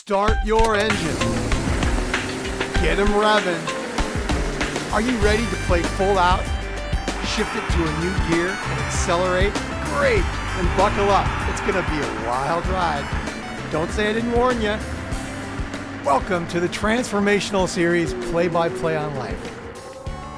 Start 0.00 0.38
your 0.46 0.76
engine. 0.76 1.18
Get 2.80 2.96
them 2.96 3.08
revving. 3.08 3.60
Are 4.94 5.02
you 5.02 5.14
ready 5.18 5.44
to 5.44 5.56
play 5.66 5.82
full 5.82 6.18
out? 6.18 6.42
Shift 7.26 7.54
it 7.54 7.70
to 7.72 7.86
a 7.86 8.00
new 8.00 8.30
gear 8.30 8.48
and 8.48 8.80
accelerate? 8.80 9.52
Great! 9.98 10.24
Then 10.56 10.74
buckle 10.78 11.10
up. 11.10 11.28
It's 11.50 11.60
going 11.60 11.74
to 11.74 11.90
be 11.90 11.98
a 11.98 12.26
wild 12.26 12.66
ride. 12.68 13.06
Don't 13.70 13.90
say 13.90 14.08
I 14.08 14.14
didn't 14.14 14.32
warn 14.32 14.62
you. 14.62 14.78
Welcome 16.02 16.48
to 16.48 16.60
the 16.60 16.68
transformational 16.68 17.68
series 17.68 18.14
Play 18.30 18.48
by 18.48 18.70
Play 18.70 18.96
on 18.96 19.14
Life. 19.16 19.54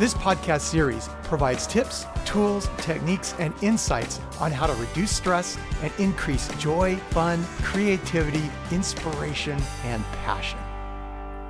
This 0.00 0.12
podcast 0.12 0.62
series 0.62 1.08
provides 1.32 1.66
tips, 1.66 2.04
tools, 2.26 2.68
techniques, 2.76 3.34
and 3.38 3.54
insights 3.62 4.20
on 4.38 4.52
how 4.52 4.66
to 4.66 4.74
reduce 4.74 5.10
stress 5.10 5.56
and 5.82 5.90
increase 5.98 6.46
joy, 6.58 6.94
fun, 7.08 7.42
creativity, 7.62 8.50
inspiration, 8.70 9.58
and 9.84 10.04
passion. 10.26 10.58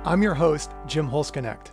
I'm 0.05 0.23
your 0.23 0.35
host, 0.35 0.71
Jim 0.87 1.09
Holsknecht. 1.09 1.71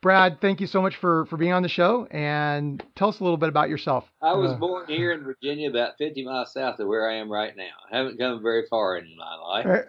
Brad, 0.00 0.40
thank 0.40 0.60
you 0.60 0.68
so 0.68 0.80
much 0.80 0.94
for, 0.94 1.26
for 1.26 1.36
being 1.36 1.52
on 1.52 1.64
the 1.64 1.68
show 1.68 2.06
and 2.12 2.80
tell 2.94 3.08
us 3.08 3.18
a 3.18 3.24
little 3.24 3.36
bit 3.36 3.48
about 3.48 3.68
yourself. 3.68 4.08
I 4.22 4.34
was 4.34 4.52
Uh, 4.52 4.58
born 4.58 4.86
here 4.86 5.10
in 5.10 5.24
Virginia, 5.24 5.68
about 5.70 5.98
50 5.98 6.24
miles 6.24 6.52
south 6.52 6.78
of 6.78 6.86
where 6.86 7.10
I 7.10 7.16
am 7.16 7.28
right 7.28 7.56
now. 7.56 7.74
I 7.90 7.96
haven't 7.96 8.16
come 8.16 8.40
very 8.40 8.64
far 8.70 8.96
in 8.96 9.12
my 9.16 9.34
life, 9.34 9.86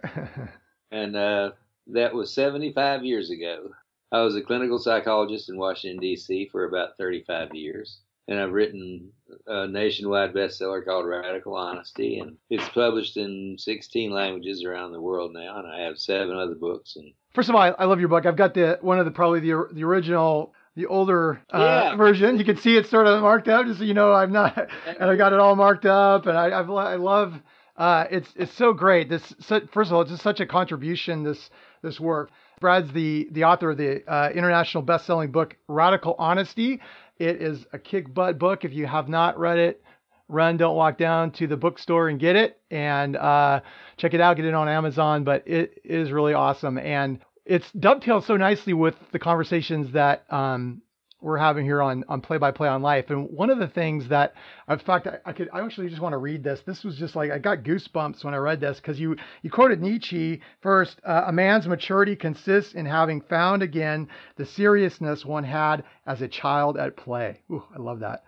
and 0.92 1.16
uh, 1.16 1.52
that 1.94 2.12
was 2.12 2.34
75 2.34 3.06
years 3.06 3.30
ago. 3.30 3.70
I 4.12 4.22
was 4.22 4.36
a 4.36 4.42
clinical 4.42 4.80
psychologist 4.80 5.50
in 5.50 5.58
Washington, 5.58 6.00
D.C. 6.00 6.50
for 6.52 6.66
about 6.66 6.98
35 6.98 7.54
years, 7.54 8.00
and 8.28 8.40
I've 8.40 8.52
written 8.54 9.12
a 9.46 9.68
nationwide 9.68 10.34
bestseller 10.34 10.84
called 10.84 11.06
Radical 11.06 11.56
Honesty, 11.56 12.20
and 12.20 12.38
it's 12.50 12.68
published 12.70 13.18
in 13.18 13.56
16 13.60 14.12
languages 14.12 14.64
around 14.64 14.92
the 14.94 15.02
world 15.02 15.34
now, 15.34 15.60
and 15.60 15.68
I 15.68 15.82
have 15.82 16.00
seven 16.00 16.36
other 16.38 16.56
books. 16.56 16.96
And 16.96 17.14
First 17.36 17.50
of 17.50 17.56
all, 17.56 17.62
I, 17.62 17.70
I 17.70 17.86
love 17.86 18.00
your 18.00 18.10
book. 18.10 18.26
I've 18.26 18.36
got 18.36 18.56
the 18.56 18.80
one 18.82 18.98
of 18.98 19.06
the 19.06 19.12
probably 19.12 19.42
the 19.42 19.68
the 19.72 19.84
original, 19.84 20.54
the 20.76 20.88
older 20.88 21.40
uh, 21.54 21.60
Yeah. 21.60 21.96
version. 21.96 22.40
You 22.40 22.46
can 22.46 22.58
see 22.58 22.76
it's 22.78 22.90
sort 22.90 23.06
of 23.06 23.22
marked 23.22 23.48
up, 23.48 23.68
just 23.68 23.78
so 23.78 23.86
you 23.86 23.94
know 23.94 24.12
I'm 24.12 24.32
not, 24.32 24.58
and 25.00 25.12
I 25.12 25.16
got 25.16 25.34
it 25.34 25.40
all 25.40 25.56
marked 25.56 25.86
up, 25.86 26.26
and 26.26 26.36
I 26.36 26.60
I've, 26.60 26.70
I 26.72 26.96
love. 26.96 27.40
Uh, 27.80 28.06
it's 28.12 28.30
it's 28.36 28.54
so 28.56 28.74
great. 28.74 29.08
This 29.08 29.34
so, 29.40 29.62
first 29.72 29.90
of 29.90 29.96
all, 29.96 30.02
it's 30.02 30.12
just 30.12 30.22
such 30.22 30.42
a 30.42 30.46
contribution. 30.46 31.24
This 31.24 31.50
this 31.82 31.98
work. 31.98 32.30
Brad's 32.60 32.92
the 32.92 33.30
the 33.32 33.46
author 33.46 33.72
of 33.72 33.78
the 33.78 34.04
uh, 34.06 34.30
international 34.32 34.84
best-selling 34.84 35.32
book 35.32 35.56
Radical 35.70 36.14
Honesty. 36.20 36.82
It 37.18 37.42
is 37.42 37.66
a 37.72 37.80
kick 37.80 38.14
butt 38.14 38.38
book. 38.38 38.66
If 38.66 38.74
you 38.74 38.86
have 38.86 39.08
not 39.08 39.40
read 39.40 39.60
it, 39.60 39.82
run, 40.28 40.58
don't 40.58 40.76
walk 40.76 40.98
down 40.98 41.32
to 41.34 41.48
the 41.48 41.56
bookstore 41.56 42.10
and 42.10 42.20
get 42.20 42.36
it 42.36 42.60
and 42.70 43.16
uh, 43.16 43.62
check 43.96 44.14
it 44.14 44.20
out. 44.20 44.36
Get 44.36 44.44
it 44.44 44.54
on 44.54 44.68
Amazon. 44.68 45.24
But 45.24 45.48
it 45.48 45.80
is 45.86 46.12
really 46.12 46.34
awesome, 46.34 46.78
and 46.78 47.20
it's 47.46 47.72
dovetails 47.72 48.26
so 48.26 48.36
nicely 48.36 48.74
with 48.74 48.96
the 49.14 49.20
conversations 49.20 49.94
that 49.94 50.26
um, 50.30 50.82
we're 51.22 51.38
having 51.38 51.66
here 51.66 51.82
on 51.82 52.04
on 52.08 52.22
Play 52.22 52.38
by 52.38 52.52
Play 52.52 52.68
on 52.68 52.82
Life. 52.82 53.10
And 53.10 53.30
one 53.30 53.50
of 53.50 53.60
the 53.60 53.68
things 53.68 54.08
that, 54.10 54.34
in 54.70 54.80
fact, 54.80 55.08
I, 55.08 55.18
I 55.26 55.34
could 55.34 55.50
I 55.54 55.62
actually 55.62 55.90
just 55.90 56.02
want 56.02 56.14
to 56.14 56.18
read 56.18 56.44
this. 56.44 56.62
This 56.62 56.84
was 56.84 56.98
just 56.98 57.16
like 57.16 57.32
I 57.32 57.38
got 57.40 57.64
goosebumps 57.64 58.24
when 58.24 58.34
I 58.34 58.38
read 58.38 58.60
this 58.60 58.78
because 58.78 59.00
you 59.00 59.18
you 59.42 59.50
quoted 59.50 59.82
Nietzsche 59.82 60.42
first. 60.62 61.00
Uh, 61.04 61.24
a 61.28 61.32
man's 61.32 61.68
maturity 61.68 62.16
consists 62.16 62.74
in 62.74 62.86
having 62.86 63.22
found 63.22 63.64
again 63.64 64.08
the 64.38 64.46
seriousness 64.46 65.26
one 65.26 65.44
had 65.44 65.84
as 66.06 66.22
a 66.22 66.28
child 66.28 66.78
at 66.78 66.96
play. 66.96 67.42
Ooh, 67.52 67.64
I 67.76 67.80
love 67.80 68.00
that. 68.00 68.24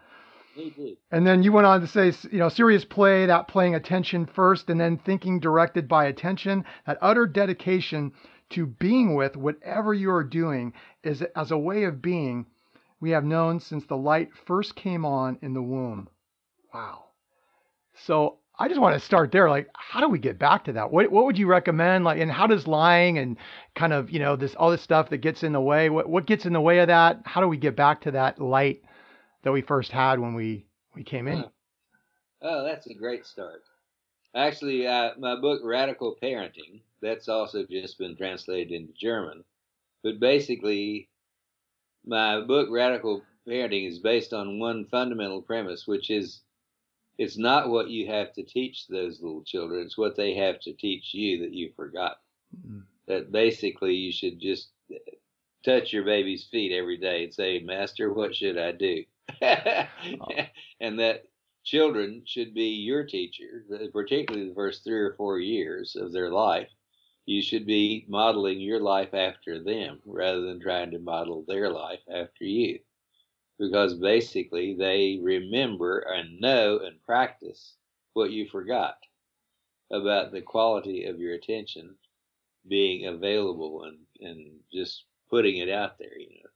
me. 0.55 0.97
And 1.11 1.25
then 1.25 1.43
you 1.43 1.51
went 1.51 1.67
on 1.67 1.81
to 1.81 1.87
say, 1.87 2.11
you 2.31 2.39
know, 2.39 2.49
serious 2.49 2.83
play, 2.83 3.25
that 3.25 3.47
playing 3.47 3.75
attention 3.75 4.25
first, 4.25 4.69
and 4.69 4.79
then 4.79 4.97
thinking 4.97 5.39
directed 5.39 5.87
by 5.87 6.05
attention, 6.05 6.65
that 6.85 6.97
utter 7.01 7.25
dedication 7.25 8.11
to 8.49 8.65
being 8.65 9.15
with 9.15 9.37
whatever 9.37 9.93
you 9.93 10.11
are 10.11 10.25
doing 10.25 10.73
is 11.03 11.21
as 11.35 11.51
a 11.51 11.57
way 11.57 11.85
of 11.85 12.01
being 12.01 12.45
we 13.01 13.09
have 13.09 13.25
known 13.25 13.59
since 13.59 13.85
the 13.85 13.97
light 13.97 14.29
first 14.45 14.75
came 14.75 15.03
on 15.03 15.37
in 15.41 15.53
the 15.53 15.61
womb. 15.61 16.07
Wow. 16.73 17.05
So 17.95 18.37
I 18.57 18.67
just 18.67 18.79
want 18.79 18.93
to 18.93 19.05
start 19.05 19.31
there. 19.31 19.49
Like, 19.49 19.69
how 19.73 19.99
do 19.99 20.07
we 20.07 20.19
get 20.19 20.37
back 20.37 20.65
to 20.65 20.73
that? 20.73 20.91
What 20.91 21.11
what 21.11 21.25
would 21.25 21.37
you 21.37 21.47
recommend? 21.47 22.05
Like, 22.05 22.21
and 22.21 22.31
how 22.31 22.47
does 22.47 22.67
lying 22.67 23.17
and 23.17 23.37
kind 23.75 23.91
of, 23.91 24.11
you 24.11 24.19
know, 24.19 24.35
this 24.35 24.55
all 24.55 24.69
this 24.69 24.81
stuff 24.81 25.09
that 25.09 25.17
gets 25.17 25.43
in 25.43 25.51
the 25.51 25.59
way, 25.59 25.89
what 25.89 26.07
what 26.07 26.27
gets 26.27 26.45
in 26.45 26.53
the 26.53 26.61
way 26.61 26.79
of 26.79 26.87
that? 26.87 27.21
How 27.25 27.41
do 27.41 27.47
we 27.47 27.57
get 27.57 27.75
back 27.75 28.01
to 28.01 28.11
that 28.11 28.39
light 28.39 28.83
that 29.43 29.51
we 29.51 29.61
first 29.61 29.91
had 29.91 30.19
when 30.19 30.35
we 30.35 30.65
we 30.95 31.03
came 31.03 31.27
in? 31.27 31.43
Oh, 32.43 32.63
that's 32.63 32.87
a 32.87 32.93
great 32.93 33.25
start. 33.25 33.61
Actually, 34.35 34.87
uh, 34.87 35.11
my 35.17 35.35
book 35.35 35.61
Radical 35.63 36.15
Parenting, 36.21 36.81
that's 37.01 37.27
also 37.27 37.65
just 37.69 37.97
been 37.97 38.15
translated 38.15 38.71
into 38.71 38.93
German. 38.93 39.43
But 40.03 40.19
basically, 40.19 41.09
my 42.05 42.41
book 42.41 42.69
Radical 42.71 43.23
Parenting 43.47 43.87
is 43.87 43.99
based 43.99 44.33
on 44.33 44.59
one 44.59 44.85
fundamental 44.85 45.41
premise, 45.41 45.87
which 45.87 46.09
is 46.09 46.41
it's 47.17 47.37
not 47.37 47.69
what 47.69 47.89
you 47.89 48.07
have 48.07 48.33
to 48.33 48.43
teach 48.43 48.87
those 48.87 49.21
little 49.21 49.43
children, 49.43 49.83
it's 49.85 49.97
what 49.97 50.15
they 50.15 50.33
have 50.35 50.59
to 50.61 50.73
teach 50.73 51.13
you 51.13 51.39
that 51.39 51.53
you 51.53 51.71
forgot. 51.75 52.17
Mm. 52.67 52.83
That 53.07 53.31
basically 53.31 53.95
you 53.95 54.11
should 54.11 54.39
just 54.39 54.69
touch 55.63 55.93
your 55.93 56.03
baby's 56.03 56.45
feet 56.45 56.71
every 56.71 56.97
day 56.97 57.25
and 57.25 57.33
say, 57.33 57.59
Master, 57.59 58.13
what 58.13 58.35
should 58.35 58.57
I 58.57 58.71
do? 58.71 59.03
and 59.41 60.99
that 60.99 61.25
children 61.63 62.23
should 62.25 62.53
be 62.53 62.69
your 62.69 63.03
teacher, 63.03 63.65
particularly 63.93 64.49
the 64.49 64.55
first 64.55 64.83
three 64.83 64.99
or 64.99 65.13
four 65.13 65.39
years 65.39 65.95
of 65.95 66.11
their 66.11 66.31
life. 66.31 66.69
You 67.31 67.41
should 67.41 67.65
be 67.65 68.03
modeling 68.09 68.59
your 68.59 68.81
life 68.81 69.13
after 69.13 69.63
them 69.63 70.01
rather 70.05 70.41
than 70.41 70.59
trying 70.59 70.91
to 70.91 70.99
model 70.99 71.45
their 71.47 71.69
life 71.69 72.01
after 72.13 72.43
you. 72.43 72.79
Because 73.57 73.93
basically 73.93 74.75
they 74.75 75.17
remember 75.23 75.99
and 75.99 76.41
know 76.41 76.79
and 76.79 77.01
practice 77.05 77.77
what 78.11 78.31
you 78.31 78.49
forgot 78.49 78.97
about 79.93 80.33
the 80.33 80.41
quality 80.41 81.05
of 81.05 81.21
your 81.21 81.33
attention 81.35 81.95
being 82.67 83.05
available 83.05 83.85
and, 83.85 83.99
and 84.19 84.59
just 84.69 85.05
putting 85.29 85.59
it 85.59 85.69
out 85.69 85.97
there, 85.97 86.19
you 86.19 86.43
know. 86.43 86.49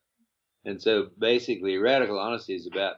And 0.69 0.81
so 0.81 1.07
basically 1.17 1.77
radical 1.77 2.19
honesty 2.19 2.53
is 2.53 2.67
about 2.67 2.97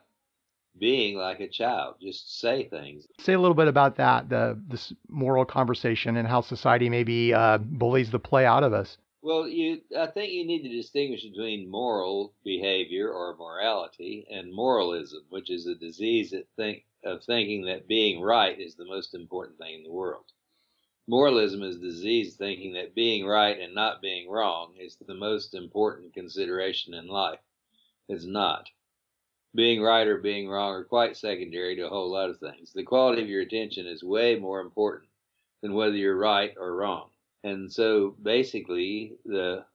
being 0.79 1.17
like 1.17 1.39
a 1.39 1.47
child. 1.47 1.95
Just 2.01 2.39
say 2.39 2.67
things. 2.69 3.07
Say 3.19 3.33
a 3.33 3.39
little 3.39 3.55
bit 3.55 3.67
about 3.67 3.95
that, 3.97 4.29
the 4.29 4.59
this 4.67 4.93
moral 5.09 5.45
conversation 5.45 6.17
and 6.17 6.27
how 6.27 6.41
society 6.41 6.89
maybe 6.89 7.33
uh, 7.33 7.57
bullies 7.57 8.11
the 8.11 8.19
play 8.19 8.45
out 8.45 8.63
of 8.63 8.73
us. 8.73 8.97
Well, 9.21 9.47
you, 9.47 9.81
I 9.97 10.07
think 10.07 10.31
you 10.31 10.45
need 10.45 10.63
to 10.63 10.69
distinguish 10.69 11.23
between 11.23 11.69
moral 11.69 12.33
behavior 12.45 13.11
or 13.11 13.35
morality 13.35 14.25
and 14.31 14.53
moralism, 14.53 15.23
which 15.29 15.49
is 15.49 15.65
a 15.65 15.75
disease 15.75 16.31
that 16.31 16.47
think, 16.55 16.85
of 17.03 17.23
thinking 17.23 17.65
that 17.65 17.87
being 17.87 18.21
right 18.21 18.57
is 18.59 18.75
the 18.75 18.85
most 18.85 19.13
important 19.13 19.57
thing 19.57 19.75
in 19.75 19.83
the 19.83 19.91
world. 19.91 20.25
Moralism 21.07 21.63
is 21.63 21.79
disease 21.79 22.35
thinking 22.35 22.73
that 22.73 22.93
being 22.93 23.25
right 23.25 23.59
and 23.59 23.73
not 23.73 24.01
being 24.01 24.29
wrong 24.29 24.75
is 24.77 24.97
the 24.97 25.13
most 25.13 25.53
important 25.53 26.13
consideration 26.13 26.93
in 26.93 27.07
life. 27.07 27.39
It's 28.07 28.25
not. 28.25 28.69
Being 29.57 29.81
right 29.81 30.07
or 30.07 30.19
being 30.19 30.47
wrong 30.47 30.69
are 30.71 30.83
quite 30.83 31.17
secondary 31.17 31.75
to 31.77 31.87
a 31.87 31.89
whole 31.89 32.11
lot 32.11 32.29
of 32.29 32.37
things. 32.37 32.73
The 32.73 32.83
quality 32.83 33.23
of 33.23 33.27
your 33.27 33.41
attention 33.41 33.87
is 33.87 34.03
way 34.03 34.35
more 34.35 34.61
important 34.61 35.09
than 35.63 35.73
whether 35.73 35.95
you're 35.95 36.15
right 36.15 36.53
or 36.59 36.75
wrong. 36.75 37.09
And 37.43 37.71
so 37.71 38.15
basically, 38.21 39.13
the 39.25 39.65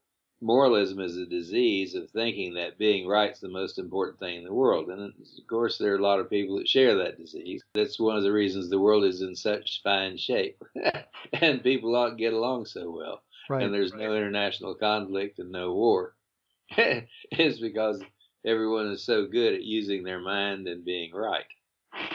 moralism 0.40 1.00
is 1.00 1.16
a 1.16 1.26
disease 1.26 1.96
of 1.96 2.10
thinking 2.10 2.54
that 2.54 2.78
being 2.78 3.08
right 3.08 3.32
is 3.32 3.40
the 3.40 3.48
most 3.48 3.76
important 3.76 4.20
thing 4.20 4.38
in 4.38 4.44
the 4.44 4.54
world. 4.54 4.88
And 4.88 5.02
of 5.02 5.46
course, 5.48 5.78
there 5.78 5.94
are 5.94 5.98
a 5.98 6.02
lot 6.02 6.20
of 6.20 6.30
people 6.30 6.58
that 6.58 6.68
share 6.68 6.96
that 6.98 7.18
disease. 7.18 7.62
That's 7.74 7.98
one 7.98 8.16
of 8.16 8.22
the 8.22 8.32
reasons 8.32 8.70
the 8.70 8.78
world 8.78 9.04
is 9.04 9.20
in 9.20 9.34
such 9.34 9.80
fine 9.82 10.16
shape 10.16 10.62
and 11.32 11.62
people 11.62 11.92
don't 11.92 12.16
get 12.16 12.32
along 12.32 12.66
so 12.66 12.88
well. 12.88 13.22
Right. 13.50 13.64
And 13.64 13.74
there's 13.74 13.94
no 13.94 14.14
international 14.14 14.76
conflict 14.76 15.40
and 15.40 15.50
no 15.50 15.72
war. 15.72 16.14
it's 16.76 17.58
because 17.58 18.00
everyone 18.44 18.88
is 18.88 19.04
so 19.04 19.26
good 19.26 19.54
at 19.54 19.62
using 19.62 20.02
their 20.02 20.20
mind 20.20 20.66
and 20.68 20.84
being 20.84 21.12
right. 21.14 21.44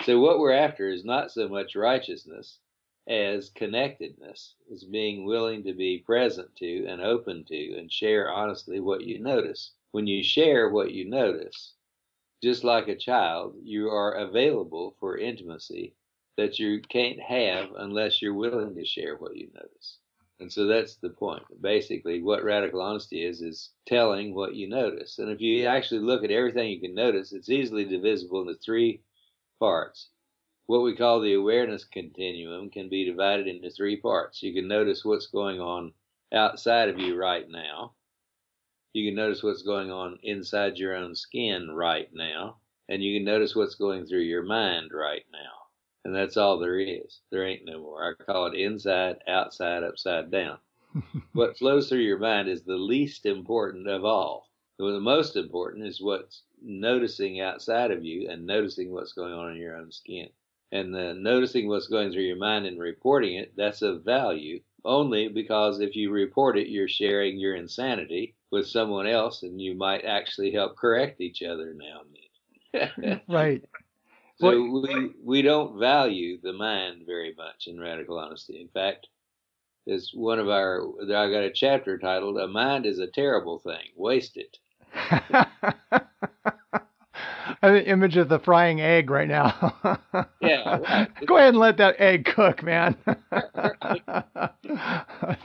So 0.06 0.20
what 0.20 0.40
we're 0.40 0.54
after 0.54 0.90
is 0.90 1.06
not 1.06 1.32
so 1.32 1.48
much 1.48 1.76
righteousness 1.76 2.60
as 3.08 3.50
connectedness, 3.52 4.56
as 4.74 4.84
being 4.84 5.26
willing 5.26 5.64
to 5.64 5.74
be 5.74 6.04
present 6.06 6.54
to 6.58 6.86
and 6.86 7.02
open 7.02 7.46
to 7.46 7.78
and 7.78 7.92
share 7.92 8.32
honestly 8.32 8.80
what 8.80 9.04
you 9.04 9.20
notice. 9.20 9.72
When 9.92 10.08
you 10.08 10.24
share 10.24 10.70
what 10.70 10.92
you 10.92 11.10
notice, 11.10 11.74
just 12.44 12.64
like 12.64 12.88
a 12.88 12.96
child, 12.96 13.56
you 13.64 13.90
are 13.90 14.14
available 14.14 14.96
for 15.00 15.18
intimacy 15.18 15.96
that 16.36 16.60
you 16.60 16.82
can't 16.82 17.20
have 17.20 17.70
unless 17.78 18.22
you're 18.22 18.34
willing 18.34 18.76
to 18.76 18.86
share 18.86 19.16
what 19.16 19.36
you 19.36 19.50
notice. 19.54 19.98
And 20.40 20.52
so 20.52 20.68
that's 20.68 20.98
the 20.98 21.10
point. 21.10 21.44
Basically, 21.62 22.22
what 22.22 22.44
radical 22.44 22.82
honesty 22.82 23.26
is, 23.26 23.42
is 23.42 23.72
telling 23.88 24.36
what 24.36 24.56
you 24.56 24.70
notice. 24.70 25.20
And 25.20 25.30
if 25.32 25.42
you 25.42 25.66
actually 25.66 26.02
look 26.02 26.24
at 26.24 26.32
everything 26.32 26.70
you 26.70 26.80
can 26.82 26.94
notice, 26.96 27.34
it's 27.34 27.50
easily 27.50 27.86
divisible 27.86 28.42
into 28.42 28.56
three 28.56 29.02
parts. 29.60 30.10
what 30.68 30.84
we 30.84 30.96
call 30.96 31.22
the 31.22 31.34
awareness 31.34 31.86
continuum 31.86 32.70
can 32.70 32.90
be 32.90 33.06
divided 33.06 33.48
into 33.48 33.70
three 33.72 33.98
parts. 33.98 34.44
You 34.44 34.54
can 34.54 34.68
notice 34.68 35.04
what's 35.04 35.28
going 35.28 35.60
on 35.60 35.94
outside 36.34 36.90
of 36.90 37.00
you 37.00 37.16
right 37.16 37.50
now. 37.50 37.94
You 38.94 39.10
can 39.10 39.16
notice 39.16 39.44
what's 39.44 39.64
going 39.64 39.92
on 39.92 40.20
inside 40.24 40.78
your 40.78 40.96
own 40.96 41.16
skin 41.16 41.72
right 41.72 42.10
now. 42.14 42.58
And 42.90 43.04
you 43.04 43.18
can 43.18 43.26
notice 43.26 43.56
what's 43.56 43.76
going 43.76 44.06
through 44.06 44.22
your 44.22 44.44
mind 44.44 44.92
right 44.94 45.24
now. 45.32 45.57
And 46.08 46.16
that's 46.16 46.38
all 46.38 46.58
there 46.58 46.80
is. 46.80 47.20
There 47.32 47.46
ain't 47.46 47.66
no 47.66 47.82
more. 47.82 48.02
I 48.02 48.24
call 48.24 48.46
it 48.46 48.58
inside, 48.58 49.18
outside, 49.28 49.84
upside 49.84 50.32
down. 50.32 50.58
what 51.34 51.58
flows 51.58 51.90
through 51.90 52.00
your 52.00 52.18
mind 52.18 52.48
is 52.48 52.64
the 52.64 52.78
least 52.78 53.26
important 53.26 53.90
of 53.90 54.06
all. 54.06 54.48
The 54.80 55.02
most 55.02 55.36
important 55.36 55.86
is 55.86 56.00
what's 56.00 56.44
noticing 56.64 57.42
outside 57.42 57.92
of 57.92 58.06
you 58.06 58.30
and 58.30 58.48
noticing 58.48 58.94
what's 58.94 59.12
going 59.12 59.34
on 59.34 59.52
in 59.52 59.58
your 59.58 59.76
own 59.76 59.92
skin 59.92 60.30
and 60.72 60.96
the 60.96 61.14
noticing 61.14 61.68
what's 61.68 61.88
going 61.88 62.14
through 62.14 62.24
your 62.24 62.38
mind 62.38 62.66
and 62.66 62.80
reporting 62.80 63.36
it, 63.36 63.52
that's 63.58 63.82
of 63.82 64.06
value 64.06 64.62
only 64.86 65.28
because 65.28 65.82
if 65.82 65.94
you 65.94 66.10
report 66.10 66.58
it, 66.58 66.70
you're 66.70 66.88
sharing 66.88 67.38
your 67.38 67.56
insanity 67.56 68.34
with 68.50 68.66
someone 68.66 69.08
else 69.08 69.44
and 69.44 69.60
you 69.62 69.76
might 69.76 70.06
actually 70.06 70.52
help 70.52 70.78
correct 70.78 71.20
each 71.20 71.44
other 71.44 71.74
now 71.74 72.00
and 72.00 72.92
then. 72.96 73.22
right. 73.28 73.62
So 74.40 74.62
we, 74.62 75.14
we 75.24 75.42
don't 75.42 75.80
value 75.80 76.40
the 76.42 76.54
mind 76.54 77.04
very 77.06 77.34
much 77.36 77.68
in 77.68 77.80
radical 77.80 78.20
honesty. 78.20 78.62
In 78.62 78.68
fact, 78.68 79.08
it's 79.88 80.14
one 80.14 80.38
of 80.38 80.48
our, 80.48 80.82
I 81.02 81.32
got 81.32 81.44
a 81.44 81.52
chapter 81.52 81.98
titled, 81.98 82.38
A 82.38 82.48
Mind 82.48 82.86
is 82.86 83.00
a 83.00 83.08
Terrible 83.08 83.60
Thing, 83.60 83.90
Waste 83.96 84.38
It. 84.44 84.60
I 87.62 87.68
have 87.68 87.76
an 87.76 87.86
image 87.86 88.18
of 88.18 88.30
the 88.30 88.40
frying 88.40 88.82
egg 88.82 89.10
right 89.10 89.28
now. 89.28 89.76
yeah. 90.42 90.78
Right. 90.78 91.08
Go 91.26 91.38
ahead 91.38 91.50
and 91.50 91.58
let 91.58 91.78
that 91.78 92.00
egg 92.00 92.26
cook, 92.26 92.62
man. 92.62 92.96
That's 93.32 94.52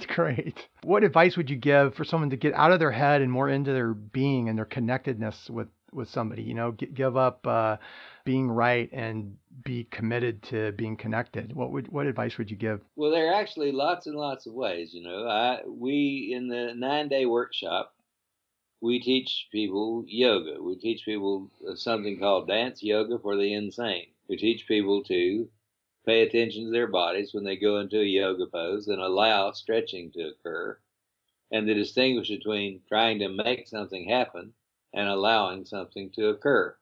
great. 0.08 0.68
What 0.82 1.04
advice 1.04 1.36
would 1.36 1.48
you 1.48 1.56
give 1.56 1.94
for 1.94 2.04
someone 2.04 2.30
to 2.30 2.36
get 2.36 2.54
out 2.54 2.72
of 2.72 2.80
their 2.80 2.92
head 2.92 3.22
and 3.22 3.30
more 3.30 3.48
into 3.48 3.72
their 3.72 3.94
being 3.94 4.48
and 4.48 4.58
their 4.58 4.66
connectedness 4.66 5.48
with 5.48 5.68
with 5.92 6.08
somebody? 6.08 6.42
You 6.42 6.54
know, 6.54 6.72
give 6.72 7.16
up 7.16 7.46
uh, 7.46 7.76
being 8.24 8.50
right 8.50 8.88
and 8.92 9.36
be 9.64 9.84
committed 9.84 10.42
to 10.44 10.72
being 10.72 10.96
connected. 10.96 11.54
What 11.54 11.70
would 11.72 11.88
what 11.88 12.06
advice 12.06 12.38
would 12.38 12.50
you 12.50 12.56
give? 12.56 12.80
Well, 12.96 13.10
there 13.10 13.30
are 13.30 13.34
actually 13.34 13.72
lots 13.72 14.06
and 14.06 14.16
lots 14.16 14.46
of 14.46 14.54
ways. 14.54 14.94
You 14.94 15.02
know, 15.02 15.28
I 15.28 15.60
we 15.66 16.32
in 16.34 16.48
the 16.48 16.74
nine 16.74 17.08
day 17.08 17.26
workshop 17.26 17.94
we 18.82 18.98
teach 18.98 19.46
people 19.52 20.04
yoga. 20.08 20.60
We 20.60 20.74
teach 20.74 21.04
people 21.04 21.48
something 21.76 22.18
called 22.18 22.48
dance 22.48 22.82
yoga 22.82 23.16
for 23.20 23.36
the 23.36 23.54
insane. 23.54 24.08
We 24.28 24.36
teach 24.36 24.66
people 24.66 25.04
to 25.04 25.48
pay 26.04 26.22
attention 26.22 26.64
to 26.64 26.70
their 26.72 26.88
bodies 26.88 27.32
when 27.32 27.44
they 27.44 27.56
go 27.56 27.78
into 27.78 28.00
a 28.00 28.04
yoga 28.04 28.46
pose 28.46 28.88
and 28.88 29.00
allow 29.00 29.52
stretching 29.52 30.10
to 30.12 30.30
occur, 30.30 30.76
and 31.52 31.64
to 31.68 31.74
distinguish 31.74 32.28
between 32.28 32.80
trying 32.88 33.20
to 33.20 33.28
make 33.28 33.68
something 33.68 34.08
happen 34.08 34.52
and 34.94 35.08
allowing 35.08 35.64
something 35.64 36.10
to 36.10 36.28
occur. 36.28 36.76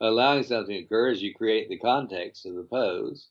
Allowing 0.00 0.42
something 0.42 0.76
to 0.76 0.84
occur 0.84 1.10
is 1.10 1.22
you 1.22 1.34
create 1.34 1.68
the 1.68 1.78
context 1.78 2.46
of 2.46 2.54
the 2.54 2.64
pose, 2.64 3.28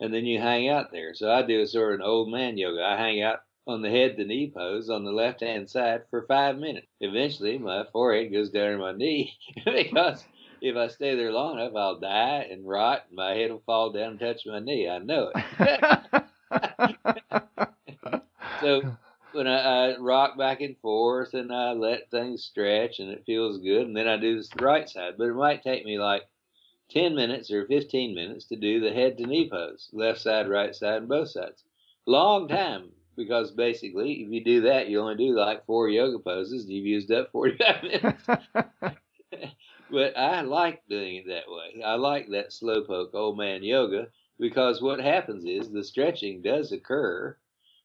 and 0.00 0.12
then 0.12 0.26
you 0.26 0.38
hang 0.38 0.68
out 0.68 0.92
there. 0.92 1.14
So 1.14 1.30
I 1.30 1.42
do 1.42 1.60
a 1.60 1.66
sort 1.66 1.94
of 1.94 2.00
an 2.00 2.06
old 2.06 2.30
man 2.30 2.58
yoga. 2.58 2.84
I 2.84 2.96
hang 2.96 3.22
out 3.22 3.40
on 3.66 3.82
the 3.82 3.90
head 3.90 4.16
to 4.16 4.24
knee 4.24 4.52
pose 4.54 4.90
on 4.90 5.04
the 5.04 5.12
left 5.12 5.40
hand 5.40 5.70
side 5.70 6.02
for 6.10 6.26
five 6.26 6.58
minutes. 6.58 6.86
Eventually, 7.00 7.58
my 7.58 7.84
forehead 7.92 8.32
goes 8.32 8.50
down 8.50 8.72
to 8.72 8.78
my 8.78 8.92
knee 8.92 9.36
because 9.64 10.24
if 10.60 10.76
I 10.76 10.88
stay 10.88 11.16
there 11.16 11.32
long 11.32 11.58
enough, 11.58 11.74
I'll 11.76 11.98
die 11.98 12.48
and 12.50 12.66
rot, 12.66 13.04
and 13.08 13.16
my 13.16 13.34
head 13.34 13.50
will 13.50 13.62
fall 13.66 13.90
down 13.90 14.10
and 14.10 14.20
touch 14.20 14.42
my 14.46 14.60
knee. 14.60 14.88
I 14.88 14.98
know 14.98 15.32
it. 15.34 16.22
so 18.60 18.82
when 19.34 19.46
I, 19.46 19.92
I, 19.92 19.98
rock 19.98 20.36
back 20.36 20.60
and 20.60 20.76
forth 20.78 21.34
and 21.34 21.52
I 21.52 21.72
let 21.72 22.10
things 22.10 22.44
stretch 22.44 22.98
and 22.98 23.10
it 23.10 23.24
feels 23.26 23.58
good, 23.58 23.86
and 23.86 23.96
then 23.96 24.08
I 24.08 24.16
do 24.16 24.36
this 24.36 24.48
the 24.48 24.64
right 24.64 24.88
side, 24.88 25.14
but 25.18 25.28
it 25.28 25.34
might 25.34 25.62
take 25.62 25.84
me 25.84 25.98
like 25.98 26.22
10 26.90 27.14
minutes 27.14 27.50
or 27.50 27.66
15 27.66 28.14
minutes 28.14 28.46
to 28.46 28.56
do 28.56 28.80
the 28.80 28.92
head 28.92 29.16
to 29.18 29.26
knee 29.26 29.48
pose, 29.50 29.88
left 29.92 30.20
side, 30.20 30.48
right 30.48 30.74
side, 30.74 30.98
and 30.98 31.08
both 31.08 31.30
sides. 31.30 31.64
Long 32.06 32.48
time 32.48 32.90
because 33.16 33.50
basically, 33.50 34.12
if 34.22 34.30
you 34.30 34.44
do 34.44 34.62
that, 34.62 34.88
you 34.88 35.00
only 35.00 35.16
do 35.16 35.36
like 35.36 35.66
four 35.66 35.88
yoga 35.88 36.18
poses, 36.18 36.64
and 36.64 36.72
you've 36.72 36.86
used 36.86 37.10
up 37.12 37.30
45 37.32 37.82
minutes. 37.82 38.26
but 39.90 40.16
I 40.16 40.40
like 40.42 40.82
doing 40.88 41.16
it 41.16 41.26
that 41.28 41.44
way. 41.48 41.82
I 41.84 41.94
like 41.94 42.28
that 42.30 42.50
slowpoke 42.50 43.14
old 43.14 43.38
man 43.38 43.62
yoga 43.62 44.08
because 44.38 44.80
what 44.80 45.00
happens 45.00 45.44
is 45.44 45.70
the 45.70 45.84
stretching 45.84 46.42
does 46.42 46.72
occur. 46.72 47.36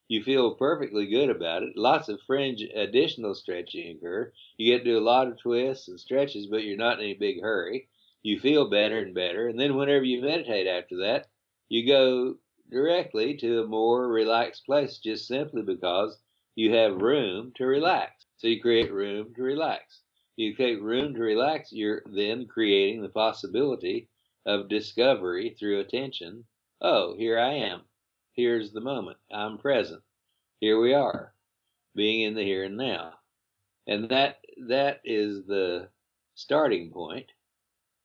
You 0.08 0.22
feel 0.22 0.54
perfectly 0.54 1.06
good 1.06 1.28
about 1.28 1.62
it. 1.62 1.76
Lots 1.76 2.08
of 2.08 2.20
fringe 2.22 2.62
additional 2.62 3.34
stretching 3.34 3.96
occur. 3.96 4.32
You 4.56 4.72
get 4.72 4.84
to 4.84 4.90
do 4.92 4.98
a 4.98 5.00
lot 5.00 5.28
of 5.28 5.38
twists 5.38 5.88
and 5.88 6.00
stretches, 6.00 6.46
but 6.46 6.64
you're 6.64 6.78
not 6.78 6.98
in 6.98 7.04
any 7.04 7.14
big 7.14 7.42
hurry. 7.42 7.88
You 8.22 8.40
feel 8.40 8.70
better 8.70 8.98
and 8.98 9.14
better. 9.14 9.48
And 9.48 9.60
then 9.60 9.76
whenever 9.76 10.04
you 10.04 10.22
meditate 10.22 10.66
after 10.66 10.96
that, 10.96 11.28
you 11.68 11.86
go 11.86 12.38
directly 12.70 13.36
to 13.36 13.62
a 13.62 13.66
more 13.66 14.08
relaxed 14.08 14.64
place 14.64 14.98
just 14.98 15.28
simply 15.28 15.62
because 15.62 16.18
you 16.54 16.74
have 16.74 17.02
room 17.02 17.52
to 17.56 17.66
relax. 17.66 18.24
So 18.38 18.48
you 18.48 18.60
create 18.60 18.90
room 18.90 19.34
to 19.34 19.42
relax. 19.42 20.00
You 20.36 20.54
create 20.54 20.80
room 20.80 21.14
to 21.14 21.20
relax, 21.20 21.72
you're 21.72 22.02
then 22.06 22.46
creating 22.46 23.02
the 23.02 23.08
possibility 23.08 24.08
of 24.46 24.68
discovery 24.68 25.56
through 25.58 25.80
attention. 25.80 26.44
Oh, 26.80 27.14
here 27.16 27.38
I 27.38 27.54
am. 27.54 27.82
Here's 28.38 28.70
the 28.70 28.80
moment. 28.80 29.16
I'm 29.32 29.58
present. 29.58 30.00
Here 30.60 30.80
we 30.80 30.94
are, 30.94 31.32
being 31.96 32.22
in 32.22 32.34
the 32.34 32.44
here 32.44 32.62
and 32.62 32.76
now. 32.76 33.14
And 33.88 34.10
that 34.10 34.36
that 34.68 35.00
is 35.04 35.44
the 35.44 35.88
starting 36.36 36.92
point 36.92 37.26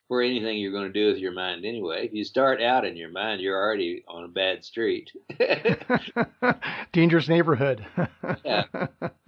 for 0.08 0.24
anything 0.24 0.58
you're 0.58 0.72
going 0.72 0.92
to 0.92 1.00
do 1.00 1.06
with 1.06 1.20
your 1.20 1.34
mind 1.34 1.66
anyway. 1.66 2.08
If 2.08 2.14
you 2.16 2.24
start 2.24 2.64
out 2.64 2.84
in 2.84 2.98
your 2.98 3.12
mind, 3.12 3.42
you're 3.42 3.62
already 3.62 4.04
on 4.08 4.24
a 4.24 4.28
bad 4.28 4.66
street. 4.66 5.12
Dangerous 6.94 7.30
neighborhood. 7.30 7.86
yeah. 8.44 8.64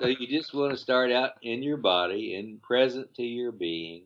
So 0.02 0.08
you 0.08 0.26
just 0.28 0.56
want 0.56 0.72
to 0.72 0.78
start 0.78 1.12
out 1.12 1.34
in 1.44 1.62
your 1.62 1.78
body, 1.78 2.34
in 2.34 2.58
present 2.64 3.14
to 3.18 3.24
your 3.24 3.52
being, 3.52 4.06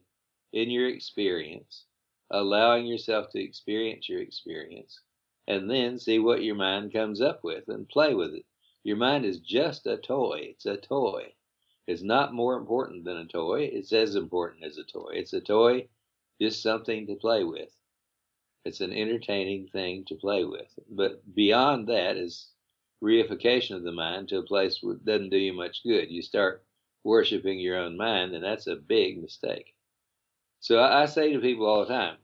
in 0.51 0.69
your 0.69 0.89
experience, 0.89 1.85
allowing 2.29 2.85
yourself 2.85 3.29
to 3.31 3.41
experience 3.41 4.09
your 4.09 4.19
experience, 4.19 4.99
and 5.49 5.69
then 5.69 5.99
see 5.99 6.19
what 6.19 6.43
your 6.43 6.55
mind 6.55 6.93
comes 6.93 7.19
up 7.19 7.43
with 7.43 7.67
and 7.67 7.89
play 7.89 8.13
with 8.13 8.33
it. 8.35 8.45
Your 8.83 8.97
mind 8.97 9.25
is 9.25 9.39
just 9.39 9.87
a 9.87 9.97
toy. 9.97 10.51
It's 10.51 10.67
a 10.67 10.77
toy. 10.77 11.33
It's 11.87 12.03
not 12.03 12.35
more 12.35 12.55
important 12.55 13.03
than 13.03 13.17
a 13.17 13.25
toy. 13.25 13.63
It's 13.63 13.91
as 13.91 14.15
important 14.15 14.63
as 14.63 14.77
a 14.77 14.83
toy. 14.83 15.13
It's 15.13 15.33
a 15.33 15.41
toy 15.41 15.89
just 16.39 16.61
something 16.61 17.07
to 17.07 17.15
play 17.15 17.43
with. 17.43 17.69
It's 18.63 18.81
an 18.81 18.93
entertaining 18.93 19.67
thing 19.67 20.05
to 20.05 20.15
play 20.15 20.45
with. 20.45 20.69
But 20.89 21.23
beyond 21.35 21.87
that 21.87 22.15
is 22.15 22.49
reification 23.03 23.75
of 23.75 23.83
the 23.83 23.91
mind 23.91 24.29
to 24.29 24.37
a 24.37 24.43
place 24.43 24.79
that 24.81 25.03
doesn't 25.03 25.29
do 25.31 25.37
you 25.37 25.53
much 25.53 25.83
good. 25.83 26.11
You 26.11 26.21
start 26.21 26.63
worshiping 27.03 27.59
your 27.59 27.77
own 27.77 27.97
mind, 27.97 28.35
and 28.35 28.43
that's 28.43 28.67
a 28.67 28.75
big 28.75 29.21
mistake. 29.21 29.73
So 30.59 30.77
I, 30.77 31.03
I 31.03 31.05
say 31.07 31.33
to 31.33 31.39
people 31.39 31.65
all 31.65 31.81
the 31.81 31.93
time, 31.93 32.17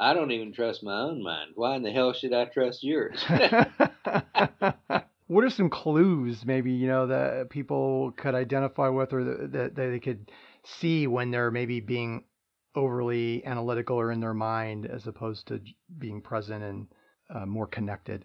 I 0.00 0.14
don't 0.14 0.30
even 0.30 0.54
trust 0.54 0.82
my 0.82 0.98
own 0.98 1.22
mind. 1.22 1.52
Why 1.56 1.76
in 1.76 1.82
the 1.82 1.92
hell 1.92 2.14
should 2.14 2.32
I 2.32 2.46
trust 2.46 2.82
yours? 2.82 3.22
what 5.26 5.44
are 5.44 5.50
some 5.50 5.68
clues 5.68 6.44
maybe 6.46 6.72
you 6.72 6.88
know 6.88 7.06
that 7.06 7.50
people 7.50 8.12
could 8.16 8.34
identify 8.34 8.88
with 8.88 9.12
or 9.12 9.22
that, 9.22 9.52
that 9.52 9.74
they 9.76 10.00
could 10.00 10.32
see 10.64 11.06
when 11.06 11.30
they're 11.30 11.50
maybe 11.50 11.80
being 11.80 12.24
overly 12.74 13.44
analytical 13.44 14.00
or 14.00 14.10
in 14.10 14.20
their 14.20 14.34
mind 14.34 14.86
as 14.86 15.06
opposed 15.06 15.46
to 15.48 15.60
being 15.98 16.22
present 16.22 16.64
and 16.64 16.86
uh, 17.34 17.44
more 17.44 17.66
connected? 17.66 18.24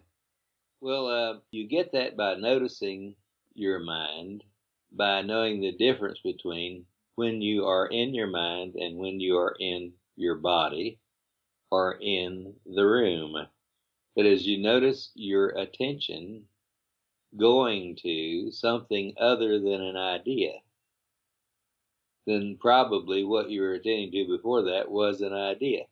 Well, 0.80 1.08
uh, 1.08 1.38
you 1.50 1.68
get 1.68 1.92
that 1.92 2.16
by 2.16 2.36
noticing 2.36 3.16
your 3.54 3.80
mind, 3.80 4.44
by 4.92 5.22
knowing 5.22 5.60
the 5.60 5.72
difference 5.72 6.20
between 6.24 6.86
when 7.16 7.42
you 7.42 7.66
are 7.66 7.86
in 7.86 8.14
your 8.14 8.28
mind 8.28 8.76
and 8.76 8.96
when 8.96 9.20
you 9.20 9.36
are 9.36 9.54
in 9.60 9.92
your 10.16 10.36
body 10.36 10.98
or 11.70 11.98
in 12.00 12.54
the 12.64 12.84
room. 12.84 13.36
But 14.14 14.26
as 14.26 14.46
you 14.46 14.58
notice 14.58 15.10
your 15.14 15.48
attention 15.48 16.44
going 17.36 17.96
to 18.02 18.50
something 18.50 19.12
other 19.18 19.58
than 19.58 19.82
an 19.82 19.96
idea, 19.96 20.52
then 22.26 22.56
probably 22.60 23.24
what 23.24 23.50
you 23.50 23.60
were 23.60 23.74
attending 23.74 24.10
to 24.12 24.36
before 24.36 24.62
that 24.62 24.90
was 24.90 25.20
an 25.20 25.32
idea. 25.32 25.84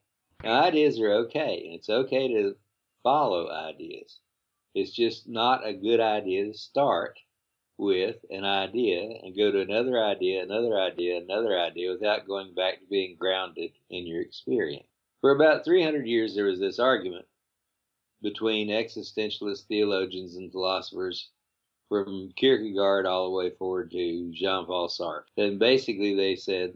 Now, 0.42 0.62
ideas 0.62 0.98
are 1.00 1.12
okay, 1.12 1.62
and 1.66 1.74
it's 1.74 1.88
okay 1.88 2.28
to 2.28 2.56
follow 3.02 3.50
ideas. 3.50 4.18
It's 4.74 4.92
just 4.92 5.28
not 5.28 5.66
a 5.66 5.72
good 5.72 6.00
idea 6.00 6.46
to 6.46 6.54
start 6.54 7.18
with 7.78 8.16
an 8.30 8.44
idea 8.44 9.02
and 9.22 9.36
go 9.36 9.50
to 9.50 9.60
another 9.60 10.02
idea, 10.02 10.42
another 10.42 10.78
idea, 10.78 11.18
another 11.18 11.58
idea 11.58 11.92
without 11.92 12.26
going 12.26 12.54
back 12.54 12.80
to 12.80 12.86
being 12.86 13.16
grounded 13.18 13.70
in 13.90 14.06
your 14.06 14.20
experience. 14.20 14.86
For 15.24 15.30
about 15.30 15.64
300 15.64 16.06
years, 16.06 16.34
there 16.34 16.44
was 16.44 16.60
this 16.60 16.78
argument 16.78 17.24
between 18.20 18.68
existentialist 18.68 19.68
theologians 19.68 20.36
and 20.36 20.52
philosophers 20.52 21.30
from 21.88 22.34
Kierkegaard 22.36 23.06
all 23.06 23.24
the 23.24 23.34
way 23.34 23.48
forward 23.48 23.90
to 23.92 24.30
Jean 24.34 24.66
Paul 24.66 24.90
Sartre. 24.90 25.24
And 25.38 25.58
basically, 25.58 26.14
they 26.14 26.36
said 26.36 26.74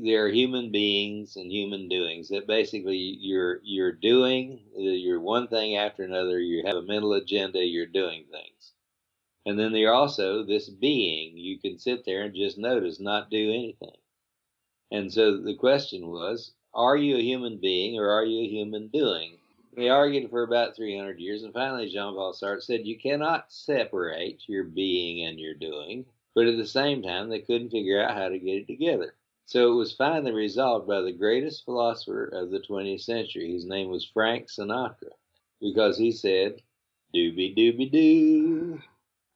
there 0.00 0.24
are 0.24 0.28
human 0.28 0.70
beings 0.70 1.34
and 1.34 1.50
human 1.50 1.88
doings 1.88 2.28
that 2.28 2.46
basically 2.46 2.98
you're 3.18 3.58
you're 3.64 3.90
doing 3.90 4.60
you're 4.76 5.18
one 5.18 5.48
thing 5.48 5.76
after 5.76 6.04
another 6.04 6.38
you 6.38 6.64
have 6.64 6.76
a 6.76 6.82
mental 6.82 7.14
agenda 7.14 7.64
you're 7.64 7.86
doing 7.86 8.26
things 8.30 8.74
and 9.44 9.58
then 9.58 9.72
there's 9.72 9.90
also 9.90 10.44
this 10.44 10.68
being 10.68 11.36
you 11.36 11.58
can 11.58 11.78
sit 11.78 12.04
there 12.04 12.22
and 12.22 12.34
just 12.34 12.58
notice 12.58 13.00
not 13.00 13.30
do 13.30 13.48
anything 13.48 13.96
and 14.92 15.12
so 15.12 15.38
the 15.38 15.56
question 15.56 16.06
was 16.06 16.52
are 16.74 16.96
you 16.96 17.16
a 17.16 17.22
human 17.22 17.58
being 17.58 17.98
or 17.98 18.10
are 18.10 18.24
you 18.24 18.44
a 18.44 18.48
human 18.48 18.88
doing 18.88 19.32
they 19.76 19.88
argued 19.88 20.30
for 20.30 20.42
about 20.42 20.76
300 20.76 21.18
years 21.18 21.42
and 21.42 21.52
finally 21.52 21.88
jean-paul 21.88 22.32
sartre 22.32 22.62
said 22.62 22.86
you 22.86 22.98
cannot 22.98 23.52
separate 23.52 24.42
your 24.46 24.64
being 24.64 25.26
and 25.26 25.38
your 25.40 25.54
doing 25.54 26.04
but 26.34 26.46
at 26.46 26.56
the 26.56 26.66
same 26.66 27.02
time 27.02 27.28
they 27.28 27.40
couldn't 27.40 27.70
figure 27.70 28.02
out 28.02 28.16
how 28.16 28.28
to 28.28 28.38
get 28.38 28.56
it 28.56 28.66
together 28.66 29.14
so 29.44 29.72
it 29.72 29.74
was 29.74 29.92
finally 29.92 30.32
resolved 30.32 30.86
by 30.86 31.00
the 31.00 31.12
greatest 31.12 31.64
philosopher 31.64 32.24
of 32.26 32.50
the 32.50 32.60
20th 32.60 33.02
century. 33.02 33.52
His 33.52 33.66
name 33.66 33.90
was 33.90 34.04
Frank 34.04 34.46
Sinatra, 34.48 35.10
because 35.60 35.98
he 35.98 36.12
said, 36.12 36.62
"Doobie 37.14 37.54
doobie 37.54 37.90
doo," 37.90 38.80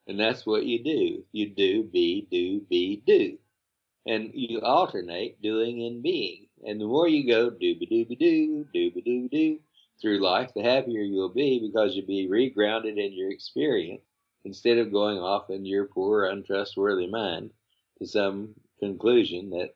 and 0.07 0.19
that's 0.19 0.47
what 0.47 0.65
you 0.65 0.83
do. 0.83 1.25
You 1.33 1.51
do, 1.51 1.83
be, 1.83 2.27
do, 2.31 2.61
be, 2.61 3.03
do, 3.05 3.39
and 4.07 4.33
you 4.33 4.61
alternate 4.61 5.43
doing 5.43 5.83
and 5.83 6.03
being. 6.03 6.46
And 6.65 6.81
the 6.81 6.87
more 6.87 7.09
you 7.09 7.27
go 7.27 7.51
doobie 7.51 7.91
doobie 7.91 8.19
doo, 8.19 8.67
doobie 8.75 9.07
doobie 9.07 9.31
doo 9.31 9.61
through 10.01 10.21
life, 10.21 10.53
the 10.55 10.63
happier 10.63 11.03
you'll 11.03 11.29
be 11.29 11.59
because 11.59 11.95
you'll 11.95 12.07
be 12.07 12.29
regrounded 12.29 12.99
in 12.99 13.13
your 13.13 13.31
experience 13.31 14.03
instead 14.45 14.79
of 14.79 14.93
going 14.93 15.19
off 15.19 15.51
in 15.51 15.65
your 15.67 15.87
poor, 15.87 16.27
untrustworthy 16.27 17.07
mind 17.07 17.51
to 17.99 18.07
some 18.07 18.55
conclusion 18.79 19.51
that 19.51 19.75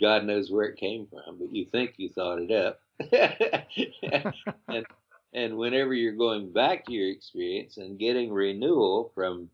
God 0.00 0.24
knows 0.24 0.50
where 0.50 0.66
it 0.66 0.78
came 0.78 1.06
from, 1.06 1.38
but 1.38 1.54
you 1.54 1.66
think 1.66 1.94
you 1.96 2.08
thought 2.08 2.40
it 2.40 2.52
up. 2.52 2.80
and 4.68 4.86
and 5.34 5.56
whenever 5.56 5.94
you're 5.94 6.12
going 6.12 6.52
back 6.52 6.84
to 6.84 6.92
your 6.92 7.10
experience 7.10 7.78
and 7.78 7.98
getting 7.98 8.32
renewal 8.32 9.10
from 9.14 9.48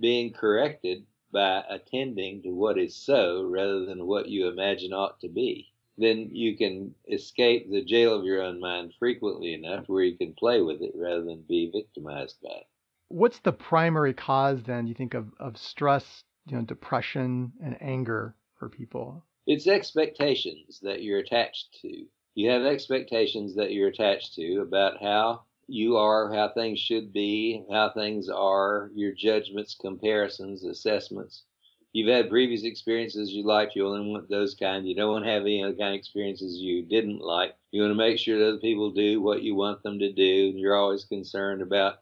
being 0.00 0.32
corrected 0.32 1.06
by 1.32 1.64
attending 1.70 2.42
to 2.42 2.50
what 2.50 2.76
is 2.76 2.94
so 2.94 3.44
rather 3.44 3.86
than 3.86 4.06
what 4.06 4.28
you 4.28 4.48
imagine 4.48 4.92
ought 4.92 5.20
to 5.20 5.28
be, 5.28 5.71
then 5.98 6.30
you 6.32 6.56
can 6.56 6.94
escape 7.10 7.70
the 7.70 7.84
jail 7.84 8.18
of 8.18 8.24
your 8.24 8.42
own 8.42 8.60
mind 8.60 8.94
frequently 8.98 9.54
enough 9.54 9.88
where 9.88 10.04
you 10.04 10.16
can 10.16 10.34
play 10.34 10.60
with 10.60 10.80
it 10.80 10.92
rather 10.94 11.22
than 11.22 11.44
be 11.48 11.70
victimized 11.72 12.36
by 12.42 12.50
it. 12.50 12.66
What's 13.08 13.40
the 13.40 13.52
primary 13.52 14.14
cause 14.14 14.62
then, 14.62 14.86
you 14.86 14.94
think, 14.94 15.14
of, 15.14 15.32
of 15.38 15.58
stress, 15.58 16.24
you 16.46 16.56
know, 16.56 16.62
depression 16.62 17.52
and 17.62 17.76
anger 17.82 18.34
for 18.58 18.68
people? 18.68 19.22
It's 19.46 19.66
expectations 19.66 20.80
that 20.82 21.02
you're 21.02 21.18
attached 21.18 21.78
to. 21.82 22.06
You 22.34 22.50
have 22.50 22.62
expectations 22.62 23.56
that 23.56 23.72
you're 23.72 23.88
attached 23.88 24.34
to 24.36 24.60
about 24.62 25.02
how 25.02 25.42
you 25.66 25.96
are, 25.96 26.32
how 26.32 26.48
things 26.48 26.78
should 26.78 27.12
be, 27.12 27.64
how 27.70 27.90
things 27.90 28.28
are, 28.28 28.90
your 28.94 29.12
judgments, 29.12 29.76
comparisons, 29.78 30.64
assessments. 30.64 31.44
You've 31.92 32.08
had 32.08 32.30
previous 32.30 32.64
experiences 32.64 33.32
you 33.32 33.44
liked, 33.44 33.76
you 33.76 33.86
only 33.86 34.10
want 34.10 34.28
those 34.30 34.54
kind. 34.54 34.86
You 34.88 34.94
don't 34.94 35.12
want 35.12 35.24
to 35.26 35.30
have 35.30 35.42
any 35.42 35.62
other 35.62 35.76
kind 35.76 35.94
of 35.94 35.98
experiences 35.98 36.56
you 36.56 36.82
didn't 36.84 37.20
like. 37.20 37.54
You 37.70 37.82
want 37.82 37.92
to 37.92 37.96
make 37.96 38.18
sure 38.18 38.38
that 38.38 38.48
other 38.48 38.58
people 38.58 38.90
do 38.92 39.20
what 39.20 39.42
you 39.42 39.54
want 39.54 39.82
them 39.82 39.98
to 39.98 40.12
do. 40.12 40.48
And 40.50 40.58
you're 40.58 40.76
always 40.76 41.04
concerned 41.04 41.60
about 41.60 41.96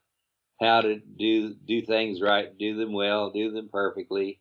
how 0.60 0.82
to 0.82 1.00
do 1.00 1.54
do 1.54 1.82
things 1.82 2.20
right, 2.20 2.56
do 2.56 2.76
them 2.76 2.92
well, 2.92 3.30
do 3.30 3.50
them 3.50 3.68
perfectly. 3.72 4.40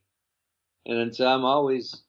And 0.86 1.16
so 1.16 1.28
I'm 1.28 1.46
always 1.46 2.04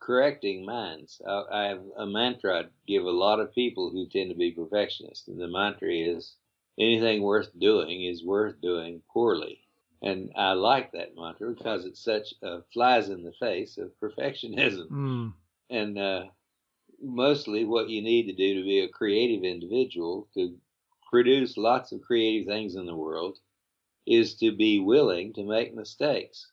correcting 0.00 0.66
minds. 0.66 1.20
I, 1.26 1.42
I 1.50 1.64
have 1.68 1.82
a 1.96 2.06
mantra 2.06 2.60
I 2.60 2.64
give 2.86 3.04
a 3.04 3.10
lot 3.10 3.40
of 3.40 3.54
people 3.54 3.90
who 3.90 4.08
tend 4.08 4.30
to 4.30 4.36
be 4.36 4.52
perfectionists, 4.52 5.28
and 5.28 5.40
the 5.40 5.48
mantra 5.48 5.90
is 5.92 6.34
anything 6.78 7.22
worth 7.22 7.50
doing 7.58 8.04
is 8.04 8.24
worth 8.24 8.60
doing 8.60 9.02
poorly. 9.12 9.65
And 10.02 10.32
I 10.36 10.52
like 10.52 10.92
that 10.92 11.16
mantra 11.16 11.50
because 11.50 11.86
it's 11.86 12.02
such 12.02 12.34
a 12.42 12.62
flies 12.72 13.08
in 13.08 13.22
the 13.22 13.32
face 13.32 13.78
of 13.78 13.98
perfectionism. 14.00 14.88
Mm. 14.90 15.32
And 15.70 15.98
uh, 15.98 16.24
mostly 17.02 17.64
what 17.64 17.88
you 17.88 18.02
need 18.02 18.26
to 18.26 18.34
do 18.34 18.54
to 18.54 18.62
be 18.62 18.80
a 18.80 18.88
creative 18.88 19.44
individual, 19.44 20.28
to 20.34 20.56
produce 21.10 21.56
lots 21.56 21.92
of 21.92 22.02
creative 22.02 22.46
things 22.46 22.74
in 22.74 22.86
the 22.86 22.94
world, 22.94 23.38
is 24.06 24.34
to 24.36 24.52
be 24.54 24.78
willing 24.78 25.32
to 25.34 25.42
make 25.42 25.74
mistakes 25.74 26.46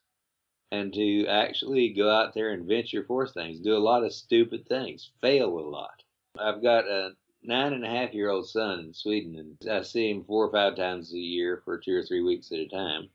and 0.72 0.92
to 0.92 1.26
actually 1.26 1.90
go 1.90 2.10
out 2.10 2.34
there 2.34 2.50
and 2.50 2.66
venture 2.66 3.04
forth 3.04 3.32
things, 3.32 3.60
do 3.60 3.76
a 3.76 3.78
lot 3.78 4.02
of 4.02 4.12
stupid 4.12 4.66
things, 4.66 5.10
fail 5.20 5.58
a 5.58 5.60
lot. 5.60 6.02
I've 6.38 6.62
got 6.62 6.88
a 6.88 7.12
nine 7.44 7.74
and 7.74 7.84
a 7.84 7.88
half 7.88 8.12
year 8.12 8.30
old 8.30 8.48
son 8.48 8.80
in 8.80 8.94
Sweden, 8.94 9.36
and 9.36 9.70
I 9.70 9.82
see 9.82 10.10
him 10.10 10.24
four 10.24 10.44
or 10.44 10.50
five 10.50 10.76
times 10.76 11.12
a 11.12 11.18
year 11.18 11.62
for 11.64 11.78
two 11.78 11.94
or 11.94 12.02
three 12.02 12.22
weeks 12.22 12.50
at 12.50 12.58
a 12.58 12.68
time. 12.68 13.08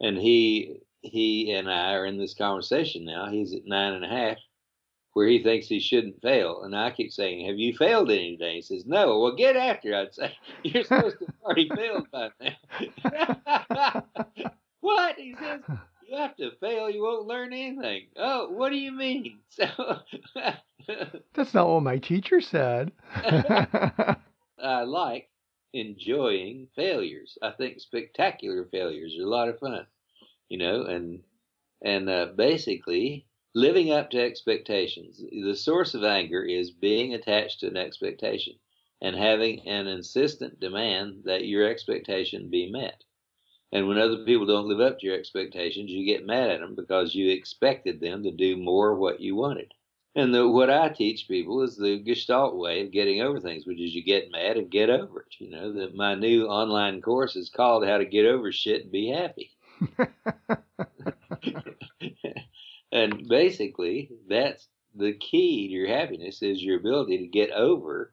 And 0.00 0.16
he 0.16 0.80
he 1.02 1.52
and 1.52 1.70
I 1.70 1.94
are 1.94 2.06
in 2.06 2.18
this 2.18 2.34
conversation 2.34 3.04
now. 3.04 3.28
He's 3.30 3.54
at 3.54 3.66
nine 3.66 3.94
and 3.94 4.04
a 4.04 4.08
half, 4.08 4.36
where 5.12 5.26
he 5.26 5.42
thinks 5.42 5.66
he 5.66 5.80
shouldn't 5.80 6.20
fail. 6.22 6.62
And 6.62 6.76
I 6.76 6.90
keep 6.90 7.12
saying, 7.12 7.46
Have 7.46 7.56
you 7.58 7.76
failed 7.76 8.10
any 8.10 8.36
today? 8.36 8.56
He 8.56 8.62
says, 8.62 8.84
No. 8.86 9.20
Well, 9.20 9.36
get 9.36 9.56
after 9.56 9.92
it. 9.92 9.96
I'd 9.96 10.14
say, 10.14 10.32
You're 10.62 10.84
supposed 10.84 11.18
to 11.18 11.26
have 11.26 11.34
already 11.42 11.70
failed 11.74 12.06
by 12.10 12.30
now. 12.40 14.04
what? 14.80 15.16
He 15.16 15.34
says, 15.38 15.60
you 16.08 16.16
have 16.16 16.36
to 16.36 16.52
fail, 16.58 16.88
you 16.88 17.02
won't 17.02 17.26
learn 17.26 17.52
anything. 17.52 18.06
Oh, 18.16 18.48
what 18.50 18.70
do 18.70 18.76
you 18.76 18.92
mean? 18.92 19.40
So 19.50 19.98
That's 21.34 21.52
not 21.52 21.68
what 21.68 21.82
my 21.82 21.98
teacher 21.98 22.40
said. 22.40 22.92
I 23.14 24.16
like 24.84 25.28
enjoying 25.78 26.68
failures. 26.74 27.38
I 27.42 27.52
think 27.52 27.80
spectacular 27.80 28.64
failures 28.66 29.16
are 29.18 29.22
a 29.24 29.28
lot 29.28 29.48
of 29.48 29.58
fun, 29.58 29.86
you 30.48 30.58
know, 30.58 30.82
and 30.82 31.22
and 31.82 32.10
uh, 32.10 32.26
basically 32.36 33.26
living 33.54 33.90
up 33.90 34.10
to 34.10 34.20
expectations. 34.20 35.22
The 35.30 35.54
source 35.54 35.94
of 35.94 36.04
anger 36.04 36.42
is 36.42 36.70
being 36.70 37.14
attached 37.14 37.60
to 37.60 37.68
an 37.68 37.76
expectation 37.76 38.54
and 39.00 39.14
having 39.16 39.66
an 39.66 39.86
insistent 39.86 40.60
demand 40.60 41.22
that 41.24 41.46
your 41.46 41.68
expectation 41.68 42.50
be 42.50 42.70
met. 42.70 43.04
And 43.70 43.86
when 43.86 43.98
other 43.98 44.24
people 44.24 44.46
don't 44.46 44.68
live 44.68 44.80
up 44.80 44.98
to 44.98 45.06
your 45.06 45.16
expectations, 45.16 45.90
you 45.90 46.04
get 46.04 46.26
mad 46.26 46.50
at 46.50 46.60
them 46.60 46.74
because 46.74 47.14
you 47.14 47.30
expected 47.30 48.00
them 48.00 48.22
to 48.22 48.30
do 48.30 48.56
more 48.56 48.94
what 48.94 49.20
you 49.20 49.36
wanted. 49.36 49.72
And 50.18 50.34
the, 50.34 50.46
what 50.48 50.68
I 50.68 50.88
teach 50.88 51.28
people 51.28 51.62
is 51.62 51.76
the 51.76 52.00
Gestalt 52.00 52.56
way 52.56 52.82
of 52.82 52.90
getting 52.90 53.22
over 53.22 53.38
things, 53.38 53.66
which 53.66 53.80
is 53.80 53.94
you 53.94 54.02
get 54.02 54.32
mad 54.32 54.56
and 54.56 54.68
get 54.68 54.90
over 54.90 55.20
it. 55.20 55.36
You 55.38 55.48
know, 55.48 55.90
my 55.94 56.16
new 56.16 56.48
online 56.48 57.00
course 57.00 57.36
is 57.36 57.50
called 57.50 57.86
How 57.86 57.98
to 57.98 58.04
Get 58.04 58.26
Over 58.26 58.50
Shit 58.50 58.82
and 58.82 58.90
Be 58.90 59.10
Happy. 59.10 59.52
and 62.90 63.28
basically, 63.28 64.10
that's 64.28 64.66
the 64.92 65.12
key 65.12 65.68
to 65.68 65.72
your 65.72 65.86
happiness 65.86 66.42
is 66.42 66.64
your 66.64 66.80
ability 66.80 67.18
to 67.18 67.28
get 67.28 67.52
over 67.52 68.12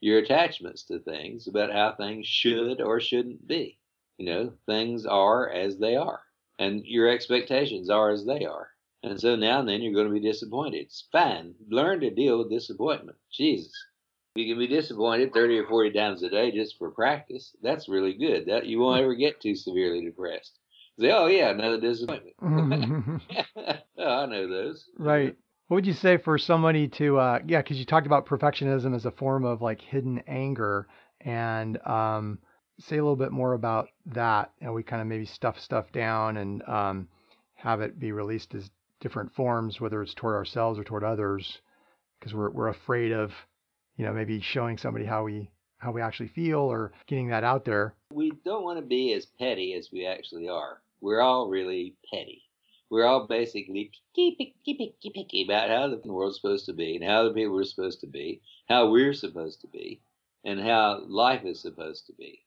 your 0.00 0.18
attachments 0.18 0.82
to 0.82 0.98
things 0.98 1.48
about 1.48 1.72
how 1.72 1.94
things 1.94 2.26
should 2.26 2.82
or 2.82 3.00
shouldn't 3.00 3.48
be. 3.48 3.78
You 4.18 4.26
know, 4.26 4.52
things 4.66 5.06
are 5.06 5.48
as 5.48 5.78
they 5.78 5.96
are, 5.96 6.20
and 6.58 6.84
your 6.84 7.08
expectations 7.08 7.88
are 7.88 8.10
as 8.10 8.26
they 8.26 8.44
are. 8.44 8.68
And 9.02 9.20
so 9.20 9.36
now 9.36 9.60
and 9.60 9.68
then 9.68 9.80
you're 9.80 9.94
going 9.94 10.08
to 10.08 10.12
be 10.12 10.20
disappointed. 10.20 10.78
It's 10.78 11.06
fine. 11.12 11.54
Learn 11.68 12.00
to 12.00 12.10
deal 12.10 12.38
with 12.38 12.50
disappointment. 12.50 13.16
Jesus. 13.32 13.72
You 14.34 14.52
can 14.52 14.58
be 14.58 14.66
disappointed 14.66 15.32
30 15.32 15.58
or 15.58 15.66
40 15.66 15.92
times 15.92 16.22
a 16.22 16.30
day 16.30 16.52
just 16.52 16.78
for 16.78 16.90
practice, 16.90 17.56
that's 17.62 17.88
really 17.88 18.14
good. 18.14 18.46
That 18.46 18.66
you 18.66 18.78
won't 18.78 19.00
ever 19.00 19.14
get 19.14 19.40
too 19.40 19.56
severely 19.56 20.04
depressed. 20.04 20.58
Say, 20.98 21.10
oh 21.12 21.26
yeah, 21.26 21.50
another 21.50 21.80
disappointment. 21.80 22.36
oh, 23.98 24.04
I 24.04 24.26
know 24.26 24.48
those. 24.48 24.84
Right. 24.96 25.36
What 25.68 25.76
would 25.76 25.86
you 25.86 25.92
say 25.92 26.16
for 26.16 26.38
somebody 26.38 26.88
to, 26.88 27.18
uh, 27.18 27.38
yeah, 27.46 27.62
because 27.62 27.78
you 27.78 27.84
talked 27.84 28.06
about 28.06 28.26
perfectionism 28.26 28.94
as 28.94 29.06
a 29.06 29.10
form 29.10 29.44
of 29.44 29.60
like 29.60 29.80
hidden 29.80 30.22
anger, 30.26 30.88
and 31.20 31.78
um, 31.86 32.38
say 32.80 32.96
a 32.96 33.02
little 33.02 33.16
bit 33.16 33.32
more 33.32 33.52
about 33.52 33.88
that. 34.06 34.52
And 34.60 34.72
we 34.72 34.82
kind 34.82 35.02
of 35.02 35.08
maybe 35.08 35.26
stuff 35.26 35.60
stuff 35.60 35.92
down 35.92 36.36
and 36.36 36.62
um, 36.68 37.08
have 37.54 37.80
it 37.80 37.98
be 37.98 38.12
released 38.12 38.54
as 38.54 38.70
different 39.00 39.32
forms, 39.34 39.80
whether 39.80 40.02
it's 40.02 40.14
toward 40.14 40.34
ourselves 40.34 40.78
or 40.78 40.84
toward 40.84 41.04
others, 41.04 41.58
because 42.18 42.34
we're 42.34 42.50
we're 42.50 42.68
afraid 42.68 43.12
of, 43.12 43.32
you 43.96 44.04
know, 44.04 44.12
maybe 44.12 44.40
showing 44.40 44.78
somebody 44.78 45.04
how 45.04 45.24
we 45.24 45.50
how 45.78 45.92
we 45.92 46.02
actually 46.02 46.28
feel 46.28 46.58
or 46.60 46.92
getting 47.06 47.28
that 47.28 47.44
out 47.44 47.64
there. 47.64 47.94
We 48.12 48.32
don't 48.44 48.64
want 48.64 48.78
to 48.80 48.84
be 48.84 49.12
as 49.12 49.26
petty 49.26 49.74
as 49.74 49.90
we 49.92 50.06
actually 50.06 50.48
are. 50.48 50.80
We're 51.00 51.20
all 51.20 51.48
really 51.48 51.94
petty. 52.12 52.42
we're 52.90 53.06
all 53.06 53.26
basically 53.26 53.90
picky, 54.14 54.36
picky, 54.38 54.74
picky, 54.74 55.10
picky 55.14 55.44
about 55.44 55.68
how 55.68 55.88
the 55.88 56.00
world's 56.12 56.36
supposed 56.36 56.66
to 56.66 56.72
be 56.72 56.96
and 56.96 57.04
how 57.04 57.24
the 57.24 57.34
people 57.34 57.58
are 57.58 57.64
supposed 57.64 58.00
to 58.00 58.06
be, 58.06 58.40
how 58.68 58.90
we're 58.90 59.12
supposed 59.12 59.60
to 59.60 59.66
be, 59.66 60.00
and 60.44 60.60
how 60.60 61.02
life 61.06 61.44
is 61.44 61.60
supposed 61.60 62.06
to 62.06 62.12
be. 62.14 62.42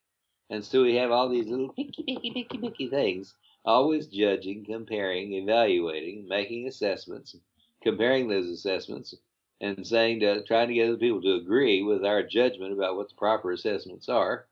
And 0.49 0.65
so 0.65 0.81
we 0.81 0.95
have 0.95 1.11
all 1.11 1.29
these 1.29 1.47
little 1.47 1.69
picky, 1.69 2.03
picky, 2.03 2.31
picky, 2.31 2.57
picky 2.57 2.89
things, 2.89 3.35
always 3.65 4.07
judging, 4.07 4.65
comparing, 4.65 5.33
evaluating, 5.33 6.27
making 6.27 6.67
assessments, 6.67 7.35
comparing 7.81 8.27
those 8.27 8.49
assessments, 8.49 9.15
and 9.59 9.85
saying 9.85 10.19
to 10.19 10.43
trying 10.43 10.67
to 10.67 10.73
get 10.73 10.87
other 10.87 10.97
people 10.97 11.21
to 11.21 11.35
agree 11.35 11.83
with 11.83 12.03
our 12.03 12.23
judgment 12.23 12.73
about 12.73 12.95
what 12.95 13.09
the 13.09 13.15
proper 13.15 13.51
assessments 13.51 14.09
are 14.09 14.47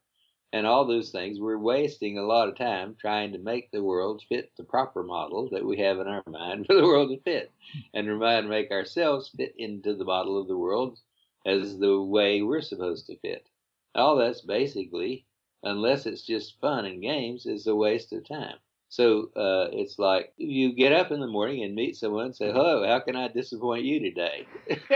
and 0.52 0.66
all 0.66 0.86
those 0.86 1.12
things, 1.12 1.40
we're 1.40 1.60
wasting 1.60 2.18
a 2.18 2.26
lot 2.26 2.50
of 2.50 2.58
time 2.58 2.96
trying 3.00 3.32
to 3.34 3.38
make 3.38 3.70
the 3.70 3.84
world 3.84 4.24
fit 4.28 4.52
the 4.58 4.64
proper 4.64 5.04
model 5.04 5.48
that 5.52 5.64
we 5.64 5.78
have 5.78 6.00
in 6.00 6.08
our 6.08 6.24
mind 6.28 6.66
for 6.68 6.74
the 6.74 6.84
world 6.84 7.10
to 7.10 7.22
fit, 7.22 7.52
and 7.94 8.08
to 8.08 8.42
make 8.44 8.72
ourselves 8.72 9.30
fit 9.30 9.54
into 9.58 9.96
the 9.96 10.06
model 10.06 10.42
of 10.42 10.48
the 10.48 10.58
world 10.58 11.00
as 11.46 11.78
the 11.78 12.02
way 12.02 12.42
we're 12.42 12.62
supposed 12.62 13.06
to 13.08 13.18
fit. 13.20 13.48
All 13.94 14.16
that's 14.16 14.42
basically, 14.42 15.28
unless 15.62 16.08
it's 16.08 16.26
just 16.26 16.60
fun 16.60 16.86
and 16.86 17.02
games, 17.02 17.46
is 17.46 17.68
a 17.68 17.76
waste 17.76 18.12
of 18.12 18.28
time. 18.28 18.58
So 18.90 19.30
uh, 19.36 19.70
it's 19.72 20.00
like 20.00 20.34
you 20.38 20.74
get 20.74 20.92
up 20.92 21.12
in 21.12 21.20
the 21.20 21.28
morning 21.28 21.64
and 21.64 21.76
meet 21.76 21.96
someone 21.96 22.26
and 22.26 22.36
say, 22.36 22.52
"Hello, 22.52 22.86
how 22.88 23.00
can 23.00 23.16
I 23.16 23.28
disappoint 23.28 23.86
you 23.86 24.00
today?" 24.00 24.48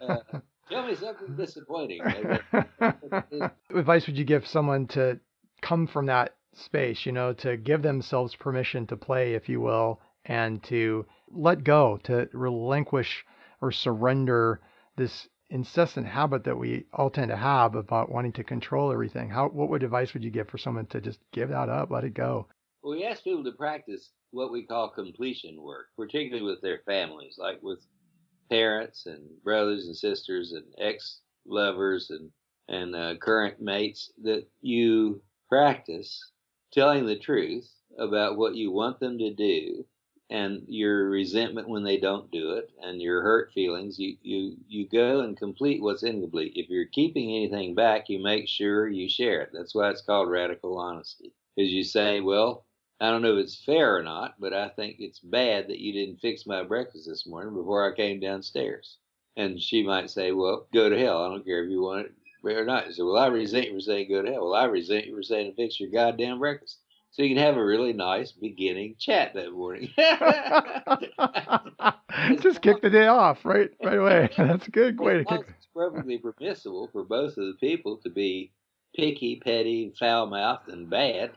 uh, 0.00 0.18
Tell 0.70 0.86
me 0.86 0.94
something 0.94 1.36
disappointing. 1.36 2.00
advice 3.74 4.06
would 4.06 4.16
you 4.16 4.24
give 4.24 4.46
someone 4.46 4.86
to 4.88 5.18
come 5.60 5.86
from 5.86 6.06
that 6.06 6.36
space, 6.54 7.04
you 7.04 7.12
know, 7.12 7.32
to 7.34 7.56
give 7.56 7.82
themselves 7.82 8.34
permission 8.34 8.86
to 8.86 8.96
play, 8.96 9.34
if 9.34 9.48
you 9.48 9.60
will, 9.60 10.00
and 10.24 10.62
to 10.64 11.04
let 11.30 11.64
go, 11.64 11.98
to 12.04 12.28
relinquish 12.32 13.24
or 13.60 13.72
surrender 13.72 14.60
this 14.96 15.28
incessant 15.50 16.06
habit 16.06 16.44
that 16.44 16.56
we 16.56 16.86
all 16.92 17.10
tend 17.10 17.30
to 17.30 17.36
have 17.36 17.74
about 17.74 18.10
wanting 18.10 18.32
to 18.32 18.44
control 18.44 18.92
everything. 18.92 19.30
How 19.30 19.48
what 19.48 19.68
would 19.68 19.82
advice 19.82 20.14
would 20.14 20.24
you 20.24 20.30
give 20.30 20.48
for 20.48 20.58
someone 20.58 20.86
to 20.86 21.00
just 21.00 21.20
give 21.32 21.50
that 21.50 21.68
up, 21.68 21.90
let 21.90 22.04
it 22.04 22.14
go? 22.14 22.48
Well, 22.82 22.96
we 22.96 23.04
ask 23.04 23.24
people 23.24 23.44
to 23.44 23.52
practice 23.52 24.10
what 24.30 24.52
we 24.52 24.66
call 24.66 24.90
completion 24.90 25.60
work, 25.60 25.86
particularly 25.96 26.44
with 26.44 26.60
their 26.60 26.80
families, 26.84 27.36
like 27.38 27.62
with 27.62 27.80
parents 28.50 29.06
and 29.06 29.22
brothers 29.42 29.86
and 29.86 29.96
sisters 29.96 30.52
and 30.52 30.64
ex 30.78 31.20
lovers 31.46 32.10
and 32.10 32.30
and 32.68 32.96
uh, 32.96 33.14
current 33.16 33.60
mates 33.60 34.10
that 34.22 34.46
you 34.60 35.22
practice 35.48 36.32
telling 36.72 37.06
the 37.06 37.18
truth 37.18 37.70
about 37.98 38.36
what 38.36 38.54
you 38.54 38.70
want 38.70 38.98
them 39.00 39.18
to 39.18 39.32
do 39.34 39.84
and 40.30 40.62
your 40.68 41.10
resentment 41.10 41.68
when 41.68 41.84
they 41.84 41.98
don't 41.98 42.30
do 42.30 42.54
it 42.54 42.70
and 42.82 43.00
your 43.02 43.22
hurt 43.22 43.52
feelings 43.52 43.98
you 43.98 44.16
you 44.22 44.56
you 44.68 44.88
go 44.88 45.20
and 45.20 45.36
complete 45.36 45.82
what's 45.82 46.02
incomplete 46.02 46.52
if 46.56 46.68
you're 46.70 46.86
keeping 46.86 47.30
anything 47.30 47.74
back 47.74 48.08
you 48.08 48.22
make 48.22 48.48
sure 48.48 48.88
you 48.88 49.08
share 49.08 49.42
it 49.42 49.50
that's 49.52 49.74
why 49.74 49.90
it's 49.90 50.00
called 50.02 50.30
radical 50.30 50.78
honesty 50.78 51.32
because 51.56 51.70
you 51.72 51.84
say 51.84 52.20
well 52.20 52.64
I 53.00 53.10
don't 53.10 53.22
know 53.22 53.36
if 53.36 53.44
it's 53.44 53.64
fair 53.64 53.96
or 53.96 54.02
not, 54.02 54.36
but 54.40 54.54
I 54.54 54.68
think 54.70 54.96
it's 55.00 55.18
bad 55.18 55.68
that 55.68 55.80
you 55.80 55.92
didn't 55.92 56.20
fix 56.20 56.46
my 56.46 56.62
breakfast 56.62 57.06
this 57.08 57.26
morning 57.26 57.54
before 57.54 57.84
I 57.90 57.94
came 57.94 58.20
downstairs. 58.20 58.98
And 59.36 59.60
she 59.60 59.82
might 59.82 60.10
say, 60.10 60.32
Well, 60.32 60.68
go 60.72 60.88
to 60.88 60.98
hell. 60.98 61.24
I 61.24 61.28
don't 61.28 61.44
care 61.44 61.64
if 61.64 61.70
you 61.70 61.82
want 61.82 62.06
it 62.06 62.14
or 62.44 62.64
not. 62.64 62.86
You 62.86 62.92
say, 62.92 63.02
Well, 63.02 63.18
I 63.18 63.26
resent 63.26 63.66
you 63.66 63.74
for 63.74 63.80
saying 63.80 64.08
go 64.08 64.22
to 64.22 64.32
hell. 64.32 64.44
Well, 64.46 64.54
I 64.54 64.66
resent 64.66 65.06
you 65.06 65.16
for 65.16 65.22
saying 65.22 65.50
to 65.50 65.56
fix 65.56 65.80
your 65.80 65.90
goddamn 65.90 66.38
breakfast. 66.38 66.78
So 67.14 67.22
you 67.22 67.32
can 67.32 67.44
have 67.44 67.56
a 67.56 67.64
really 67.64 67.92
nice 67.92 68.32
beginning 68.32 68.96
chat 68.98 69.34
that 69.34 69.52
morning. 69.52 69.88
Just 72.40 72.60
kick 72.60 72.82
the 72.82 72.90
day 72.90 73.06
off 73.06 73.44
right 73.44 73.70
right 73.84 73.98
away. 73.98 74.30
That's 74.36 74.66
a 74.66 74.70
good 74.72 74.98
way 74.98 75.18
to 75.18 75.24
kick. 75.24 75.46
It's 75.56 75.68
perfectly 75.72 76.18
permissible 76.18 76.88
for 76.90 77.04
both 77.04 77.38
of 77.38 77.46
the 77.46 77.56
people 77.60 77.98
to 77.98 78.10
be 78.10 78.50
picky, 78.96 79.36
petty, 79.36 79.94
foul 79.96 80.26
mouthed, 80.26 80.70
and 80.70 80.90
bad 80.90 81.30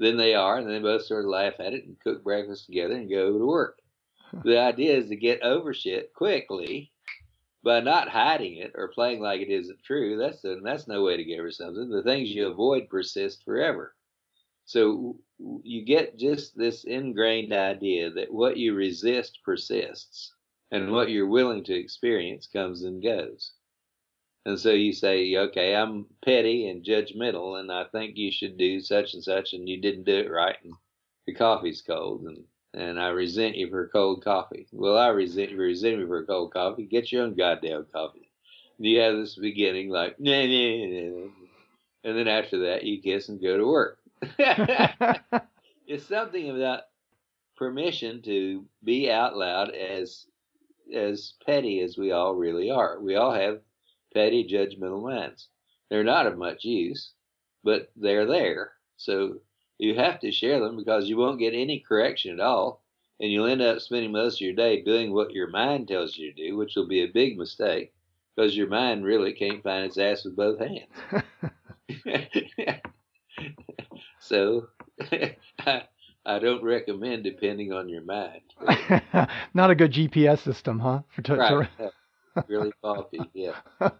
than 0.00 0.16
they 0.16 0.34
are, 0.34 0.58
and 0.58 0.68
they 0.68 0.80
both 0.80 1.04
sort 1.04 1.24
of 1.24 1.30
laugh 1.30 1.60
at 1.60 1.74
it 1.74 1.84
and 1.84 1.96
cook 2.00 2.24
breakfast 2.24 2.66
together 2.66 2.96
and 2.96 3.08
go 3.08 3.38
to 3.38 3.46
work. 3.46 3.78
the 4.44 4.58
idea 4.58 4.96
is 4.96 5.10
to 5.10 5.16
get 5.16 5.42
over 5.42 5.72
shit 5.72 6.12
quickly 6.12 6.90
by 7.62 7.78
not 7.78 8.08
hiding 8.08 8.56
it 8.56 8.72
or 8.74 8.88
playing 8.88 9.20
like 9.20 9.42
it 9.42 9.48
isn't 9.48 9.80
true. 9.84 10.18
That's 10.18 10.42
the, 10.42 10.60
that's 10.64 10.88
no 10.88 11.04
way 11.04 11.16
to 11.16 11.24
get 11.24 11.38
over 11.38 11.52
something. 11.52 11.88
The 11.88 12.02
things 12.02 12.30
you 12.30 12.48
avoid 12.48 12.88
persist 12.88 13.44
forever. 13.44 13.93
So 14.66 15.16
you 15.62 15.84
get 15.84 16.18
just 16.18 16.56
this 16.56 16.84
ingrained 16.84 17.52
idea 17.52 18.10
that 18.10 18.32
what 18.32 18.56
you 18.56 18.74
resist 18.74 19.40
persists, 19.44 20.32
and 20.70 20.90
what 20.90 21.10
you're 21.10 21.28
willing 21.28 21.62
to 21.64 21.74
experience 21.74 22.46
comes 22.46 22.82
and 22.82 23.02
goes. 23.02 23.52
And 24.46 24.58
so 24.58 24.70
you 24.70 24.92
say, 24.92 25.36
okay, 25.36 25.74
I'm 25.74 26.06
petty 26.24 26.68
and 26.68 26.84
judgmental, 26.84 27.60
and 27.60 27.70
I 27.70 27.84
think 27.84 28.16
you 28.16 28.30
should 28.30 28.58
do 28.58 28.80
such 28.80 29.14
and 29.14 29.22
such, 29.22 29.52
and 29.52 29.68
you 29.68 29.80
didn't 29.80 30.04
do 30.04 30.18
it 30.18 30.30
right, 30.30 30.56
and 30.62 30.74
the 31.26 31.34
coffee's 31.34 31.82
cold, 31.82 32.22
and 32.22 32.44
and 32.74 33.00
I 33.00 33.08
resent 33.08 33.56
you 33.56 33.70
for 33.70 33.86
cold 33.88 34.24
coffee. 34.24 34.66
Well, 34.72 34.98
I 34.98 35.08
resent 35.08 35.52
you 35.52 35.58
resenting 35.58 36.00
me 36.00 36.06
for 36.06 36.24
cold 36.24 36.52
coffee. 36.52 36.86
Get 36.86 37.12
your 37.12 37.22
own 37.22 37.34
goddamn 37.34 37.86
coffee. 37.92 38.28
And 38.78 38.86
you 38.86 38.98
have 38.98 39.14
this 39.14 39.36
beginning 39.36 39.90
like, 39.90 40.18
nah, 40.18 40.44
nah, 40.44 40.86
nah, 40.86 41.28
and 42.02 42.18
then 42.18 42.26
after 42.26 42.58
that, 42.64 42.82
you 42.82 43.00
kiss 43.00 43.28
and 43.28 43.40
go 43.40 43.56
to 43.56 43.64
work. 43.64 43.98
it's 45.86 46.06
something 46.06 46.50
about 46.50 46.82
permission 47.56 48.22
to 48.22 48.64
be 48.82 49.10
out 49.10 49.36
loud 49.36 49.70
as 49.70 50.26
as 50.94 51.34
petty 51.46 51.80
as 51.80 51.96
we 51.96 52.12
all 52.12 52.34
really 52.34 52.70
are. 52.70 53.00
We 53.00 53.16
all 53.16 53.32
have 53.32 53.60
petty, 54.12 54.46
judgmental 54.46 55.02
minds. 55.02 55.48
They're 55.90 56.04
not 56.04 56.26
of 56.26 56.36
much 56.36 56.64
use, 56.64 57.12
but 57.62 57.90
they're 57.96 58.26
there. 58.26 58.72
So 58.96 59.40
you 59.78 59.94
have 59.94 60.20
to 60.20 60.30
share 60.30 60.60
them 60.60 60.76
because 60.76 61.08
you 61.08 61.16
won't 61.16 61.38
get 61.38 61.54
any 61.54 61.80
correction 61.80 62.34
at 62.34 62.40
all. 62.40 62.82
And 63.20 63.30
you'll 63.30 63.46
end 63.46 63.62
up 63.62 63.80
spending 63.80 64.12
most 64.12 64.36
of 64.36 64.40
your 64.40 64.54
day 64.54 64.82
doing 64.82 65.12
what 65.12 65.32
your 65.32 65.48
mind 65.48 65.88
tells 65.88 66.16
you 66.16 66.32
to 66.32 66.48
do, 66.48 66.56
which 66.56 66.74
will 66.76 66.88
be 66.88 67.02
a 67.02 67.12
big 67.12 67.38
mistake 67.38 67.94
because 68.34 68.56
your 68.56 68.66
mind 68.66 69.04
really 69.04 69.32
can't 69.32 69.62
find 69.62 69.84
its 69.84 69.98
ass 69.98 70.24
with 70.24 70.36
both 70.36 70.58
hands. 70.58 70.90
so 74.24 74.68
I, 76.26 76.38
don't 76.38 76.62
recommend 76.62 77.24
depending 77.24 77.72
on 77.72 77.88
your 77.88 78.02
mind. 78.02 78.42
Not 79.54 79.70
a 79.70 79.74
good 79.74 79.92
GPS 79.92 80.40
system, 80.40 80.78
huh? 80.78 81.00
For 81.14 81.22
t- 81.22 81.32
right 81.32 81.68
really 82.48 82.72
faulty. 82.82 83.30
Yeah. 83.32 83.54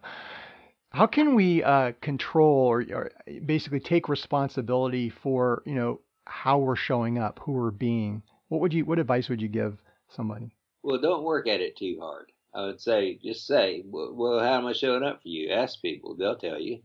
How 0.89 1.07
can 1.07 1.35
we 1.35 1.63
uh, 1.63 1.91
control 2.01 2.67
or, 2.67 2.85
or, 2.93 3.11
basically 3.45 3.79
take 3.79 4.07
responsibility 4.07 5.09
for 5.09 5.61
you 5.65 5.75
know 5.75 5.99
how 6.25 6.57
we're 6.57 6.77
showing 6.77 7.17
up, 7.17 7.39
who 7.43 7.51
we're 7.51 7.71
being? 7.71 8.23
What 8.47 8.61
would 8.61 8.73
you 8.73 8.85
what 8.85 8.99
advice 8.99 9.27
would 9.27 9.41
you 9.41 9.49
give 9.49 9.77
somebody? 10.09 10.55
Well, 10.83 11.01
don't 11.01 11.23
work 11.23 11.47
at 11.47 11.59
it 11.59 11.75
too 11.75 11.97
hard. 11.99 12.31
I 12.53 12.65
would 12.65 12.79
say 12.79 13.19
just 13.21 13.45
say, 13.45 13.83
well, 13.85 14.13
well 14.13 14.39
how 14.39 14.57
am 14.57 14.67
I 14.67 14.73
showing 14.73 15.03
up 15.03 15.21
for 15.21 15.27
you? 15.27 15.51
Ask 15.51 15.81
people; 15.81 16.15
they'll 16.15 16.37
tell 16.37 16.61
you. 16.61 16.79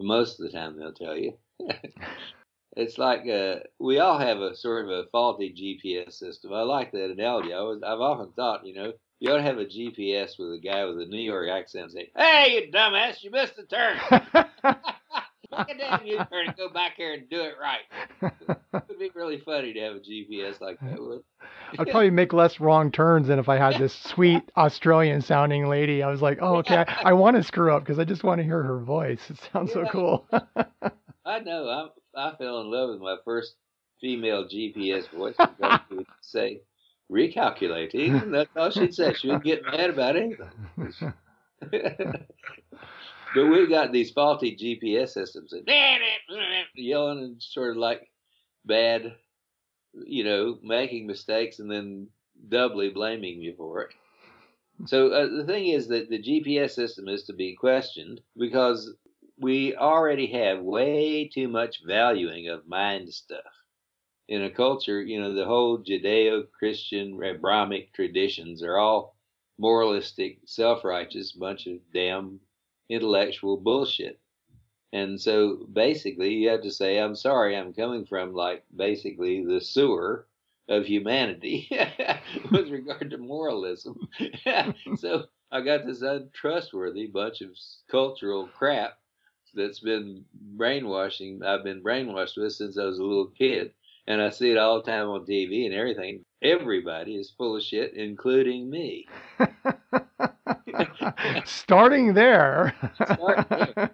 Most 0.00 0.40
of 0.40 0.46
the 0.46 0.52
time, 0.52 0.78
they'll 0.78 0.92
tell 0.92 1.16
you. 1.16 1.34
It's 2.76 2.98
like 2.98 3.26
uh, 3.26 3.56
we 3.78 3.98
all 3.98 4.18
have 4.18 4.38
a 4.38 4.54
sort 4.54 4.84
of 4.84 4.90
a 4.90 5.04
faulty 5.10 5.52
GPS 5.52 6.12
system. 6.12 6.52
I 6.52 6.62
like 6.62 6.92
that 6.92 7.10
analogy. 7.10 7.52
I 7.52 7.60
was, 7.60 7.82
I've 7.82 8.00
often 8.00 8.32
thought, 8.36 8.66
you 8.66 8.74
know, 8.74 8.92
you 9.18 9.32
ought 9.32 9.38
to 9.38 9.42
have 9.42 9.58
a 9.58 9.64
GPS 9.64 10.38
with 10.38 10.52
a 10.52 10.60
guy 10.62 10.84
with 10.84 11.00
a 11.00 11.06
New 11.06 11.20
York 11.20 11.48
accent 11.48 11.92
saying, 11.92 12.08
"Hey, 12.14 12.54
you 12.54 12.72
dumbass, 12.72 13.22
you 13.22 13.30
missed 13.30 13.56
the 13.56 13.64
turn. 13.64 13.98
Make 15.56 15.76
a 15.76 15.78
damn 15.78 16.04
U-turn 16.04 16.48
and 16.48 16.56
go 16.56 16.68
back 16.68 16.94
here 16.96 17.14
and 17.14 17.30
do 17.30 17.40
it 17.40 17.54
right." 17.58 18.32
It 18.74 18.82
would 18.88 18.98
be 18.98 19.10
really 19.14 19.38
funny 19.38 19.72
to 19.72 19.80
have 19.80 19.96
a 19.96 20.00
GPS 20.00 20.60
like 20.60 20.78
that. 20.80 21.00
Would. 21.00 21.22
I'd 21.78 21.88
probably 21.88 22.10
make 22.10 22.32
less 22.34 22.60
wrong 22.60 22.90
turns 22.90 23.28
than 23.28 23.38
if 23.38 23.48
I 23.48 23.56
had 23.56 23.80
this 23.80 23.94
sweet 24.04 24.42
Australian-sounding 24.56 25.66
lady. 25.66 26.02
I 26.02 26.10
was 26.10 26.20
like, 26.20 26.38
"Oh, 26.42 26.56
okay, 26.56 26.84
I, 26.86 27.10
I 27.10 27.12
want 27.14 27.36
to 27.36 27.42
screw 27.42 27.72
up 27.72 27.84
because 27.84 27.98
I 27.98 28.04
just 28.04 28.22
want 28.22 28.40
to 28.40 28.44
hear 28.44 28.62
her 28.62 28.80
voice. 28.80 29.30
It 29.30 29.38
sounds 29.50 29.70
yeah. 29.74 29.84
so 29.84 29.90
cool." 29.90 30.28
I 31.26 31.40
know. 31.40 31.68
I 32.14 32.28
I 32.28 32.36
fell 32.36 32.60
in 32.60 32.70
love 32.70 32.90
with 32.90 33.00
my 33.00 33.16
first 33.24 33.56
female 34.00 34.44
GPS 34.44 35.08
voice 35.10 35.36
would 35.90 36.06
say 36.22 36.60
recalculating. 37.10 38.30
That's 38.30 38.50
all 38.56 38.70
she'd 38.70 38.94
say. 38.94 39.12
She 39.14 39.26
wouldn't 39.28 39.44
get 39.44 39.64
mad 39.64 39.90
about 39.90 40.16
anything. 40.16 40.48
but 43.34 43.50
we 43.50 43.66
got 43.66 43.92
these 43.92 44.12
faulty 44.12 44.56
GPS 44.56 45.10
systems 45.10 45.52
and 45.52 45.66
yelling 46.74 47.18
and 47.18 47.42
sort 47.42 47.72
of 47.72 47.76
like 47.76 48.08
bad, 48.64 49.14
you 49.94 50.24
know, 50.24 50.58
making 50.62 51.06
mistakes 51.06 51.58
and 51.58 51.70
then 51.70 52.08
doubly 52.48 52.90
blaming 52.90 53.40
you 53.40 53.54
for 53.56 53.82
it. 53.82 53.90
So 54.84 55.08
uh, 55.08 55.28
the 55.28 55.44
thing 55.44 55.68
is 55.68 55.88
that 55.88 56.10
the 56.10 56.22
GPS 56.22 56.72
system 56.72 57.08
is 57.08 57.24
to 57.24 57.32
be 57.32 57.56
questioned 57.56 58.20
because 58.36 58.92
we 59.38 59.76
already 59.76 60.26
have 60.28 60.60
way 60.60 61.28
too 61.28 61.48
much 61.48 61.82
valuing 61.84 62.48
of 62.48 62.66
mind 62.66 63.12
stuff 63.12 63.44
in 64.28 64.42
a 64.42 64.50
culture, 64.50 65.00
you 65.00 65.20
know, 65.20 65.34
the 65.34 65.44
whole 65.44 65.78
Judeo-Christian 65.78 67.22
Abrahamic 67.22 67.92
traditions 67.92 68.62
are 68.62 68.76
all 68.76 69.16
moralistic, 69.58 70.38
self-righteous 70.46 71.32
bunch 71.32 71.66
of 71.66 71.78
damn 71.94 72.40
intellectual 72.88 73.56
bullshit. 73.56 74.20
And 74.92 75.20
so 75.20 75.66
basically, 75.72 76.34
you 76.34 76.48
have 76.48 76.62
to 76.62 76.70
say, 76.70 76.98
I'm 76.98 77.14
sorry, 77.14 77.56
I'm 77.56 77.72
coming 77.72 78.06
from 78.06 78.32
like 78.32 78.64
basically 78.74 79.44
the 79.44 79.60
sewer 79.60 80.26
of 80.68 80.86
humanity 80.86 81.68
with 82.50 82.68
regard 82.68 83.10
to 83.10 83.18
moralism. 83.18 84.08
so 84.96 85.24
I 85.52 85.60
got 85.60 85.86
this 85.86 86.02
untrustworthy 86.02 87.06
bunch 87.06 87.40
of 87.42 87.50
cultural 87.90 88.48
crap 88.48 88.98
that's 89.56 89.80
been 89.80 90.24
brainwashing, 90.34 91.42
I've 91.42 91.64
been 91.64 91.82
brainwashed 91.82 92.36
with 92.36 92.52
since 92.52 92.78
I 92.78 92.84
was 92.84 92.98
a 92.98 93.04
little 93.04 93.32
kid. 93.38 93.72
And 94.08 94.22
I 94.22 94.30
see 94.30 94.52
it 94.52 94.56
all 94.56 94.80
the 94.80 94.90
time 94.90 95.08
on 95.08 95.26
TV 95.26 95.66
and 95.66 95.74
everything. 95.74 96.24
Everybody 96.40 97.16
is 97.16 97.34
full 97.36 97.56
of 97.56 97.62
shit, 97.62 97.94
including 97.94 98.70
me. 98.70 99.08
Starting 101.44 102.14
there. 102.14 102.72
Start 102.94 103.48
there. 103.48 103.90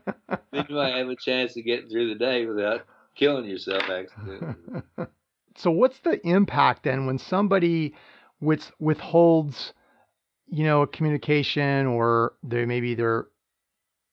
Then 0.53 0.67
you 0.69 0.75
might 0.75 0.97
have 0.97 1.09
a 1.09 1.17
chance 1.17 1.57
of 1.57 1.65
getting 1.65 1.89
through 1.89 2.11
the 2.11 2.19
day 2.19 2.45
without 2.45 2.83
killing 3.15 3.47
yourself 3.47 3.89
accidentally. 3.89 4.83
So 5.55 5.71
what's 5.71 5.99
the 5.99 6.19
impact 6.27 6.85
then 6.85 7.05
when 7.05 7.19
somebody 7.19 7.95
with, 8.41 8.73
withholds, 8.79 9.75
you 10.49 10.65
know, 10.65 10.87
communication 10.87 11.87
or 11.87 12.33
they 12.43 12.65
maybe 12.65 12.95
they're 12.95 13.27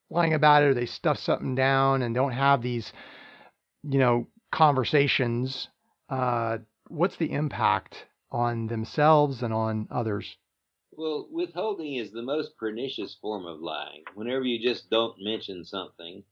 lying 0.09 0.33
about 0.33 0.63
it 0.63 0.67
or 0.67 0.73
they 0.73 0.85
stuff 0.85 1.17
something 1.19 1.55
down 1.55 2.01
and 2.01 2.15
don't 2.15 2.31
have 2.31 2.61
these, 2.61 2.91
you 3.83 3.99
know, 3.99 4.27
conversations. 4.51 5.67
Uh, 6.09 6.57
what's 6.87 7.17
the 7.17 7.31
impact 7.31 8.05
on 8.31 8.67
themselves 8.67 9.43
and 9.43 9.53
on 9.53 9.87
others? 9.91 10.37
Well, 10.91 11.27
withholding 11.31 11.95
is 11.95 12.11
the 12.11 12.21
most 12.21 12.57
pernicious 12.57 13.15
form 13.21 13.45
of 13.45 13.61
lying. 13.61 14.03
Whenever 14.15 14.43
you 14.43 14.59
just 14.59 14.89
don't 14.89 15.15
mention 15.21 15.63
something, 15.63 16.23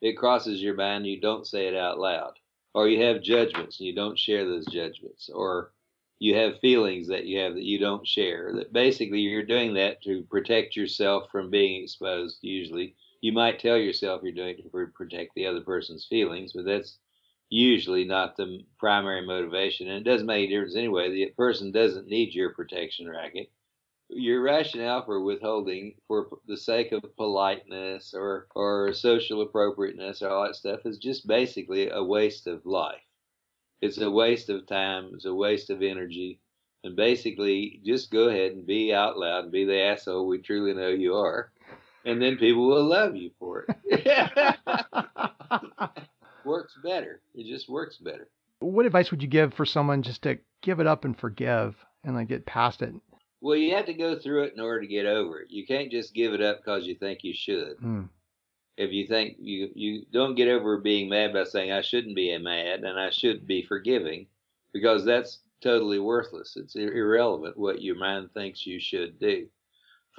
it 0.00 0.16
crosses 0.16 0.60
your 0.60 0.74
mind, 0.74 1.06
you 1.06 1.20
don't 1.20 1.46
say 1.46 1.68
it 1.68 1.76
out 1.76 1.98
loud. 1.98 2.34
Or 2.74 2.88
you 2.88 3.02
have 3.04 3.22
judgments 3.22 3.80
and 3.80 3.86
you 3.86 3.94
don't 3.94 4.18
share 4.18 4.44
those 4.44 4.66
judgments. 4.66 5.30
Or 5.32 5.72
you 6.18 6.36
have 6.36 6.60
feelings 6.60 7.08
that 7.08 7.26
you 7.26 7.40
have 7.40 7.54
that 7.54 7.64
you 7.64 7.78
don't 7.78 8.06
share. 8.06 8.52
That 8.54 8.72
basically 8.72 9.20
you're 9.20 9.42
doing 9.42 9.74
that 9.74 10.02
to 10.02 10.22
protect 10.24 10.76
yourself 10.76 11.30
from 11.32 11.50
being 11.50 11.82
exposed, 11.82 12.38
usually 12.42 12.94
you 13.20 13.32
might 13.32 13.58
tell 13.58 13.76
yourself 13.76 14.22
you're 14.22 14.32
doing 14.32 14.58
it 14.58 14.62
to 14.62 14.86
protect 14.94 15.34
the 15.34 15.46
other 15.46 15.60
person's 15.60 16.06
feelings, 16.06 16.52
but 16.54 16.64
that's 16.64 16.98
usually 17.50 18.04
not 18.04 18.36
the 18.36 18.64
primary 18.78 19.26
motivation. 19.26 19.88
And 19.88 19.98
it 20.06 20.10
doesn't 20.10 20.26
make 20.26 20.48
a 20.48 20.50
difference 20.50 20.76
anyway. 20.76 21.10
The 21.10 21.26
person 21.36 21.72
doesn't 21.72 22.06
need 22.06 22.34
your 22.34 22.54
protection 22.54 23.08
racket. 23.08 23.50
Your 24.08 24.42
rationale 24.42 25.04
for 25.04 25.20
withholding 25.22 25.94
for 26.08 26.28
the 26.46 26.56
sake 26.56 26.92
of 26.92 27.16
politeness 27.16 28.14
or, 28.14 28.48
or 28.54 28.92
social 28.92 29.42
appropriateness 29.42 30.22
or 30.22 30.30
all 30.30 30.44
that 30.44 30.56
stuff 30.56 30.80
is 30.84 30.98
just 30.98 31.26
basically 31.26 31.90
a 31.90 32.02
waste 32.02 32.46
of 32.46 32.66
life. 32.66 33.02
It's 33.80 33.98
a 33.98 34.10
waste 34.10 34.48
of 34.48 34.66
time. 34.66 35.10
It's 35.14 35.26
a 35.26 35.34
waste 35.34 35.70
of 35.70 35.82
energy. 35.82 36.40
And 36.82 36.96
basically, 36.96 37.80
just 37.84 38.10
go 38.10 38.28
ahead 38.28 38.52
and 38.52 38.66
be 38.66 38.92
out 38.92 39.18
loud 39.18 39.44
and 39.44 39.52
be 39.52 39.64
the 39.64 39.80
asshole 39.80 40.26
we 40.26 40.38
truly 40.38 40.72
know 40.72 40.88
you 40.88 41.14
are 41.14 41.52
and 42.04 42.20
then 42.20 42.36
people 42.36 42.66
will 42.66 42.84
love 42.84 43.16
you 43.16 43.30
for 43.38 43.66
it. 43.68 44.56
works 46.44 46.76
better. 46.82 47.20
It 47.34 47.46
just 47.46 47.68
works 47.68 47.98
better. 47.98 48.28
What 48.60 48.86
advice 48.86 49.10
would 49.10 49.22
you 49.22 49.28
give 49.28 49.54
for 49.54 49.64
someone 49.64 50.02
just 50.02 50.22
to 50.22 50.38
give 50.62 50.80
it 50.80 50.86
up 50.86 51.04
and 51.04 51.18
forgive 51.18 51.76
and 52.04 52.14
like 52.14 52.28
get 52.28 52.46
past 52.46 52.82
it? 52.82 52.94
Well, 53.40 53.56
you 53.56 53.74
have 53.74 53.86
to 53.86 53.94
go 53.94 54.18
through 54.18 54.44
it 54.44 54.54
in 54.54 54.60
order 54.60 54.82
to 54.82 54.86
get 54.86 55.06
over 55.06 55.40
it. 55.40 55.50
You 55.50 55.66
can't 55.66 55.90
just 55.90 56.14
give 56.14 56.34
it 56.34 56.42
up 56.42 56.58
because 56.58 56.86
you 56.86 56.94
think 56.94 57.24
you 57.24 57.32
should. 57.34 57.76
Hmm. 57.80 58.02
If 58.76 58.92
you 58.92 59.06
think 59.06 59.36
you 59.38 59.70
you 59.74 60.06
don't 60.10 60.34
get 60.34 60.48
over 60.48 60.78
being 60.78 61.08
mad 61.08 61.32
by 61.32 61.44
saying 61.44 61.72
I 61.72 61.82
shouldn't 61.82 62.16
be 62.16 62.36
mad 62.38 62.80
and 62.80 62.98
I 62.98 63.10
should 63.10 63.46
be 63.46 63.62
forgiving, 63.62 64.26
because 64.72 65.04
that's 65.04 65.40
totally 65.62 65.98
worthless. 65.98 66.56
It's 66.56 66.76
irrelevant 66.76 67.58
what 67.58 67.82
your 67.82 67.96
mind 67.96 68.30
thinks 68.32 68.66
you 68.66 68.80
should 68.80 69.18
do 69.18 69.48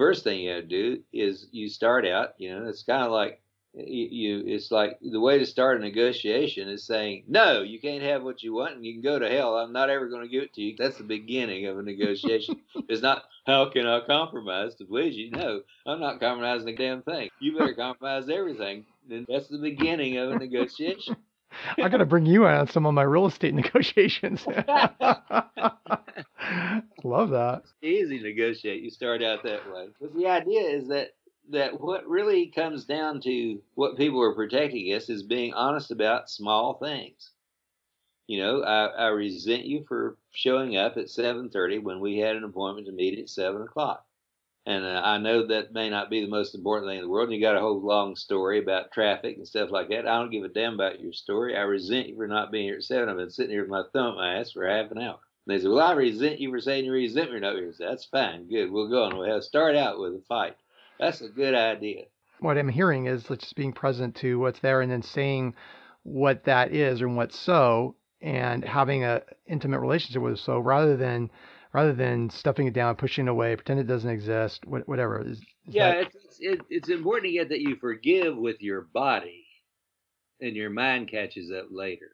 first 0.01 0.23
thing 0.23 0.39
you 0.39 0.49
got 0.49 0.61
to 0.61 0.63
do 0.63 1.03
is 1.13 1.47
you 1.51 1.69
start 1.69 2.07
out. 2.07 2.33
You 2.39 2.49
know, 2.51 2.67
it's 2.67 2.81
kind 2.81 3.03
of 3.03 3.11
like 3.11 3.39
you, 3.75 4.07
you. 4.09 4.43
It's 4.47 4.71
like 4.71 4.97
the 4.99 5.19
way 5.19 5.37
to 5.37 5.45
start 5.45 5.77
a 5.77 5.79
negotiation 5.79 6.67
is 6.69 6.87
saying, 6.87 7.25
"No, 7.27 7.61
you 7.61 7.79
can't 7.79 8.01
have 8.01 8.23
what 8.23 8.41
you 8.41 8.53
want, 8.53 8.75
and 8.75 8.85
you 8.85 8.93
can 8.93 9.03
go 9.03 9.19
to 9.19 9.29
hell. 9.29 9.55
I'm 9.57 9.71
not 9.71 9.91
ever 9.91 10.09
going 10.09 10.23
to 10.23 10.27
give 10.27 10.41
it 10.41 10.53
to 10.55 10.61
you." 10.61 10.75
That's 10.75 10.97
the 10.97 11.03
beginning 11.03 11.67
of 11.67 11.77
a 11.77 11.83
negotiation. 11.83 12.61
it's 12.89 13.03
not 13.03 13.25
how 13.45 13.69
can 13.69 13.85
I 13.85 13.99
compromise 14.01 14.73
to 14.75 14.85
please 14.85 15.15
you. 15.15 15.29
No, 15.29 15.61
I'm 15.85 15.99
not 15.99 16.19
compromising 16.19 16.69
a 16.69 16.75
damn 16.75 17.03
thing. 17.03 17.29
You 17.39 17.55
better 17.55 17.75
compromise 17.75 18.27
everything. 18.27 18.85
Then 19.07 19.27
that's 19.29 19.49
the 19.49 19.59
beginning 19.59 20.17
of 20.17 20.31
a 20.31 20.39
negotiation. 20.39 21.15
I 21.77 21.89
got 21.89 21.97
to 21.97 22.05
bring 22.05 22.25
you 22.25 22.45
on 22.47 22.67
some 22.67 22.85
of 22.85 22.93
my 22.93 23.03
real 23.03 23.25
estate 23.25 23.53
negotiations. 23.61 24.45
Love 27.03 27.31
that. 27.31 27.63
It's 27.63 27.73
easy 27.81 28.19
to 28.19 28.23
negotiate. 28.23 28.83
You 28.83 28.89
start 28.89 29.23
out 29.23 29.43
that 29.43 29.71
way. 29.71 29.87
But 29.99 30.15
the 30.15 30.27
idea 30.27 30.61
is 30.61 30.87
that 30.89 31.11
that 31.49 31.81
what 31.81 32.07
really 32.07 32.47
comes 32.47 32.85
down 32.85 33.19
to 33.21 33.61
what 33.73 33.97
people 33.97 34.21
are 34.21 34.35
protecting 34.35 34.93
us 34.93 35.09
is 35.09 35.23
being 35.23 35.53
honest 35.53 35.91
about 35.91 36.29
small 36.29 36.75
things. 36.75 37.31
You 38.27 38.39
know, 38.39 38.63
I, 38.63 38.85
I 38.85 39.07
resent 39.07 39.65
you 39.65 39.83
for 39.87 40.17
showing 40.31 40.77
up 40.77 40.97
at 40.97 41.07
7:30 41.07 41.83
when 41.83 41.99
we 41.99 42.17
had 42.17 42.35
an 42.35 42.43
appointment 42.43 42.87
to 42.87 42.93
meet 42.93 43.19
at 43.19 43.29
seven 43.29 43.63
o'clock. 43.63 44.05
And 44.65 44.85
uh, 44.85 45.01
I 45.03 45.17
know 45.17 45.47
that 45.47 45.73
may 45.73 45.89
not 45.89 46.09
be 46.11 46.21
the 46.21 46.29
most 46.29 46.53
important 46.53 46.89
thing 46.89 46.97
in 46.97 47.03
the 47.03 47.09
world. 47.09 47.29
And 47.29 47.35
you 47.35 47.41
got 47.41 47.57
a 47.57 47.61
whole 47.61 47.81
long 47.81 48.15
story 48.15 48.59
about 48.59 48.91
traffic 48.91 49.37
and 49.37 49.47
stuff 49.47 49.71
like 49.71 49.89
that. 49.89 50.07
I 50.07 50.19
don't 50.19 50.29
give 50.29 50.43
a 50.43 50.49
damn 50.49 50.75
about 50.75 50.99
your 50.99 51.13
story. 51.13 51.57
I 51.57 51.61
resent 51.61 52.09
you 52.09 52.15
for 52.15 52.27
not 52.27 52.51
being 52.51 52.65
here 52.65 52.75
at 52.75 52.83
seven. 52.83 53.09
I've 53.09 53.17
been 53.17 53.31
sitting 53.31 53.51
here 53.51 53.61
with 53.61 53.71
my 53.71 53.83
thumb 53.91 54.11
in 54.11 54.15
my 54.17 54.35
ass 54.35 54.51
for 54.51 54.67
half 54.67 54.91
an 54.91 54.99
hour. 54.99 55.19
And 55.47 55.55
they 55.55 55.59
said, 55.59 55.71
"Well, 55.71 55.79
I 55.79 55.93
resent 55.93 56.39
you 56.39 56.51
for 56.51 56.59
saying 56.59 56.85
you 56.85 56.91
resent 56.91 57.33
me 57.33 57.39
not 57.39 57.55
here." 57.55 57.73
Said, 57.73 57.89
That's 57.89 58.05
fine, 58.05 58.47
good. 58.47 58.71
We'll 58.71 58.89
go 58.89 59.05
on. 59.05 59.17
We'll 59.17 59.41
start 59.41 59.75
out 59.75 59.99
with 59.99 60.13
a 60.13 60.21
fight. 60.27 60.55
That's 60.99 61.21
a 61.21 61.29
good 61.29 61.55
idea. 61.55 62.03
What 62.39 62.59
I'm 62.59 62.69
hearing 62.69 63.07
is 63.07 63.23
just 63.23 63.55
being 63.55 63.73
present 63.73 64.15
to 64.17 64.37
what's 64.37 64.59
there 64.59 64.81
and 64.81 64.91
then 64.91 65.01
saying 65.01 65.55
what 66.03 66.43
that 66.43 66.71
is 66.71 67.01
and 67.01 67.17
what's 67.17 67.39
so, 67.39 67.95
and 68.21 68.63
having 68.63 69.03
a 69.03 69.23
intimate 69.47 69.79
relationship 69.79 70.21
with. 70.21 70.39
So 70.39 70.59
rather 70.59 70.95
than 70.95 71.31
rather 71.73 71.93
than 71.93 72.29
stuffing 72.29 72.67
it 72.67 72.73
down, 72.73 72.95
pushing 72.95 73.27
it 73.27 73.31
away, 73.31 73.55
pretend 73.55 73.79
it 73.79 73.87
doesn't 73.87 74.09
exist, 74.09 74.65
whatever. 74.65 75.21
Is, 75.21 75.37
is 75.37 75.45
yeah, 75.65 75.91
it's, 75.91 76.39
it, 76.39 76.61
it's 76.69 76.89
important 76.89 77.25
to 77.25 77.37
get 77.37 77.49
that 77.49 77.61
you 77.61 77.75
forgive 77.77 78.35
with 78.35 78.61
your 78.61 78.81
body, 78.81 79.45
and 80.41 80.55
your 80.55 80.69
mind 80.69 81.09
catches 81.09 81.51
up 81.51 81.67
later. 81.69 82.11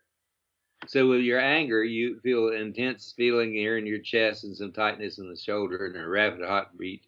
So 0.86 1.10
with 1.10 1.22
your 1.22 1.40
anger, 1.40 1.84
you 1.84 2.20
feel 2.20 2.50
an 2.50 2.58
intense 2.58 3.14
feeling 3.18 3.52
here 3.52 3.78
in 3.78 3.88
your 3.88 4.00
chest 4.00 4.44
and 4.44 4.56
some 4.56 4.72
tightness 4.72 5.18
in 5.18 5.28
the 5.28 5.36
shoulder 5.36 5.88
and 5.88 5.98
a 5.98 6.08
rapid 6.08 6.46
heartbeat. 6.46 7.08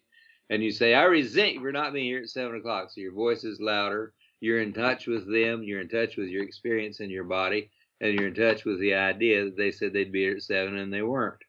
And 0.50 0.62
you 0.64 0.72
say, 0.72 0.94
I 0.94 1.04
resent 1.04 1.54
you 1.54 1.60
for 1.60 1.70
not 1.70 1.92
being 1.92 2.06
here 2.06 2.22
at 2.22 2.28
seven 2.28 2.56
o'clock. 2.56 2.90
So 2.90 3.00
your 3.00 3.12
voice 3.12 3.44
is 3.44 3.60
louder. 3.60 4.12
You're 4.40 4.60
in 4.60 4.72
touch 4.72 5.06
with 5.06 5.30
them. 5.30 5.62
You're 5.62 5.80
in 5.80 5.88
touch 5.88 6.16
with 6.16 6.26
your 6.28 6.42
experience 6.42 6.98
in 6.98 7.10
your 7.10 7.24
body. 7.24 7.70
And 8.00 8.14
you're 8.14 8.28
in 8.28 8.34
touch 8.34 8.64
with 8.64 8.80
the 8.80 8.94
idea 8.94 9.44
that 9.44 9.56
they 9.56 9.70
said 9.70 9.92
they'd 9.92 10.10
be 10.10 10.22
here 10.22 10.36
at 10.36 10.42
seven 10.42 10.76
and 10.78 10.92
they 10.92 11.02
weren't. 11.02 11.40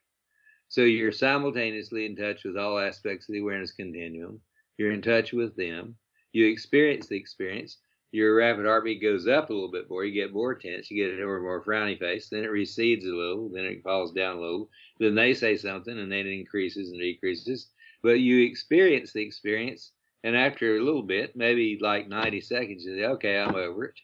So 0.71 0.83
you're 0.83 1.11
simultaneously 1.11 2.05
in 2.05 2.15
touch 2.15 2.45
with 2.45 2.55
all 2.55 2.79
aspects 2.79 3.27
of 3.27 3.33
the 3.33 3.39
awareness 3.39 3.73
continuum. 3.73 4.39
You're 4.77 4.93
in 4.93 5.01
touch 5.01 5.33
with 5.33 5.53
them. 5.57 5.97
You 6.31 6.47
experience 6.47 7.07
the 7.07 7.17
experience. 7.17 7.79
Your 8.13 8.37
rapid 8.37 8.65
heartbeat 8.65 9.01
goes 9.01 9.27
up 9.27 9.49
a 9.49 9.53
little 9.53 9.69
bit 9.69 9.89
more. 9.89 10.05
You 10.05 10.13
get 10.13 10.31
more 10.31 10.55
tense. 10.55 10.89
You 10.89 10.95
get 10.95 11.21
a 11.21 11.25
more, 11.25 11.41
more 11.41 11.61
frowny 11.61 11.99
face. 11.99 12.29
Then 12.29 12.45
it 12.45 12.51
recedes 12.51 13.03
a 13.03 13.09
little. 13.09 13.49
Then 13.49 13.65
it 13.65 13.83
falls 13.83 14.13
down 14.13 14.37
a 14.37 14.41
little. 14.41 14.69
Then 14.97 15.13
they 15.13 15.33
say 15.33 15.57
something, 15.57 15.99
and 15.99 16.09
then 16.09 16.25
it 16.25 16.39
increases 16.39 16.89
and 16.89 17.01
decreases. 17.01 17.67
But 18.01 18.21
you 18.21 18.39
experience 18.45 19.11
the 19.11 19.25
experience, 19.25 19.91
and 20.23 20.37
after 20.37 20.77
a 20.77 20.81
little 20.81 21.03
bit, 21.03 21.35
maybe 21.35 21.79
like 21.81 22.07
90 22.07 22.39
seconds, 22.39 22.85
you 22.85 22.95
say, 22.95 23.03
"Okay, 23.07 23.37
I'm 23.37 23.55
over 23.55 23.87
it." 23.87 23.99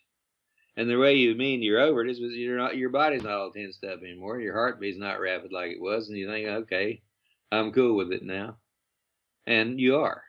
And 0.78 0.88
the 0.88 1.00
way 1.00 1.16
you 1.16 1.34
mean 1.34 1.64
you're 1.64 1.80
over 1.82 2.06
it 2.06 2.10
is 2.10 2.20
because 2.20 2.36
you're 2.36 2.58
not 2.58 2.78
your 2.78 2.90
body's 2.92 3.24
not 3.24 3.34
all 3.34 3.52
tensed 3.52 3.84
up 3.84 4.04
anymore. 4.04 4.40
Your 4.40 4.54
heartbeat's 4.54 5.00
not 5.00 5.20
rapid 5.20 5.52
like 5.52 5.72
it 5.72 5.82
was, 5.82 6.08
and 6.08 6.18
you 6.18 6.30
think, 6.30 6.48
okay, 6.48 7.02
I'm 7.52 7.74
cool 7.74 7.98
with 7.98 8.12
it 8.12 8.24
now. 8.24 8.58
And 9.48 9.80
you 9.80 9.98
are. 9.98 10.24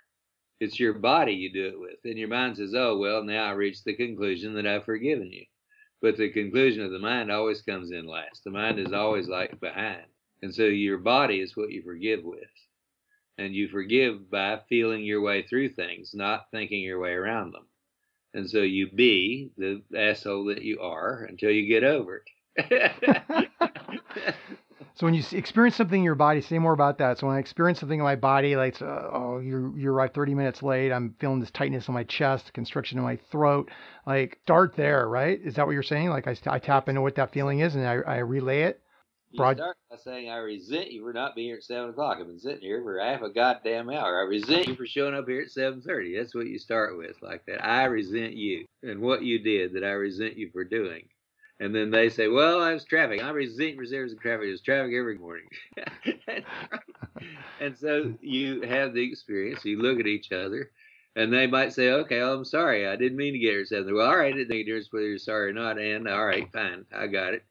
It's 0.59 0.81
your 0.81 0.95
body 0.95 1.33
you 1.35 1.53
do 1.53 1.67
it 1.69 1.79
with. 1.79 1.99
And 2.05 2.19
your 2.19 2.29
mind 2.29 2.57
says, 2.57 2.75
oh, 2.75 2.97
well, 2.97 3.23
now 3.23 3.45
I 3.45 3.53
reached 3.53 3.85
the 3.85 3.95
conclusion 3.95 4.55
that 4.55 4.67
I've 4.67 4.85
forgiven 4.85 5.31
you. 5.31 5.45
But 6.01 6.17
the 6.17 6.31
conclusion 6.31 6.83
of 6.83 6.93
the 6.93 6.99
mind 6.99 7.31
always 7.31 7.63
comes 7.63 7.91
in 7.91 8.07
last. 8.07 8.43
The 8.45 8.51
mind 8.51 8.79
is 8.79 8.93
always 8.93 9.29
like 9.29 9.61
behind. 9.61 10.07
And 10.43 10.55
so 10.55 10.65
your 10.65 10.99
body 10.99 11.41
is 11.41 11.57
what 11.57 11.71
you 11.71 11.83
forgive 11.83 12.25
with. 12.25 12.49
And 13.37 13.55
you 13.55 13.69
forgive 13.69 14.31
by 14.31 14.61
feeling 14.69 15.05
your 15.05 15.21
way 15.21 15.43
through 15.43 15.71
things, 15.71 16.13
not 16.15 16.47
thinking 16.51 16.81
your 16.81 17.01
way 17.01 17.13
around 17.13 17.53
them. 17.53 17.68
And 18.35 18.49
so 18.49 18.59
you 18.63 18.91
be 18.91 19.51
the 19.57 19.83
asshole 19.97 20.47
that 20.47 20.63
you 20.63 20.81
are 20.81 21.25
until 21.25 21.51
you 21.51 21.67
get 21.67 21.85
over 21.85 22.17
it. 22.17 22.25
so 24.95 25.07
when 25.07 25.15
you 25.15 25.23
experience 25.33 25.77
something 25.77 26.01
in 26.01 26.05
your 26.05 26.15
body, 26.15 26.41
say 26.41 26.59
more 26.59 26.73
about 26.73 26.99
that. 26.99 27.19
So 27.19 27.27
when 27.27 27.37
I 27.37 27.39
experience 27.39 27.81
something 27.81 27.99
in 27.99 28.05
my 28.05 28.17
body, 28.17 28.57
like 28.57 28.81
uh, 28.83 28.85
oh, 29.13 29.39
you're 29.39 29.77
you're 29.79 29.93
arrived 29.95 30.15
30 30.15 30.35
minutes 30.35 30.63
late. 30.63 30.93
I'm 30.93 31.15
feeling 31.21 31.41
this 31.41 31.51
tightness 31.51 31.89
in 31.89 31.95
my 31.95 32.05
chest, 32.05 32.53
constriction 32.53 32.99
in 32.99 33.05
my 33.05 33.17
throat. 33.31 33.71
Like 34.07 34.39
start 34.45 34.75
there, 34.77 35.09
right? 35.09 35.41
Is 35.43 35.55
that 35.55 35.67
what 35.67 35.73
you're 35.73 35.83
saying? 35.83 36.11
Like 36.11 36.27
I, 36.27 36.37
I 36.47 36.59
tap 36.59 36.89
into 36.89 37.01
what 37.01 37.15
that 37.17 37.33
feeling 37.33 37.61
is 37.61 37.77
and 37.77 37.87
I, 37.87 37.95
I 38.07 38.17
relay 38.19 38.63
it. 38.63 38.83
You 39.31 39.37
Broad... 39.37 39.57
start 39.59 39.77
by 39.91 39.97
saying, 39.97 40.31
I 40.31 40.37
resent 40.37 40.91
you 40.91 41.03
for 41.03 41.13
not 41.13 41.35
being 41.35 41.49
here 41.49 41.57
at 41.57 41.65
7 41.65 41.91
o'clock. 41.91 42.17
I've 42.19 42.27
been 42.27 42.39
sitting 42.39 42.63
here 42.63 42.83
for 42.83 42.99
half 42.99 43.21
a 43.21 43.29
goddamn 43.29 43.91
hour. 43.91 44.21
I 44.21 44.23
resent 44.23 44.69
you 44.69 44.75
for 44.75 44.87
showing 44.87 45.15
up 45.15 45.29
here 45.29 45.43
at 45.43 45.49
7.30. 45.49 46.19
That's 46.19 46.35
what 46.35 46.47
you 46.47 46.59
start 46.59 46.97
with, 46.97 47.21
like 47.21 47.45
that. 47.47 47.63
I 47.65 47.85
resent 47.85 48.33
you 48.33 48.65
and 48.83 49.01
what 49.01 49.23
you 49.23 49.39
did 49.39 49.75
that 49.75 49.85
I 49.85 49.91
resent 49.91 50.39
you 50.39 50.51
for 50.51 50.65
doing. 50.65 51.09
And 51.61 51.75
then 51.75 51.91
they 51.91 52.09
say, 52.09 52.29
well, 52.29 52.63
I 52.63 52.73
was 52.73 52.85
traffic. 52.85 53.23
I 53.23 53.31
resent 53.31 53.77
reserves 53.77 54.13
of 54.13 54.21
traffic. 54.21 54.47
There's 54.47 54.63
traffic 54.63 54.95
every 54.95 55.19
morning. 55.19 55.49
and 57.61 57.77
so 57.77 58.15
you 58.23 58.63
have 58.63 58.95
the 58.95 59.03
experience. 59.03 59.65
You 59.65 59.83
look 59.83 60.01
at 60.01 60.07
each 60.07 60.33
other. 60.33 60.71
And 61.17 61.33
they 61.33 61.49
might 61.49 61.73
say, 61.73 61.91
okay, 61.91 62.21
well, 62.21 62.35
I'm 62.35 62.45
sorry. 62.45 62.87
I 62.87 62.97
didn't 62.97 63.19
mean 63.19 63.33
to 63.33 63.39
get 63.41 63.55
her 63.55 63.65
7. 63.67 63.93
Well, 63.93 64.07
all 64.07 64.17
right. 64.17 64.33
It 64.33 64.37
didn't 64.37 64.51
make 64.51 64.63
a 64.63 64.65
difference 64.67 64.89
whether 64.91 65.09
you're 65.09 65.19
sorry 65.19 65.51
or 65.51 65.53
not. 65.53 65.79
And 65.79 66.09
all 66.09 66.25
right, 66.25 66.51
fine. 66.51 66.87
I 66.97 67.09
got 67.09 67.35
it 67.35 67.43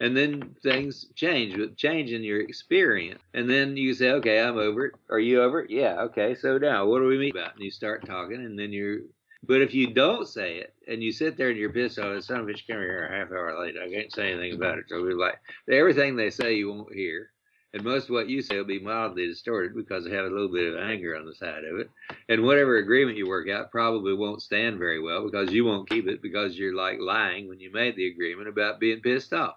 and 0.00 0.16
then 0.16 0.54
things 0.62 1.06
change 1.14 1.56
with 1.56 1.76
change 1.76 2.12
in 2.12 2.22
your 2.22 2.40
experience 2.40 3.20
and 3.34 3.48
then 3.48 3.76
you 3.76 3.94
say 3.94 4.10
okay 4.10 4.40
i'm 4.40 4.58
over 4.58 4.86
it 4.86 4.94
are 5.10 5.18
you 5.18 5.42
over 5.42 5.60
it 5.60 5.70
yeah 5.70 6.00
okay 6.00 6.34
so 6.34 6.58
now 6.58 6.84
what 6.86 6.98
do 6.98 7.06
we 7.06 7.18
meet 7.18 7.34
about 7.34 7.54
and 7.54 7.64
you 7.64 7.70
start 7.70 8.06
talking 8.06 8.44
and 8.44 8.58
then 8.58 8.72
you're 8.72 8.98
but 9.46 9.62
if 9.62 9.74
you 9.74 9.92
don't 9.92 10.26
say 10.26 10.56
it 10.56 10.74
and 10.88 11.02
you 11.02 11.12
sit 11.12 11.36
there 11.36 11.50
and 11.50 11.58
you're 11.58 11.72
pissed 11.72 11.98
off, 11.98 12.22
son 12.22 12.40
of 12.40 12.48
a 12.48 12.52
bitch 12.52 12.62
here 12.66 13.06
a 13.06 13.16
half 13.16 13.30
hour 13.30 13.58
late. 13.60 13.76
I 13.80 13.88
can't 13.88 14.12
say 14.12 14.32
anything 14.32 14.54
about 14.54 14.78
it. 14.78 14.86
So 14.88 15.00
we're 15.00 15.16
like, 15.16 15.38
everything 15.70 16.16
they 16.16 16.30
say 16.30 16.54
you 16.54 16.72
won't 16.72 16.92
hear. 16.92 17.30
And 17.72 17.84
most 17.84 18.04
of 18.04 18.10
what 18.10 18.28
you 18.28 18.42
say 18.42 18.56
will 18.56 18.64
be 18.64 18.80
mildly 18.80 19.26
distorted 19.26 19.74
because 19.74 20.04
they 20.04 20.10
have 20.10 20.24
a 20.24 20.30
little 20.30 20.50
bit 20.50 20.72
of 20.72 20.80
anger 20.80 21.16
on 21.16 21.26
the 21.26 21.34
side 21.34 21.64
of 21.64 21.78
it. 21.78 21.90
And 22.28 22.42
whatever 22.42 22.78
agreement 22.78 23.18
you 23.18 23.28
work 23.28 23.48
out 23.48 23.70
probably 23.70 24.14
won't 24.14 24.42
stand 24.42 24.78
very 24.78 25.00
well 25.00 25.24
because 25.24 25.52
you 25.52 25.64
won't 25.64 25.88
keep 25.88 26.08
it 26.08 26.22
because 26.22 26.58
you're 26.58 26.74
like 26.74 26.98
lying 27.00 27.48
when 27.48 27.60
you 27.60 27.70
made 27.70 27.94
the 27.94 28.08
agreement 28.08 28.48
about 28.48 28.80
being 28.80 29.00
pissed 29.00 29.32
off. 29.32 29.56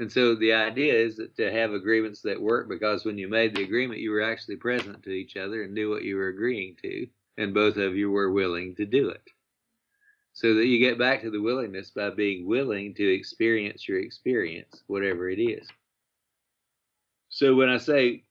And 0.00 0.10
so 0.10 0.34
the 0.34 0.54
idea 0.54 0.94
is 0.94 1.20
to 1.36 1.52
have 1.52 1.74
agreements 1.74 2.22
that 2.22 2.40
work 2.40 2.70
because 2.70 3.04
when 3.04 3.18
you 3.18 3.28
made 3.28 3.54
the 3.54 3.62
agreement, 3.62 4.00
you 4.00 4.10
were 4.10 4.22
actually 4.22 4.56
present 4.56 5.02
to 5.02 5.10
each 5.10 5.36
other 5.36 5.62
and 5.62 5.74
knew 5.74 5.90
what 5.90 6.04
you 6.04 6.16
were 6.16 6.28
agreeing 6.28 6.74
to, 6.80 7.06
and 7.36 7.52
both 7.52 7.76
of 7.76 7.94
you 7.94 8.10
were 8.10 8.32
willing 8.32 8.74
to 8.76 8.86
do 8.86 9.10
it. 9.10 9.22
So 10.32 10.54
that 10.54 10.64
you 10.64 10.78
get 10.78 10.98
back 10.98 11.20
to 11.20 11.30
the 11.30 11.42
willingness 11.42 11.90
by 11.90 12.08
being 12.08 12.46
willing 12.46 12.94
to 12.94 13.14
experience 13.14 13.86
your 13.86 13.98
experience, 13.98 14.82
whatever 14.86 15.28
it 15.28 15.38
is. 15.38 15.68
So 17.28 17.54
when 17.54 17.68
I 17.68 17.76
say 17.76 18.24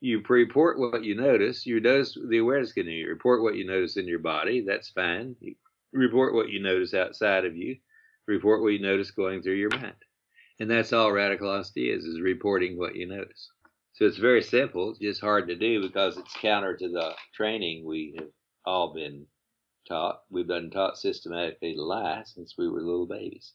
you 0.00 0.22
report 0.26 0.78
what 0.78 1.04
you 1.04 1.14
notice, 1.14 1.66
you 1.66 1.78
notice 1.78 2.16
the 2.26 2.38
awareness 2.38 2.72
can 2.72 2.86
you 2.86 3.06
report 3.06 3.42
what 3.42 3.56
you 3.56 3.66
notice 3.66 3.98
in 3.98 4.08
your 4.08 4.18
body, 4.18 4.64
that's 4.66 4.88
fine. 4.88 5.36
You 5.40 5.56
report 5.92 6.32
what 6.32 6.48
you 6.48 6.62
notice 6.62 6.94
outside 6.94 7.44
of 7.44 7.54
you, 7.54 7.76
report 8.26 8.62
what 8.62 8.72
you 8.72 8.80
notice 8.80 9.10
going 9.10 9.42
through 9.42 9.56
your 9.56 9.76
mind. 9.76 9.92
And 10.62 10.70
that's 10.70 10.92
all 10.92 11.10
radical 11.10 11.50
honesty 11.50 11.90
is, 11.90 12.04
is 12.04 12.20
reporting 12.20 12.78
what 12.78 12.94
you 12.94 13.08
notice. 13.08 13.50
So 13.94 14.04
it's 14.04 14.18
very 14.18 14.44
simple, 14.44 14.90
it's 14.90 15.00
just 15.00 15.20
hard 15.20 15.48
to 15.48 15.56
do 15.56 15.82
because 15.82 16.16
it's 16.16 16.32
counter 16.34 16.76
to 16.76 16.88
the 16.88 17.16
training 17.34 17.84
we 17.84 18.14
have 18.16 18.28
all 18.64 18.94
been 18.94 19.26
taught. 19.88 20.20
We've 20.30 20.46
been 20.46 20.70
taught 20.70 20.98
systematically 20.98 21.74
to 21.74 21.82
lie 21.82 22.22
since 22.26 22.54
we 22.56 22.68
were 22.68 22.80
little 22.80 23.08
babies 23.08 23.54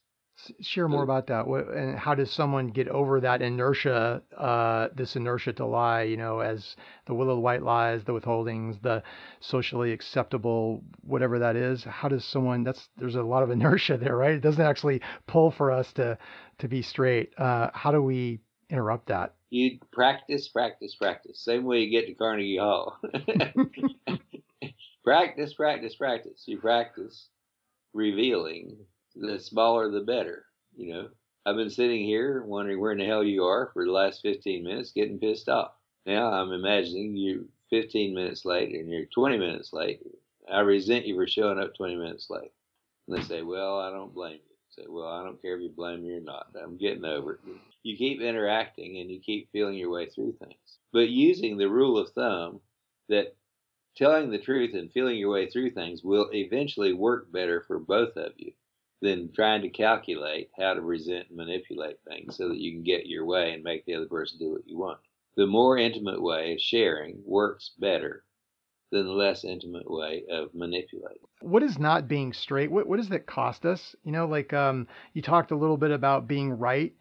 share 0.62 0.88
more 0.88 1.04
about 1.04 1.28
that. 1.28 1.47
What, 1.47 1.67
and 1.69 1.97
how 1.97 2.15
does 2.15 2.32
someone 2.32 2.67
get 2.67 2.88
over 2.88 3.19
that 3.21 3.41
inertia, 3.41 4.21
uh, 4.38 4.89
this 4.95 5.15
inertia 5.15 5.54
to 5.54 5.65
lie? 5.65 6.04
You 6.04 6.17
know, 6.17 6.39
as 6.39 6.76
the 7.06 7.13
will 7.13 7.30
of 7.30 7.38
the 7.38 7.41
white 7.41 7.63
lies, 7.63 8.04
the 8.04 8.13
withholdings, 8.13 8.82
the 8.82 9.04
socially 9.39 9.91
acceptable, 9.91 10.84
whatever 11.02 11.39
that 11.39 11.56
is. 11.56 11.84
How 11.84 12.08
does 12.08 12.23
someone? 12.26 12.63
That's 12.63 12.89
there's 12.97 13.15
a 13.15 13.23
lot 13.23 13.43
of 13.43 13.50
inertia 13.58 13.97
there, 13.97 14.15
right? 14.15 14.32
It 14.32 14.41
doesn't 14.41 14.62
actually 14.62 15.02
pull 15.28 15.52
for 15.52 15.71
us 15.71 15.91
to 15.93 16.17
to 16.60 16.67
be 16.67 16.82
straight. 16.82 17.34
Uh, 17.38 17.69
how 17.73 17.91
do 17.91 18.02
we 18.02 18.39
interrupt 18.69 19.08
that? 19.08 19.34
You 19.50 19.80
practice, 19.91 20.50
practice, 20.50 20.95
practice. 20.95 21.39
Same 21.43 21.63
way 21.63 21.80
you 21.80 21.91
get 21.91 22.08
to 22.08 22.13
Carnegie 22.13 22.58
Hall. 22.58 23.00
practice, 25.04 25.54
practice, 25.54 25.95
practice. 25.95 26.43
You 26.45 26.58
practice 26.58 27.30
revealing 27.93 28.78
the 29.19 29.39
smaller 29.39 29.89
the 29.89 30.01
better. 30.01 30.45
You 30.75 30.93
know, 30.93 31.10
I've 31.45 31.56
been 31.56 31.69
sitting 31.69 32.03
here 32.03 32.43
wondering 32.43 32.80
where 32.80 32.91
in 32.91 32.97
the 32.97 33.06
hell 33.06 33.23
you 33.23 33.43
are 33.43 33.71
for 33.73 33.86
the 33.86 33.91
last 33.91 34.21
15 34.21 34.63
minutes, 34.63 34.91
getting 34.91 35.19
pissed 35.19 35.49
off. 35.49 35.71
Now 36.06 36.32
I'm 36.32 36.51
imagining 36.51 37.15
you 37.15 37.47
15 37.69 38.13
minutes 38.13 38.45
late 38.45 38.73
and 38.75 38.89
you're 38.89 39.06
20 39.06 39.38
minutes 39.38 39.73
late. 39.73 40.01
I 40.51 40.60
resent 40.60 41.06
you 41.06 41.15
for 41.15 41.27
showing 41.27 41.60
up 41.60 41.75
20 41.75 41.95
minutes 41.95 42.30
late. 42.30 42.51
And 43.08 43.17
they 43.17 43.21
say, 43.23 43.41
well, 43.41 43.80
I 43.80 43.91
don't 43.91 44.13
blame 44.13 44.34
you. 44.34 44.39
I 44.39 44.82
say, 44.82 44.88
well, 44.89 45.08
I 45.08 45.23
don't 45.23 45.41
care 45.41 45.56
if 45.56 45.62
you 45.62 45.69
blame 45.69 46.03
me 46.03 46.12
or 46.12 46.19
not. 46.19 46.47
I'm 46.62 46.77
getting 46.77 47.06
over 47.06 47.34
it. 47.34 47.39
You 47.84 47.97
keep 47.97 48.21
interacting 48.21 48.97
and 48.99 49.10
you 49.10 49.19
keep 49.19 49.51
feeling 49.51 49.75
your 49.75 49.89
way 49.89 50.10
through 50.10 50.34
things. 50.34 50.80
But 50.93 51.10
using 51.10 51.58
the 51.58 51.69
rule 51.69 51.97
of 51.97 52.10
thumb 52.10 52.62
that 53.10 53.36
telling 53.95 54.30
the 54.30 54.38
truth 54.38 54.73
and 54.73 54.91
feeling 54.91 55.17
your 55.17 55.32
way 55.32 55.49
through 55.49 55.71
things 55.71 56.03
will 56.03 56.30
eventually 56.34 56.93
work 56.93 57.32
better 57.32 57.63
for 57.67 57.80
both 57.80 58.15
of 58.15 58.34
you 58.38 58.51
than 59.01 59.31
trying 59.33 59.62
to 59.62 59.69
calculate 59.69 60.49
how 60.57 60.73
to 60.73 60.81
resent 60.81 61.27
and 61.29 61.38
manipulate 61.38 61.97
things 62.07 62.36
so 62.36 62.49
that 62.49 62.57
you 62.57 62.71
can 62.71 62.83
get 62.83 63.05
your 63.05 63.25
way 63.25 63.53
and 63.53 63.63
make 63.63 63.86
the 63.86 63.95
other 63.95 64.07
person 64.07 64.39
do 64.39 64.51
what 64.51 64.67
you 64.67 64.77
want. 64.77 64.99
The 65.36 65.45
more 65.45 65.77
intimate 65.77 66.21
way 66.21 66.53
of 66.53 66.60
sharing 66.60 67.21
works 67.23 67.71
better 67.77 68.23
than 68.91 69.05
the 69.05 69.12
less 69.12 69.43
intimate 69.43 69.89
way 69.89 70.23
of 70.31 70.53
manipulating. 70.55 71.21
What 71.41 71.62
is 71.62 71.77
not 71.77 72.07
being 72.07 72.33
straight? 72.33 72.71
What 72.71 72.88
what 72.88 72.97
does 72.97 73.10
that 73.10 73.27
cost 73.27 73.65
us? 73.65 73.95
You 74.03 74.12
know, 74.12 74.25
like 74.25 74.53
um, 74.53 74.88
you 75.13 75.21
talked 75.21 75.51
a 75.51 75.55
little 75.55 75.77
bit 75.77 75.91
about 75.91 76.27
being 76.27 76.57
right. 76.57 76.93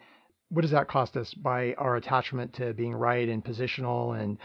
What 0.50 0.62
does 0.62 0.72
that 0.72 0.88
cost 0.88 1.16
us 1.16 1.32
by 1.32 1.74
our 1.74 1.96
attachment 1.96 2.52
to 2.54 2.74
being 2.74 2.94
right 2.94 3.28
and 3.28 3.44
positional 3.44 4.20
and 4.20 4.38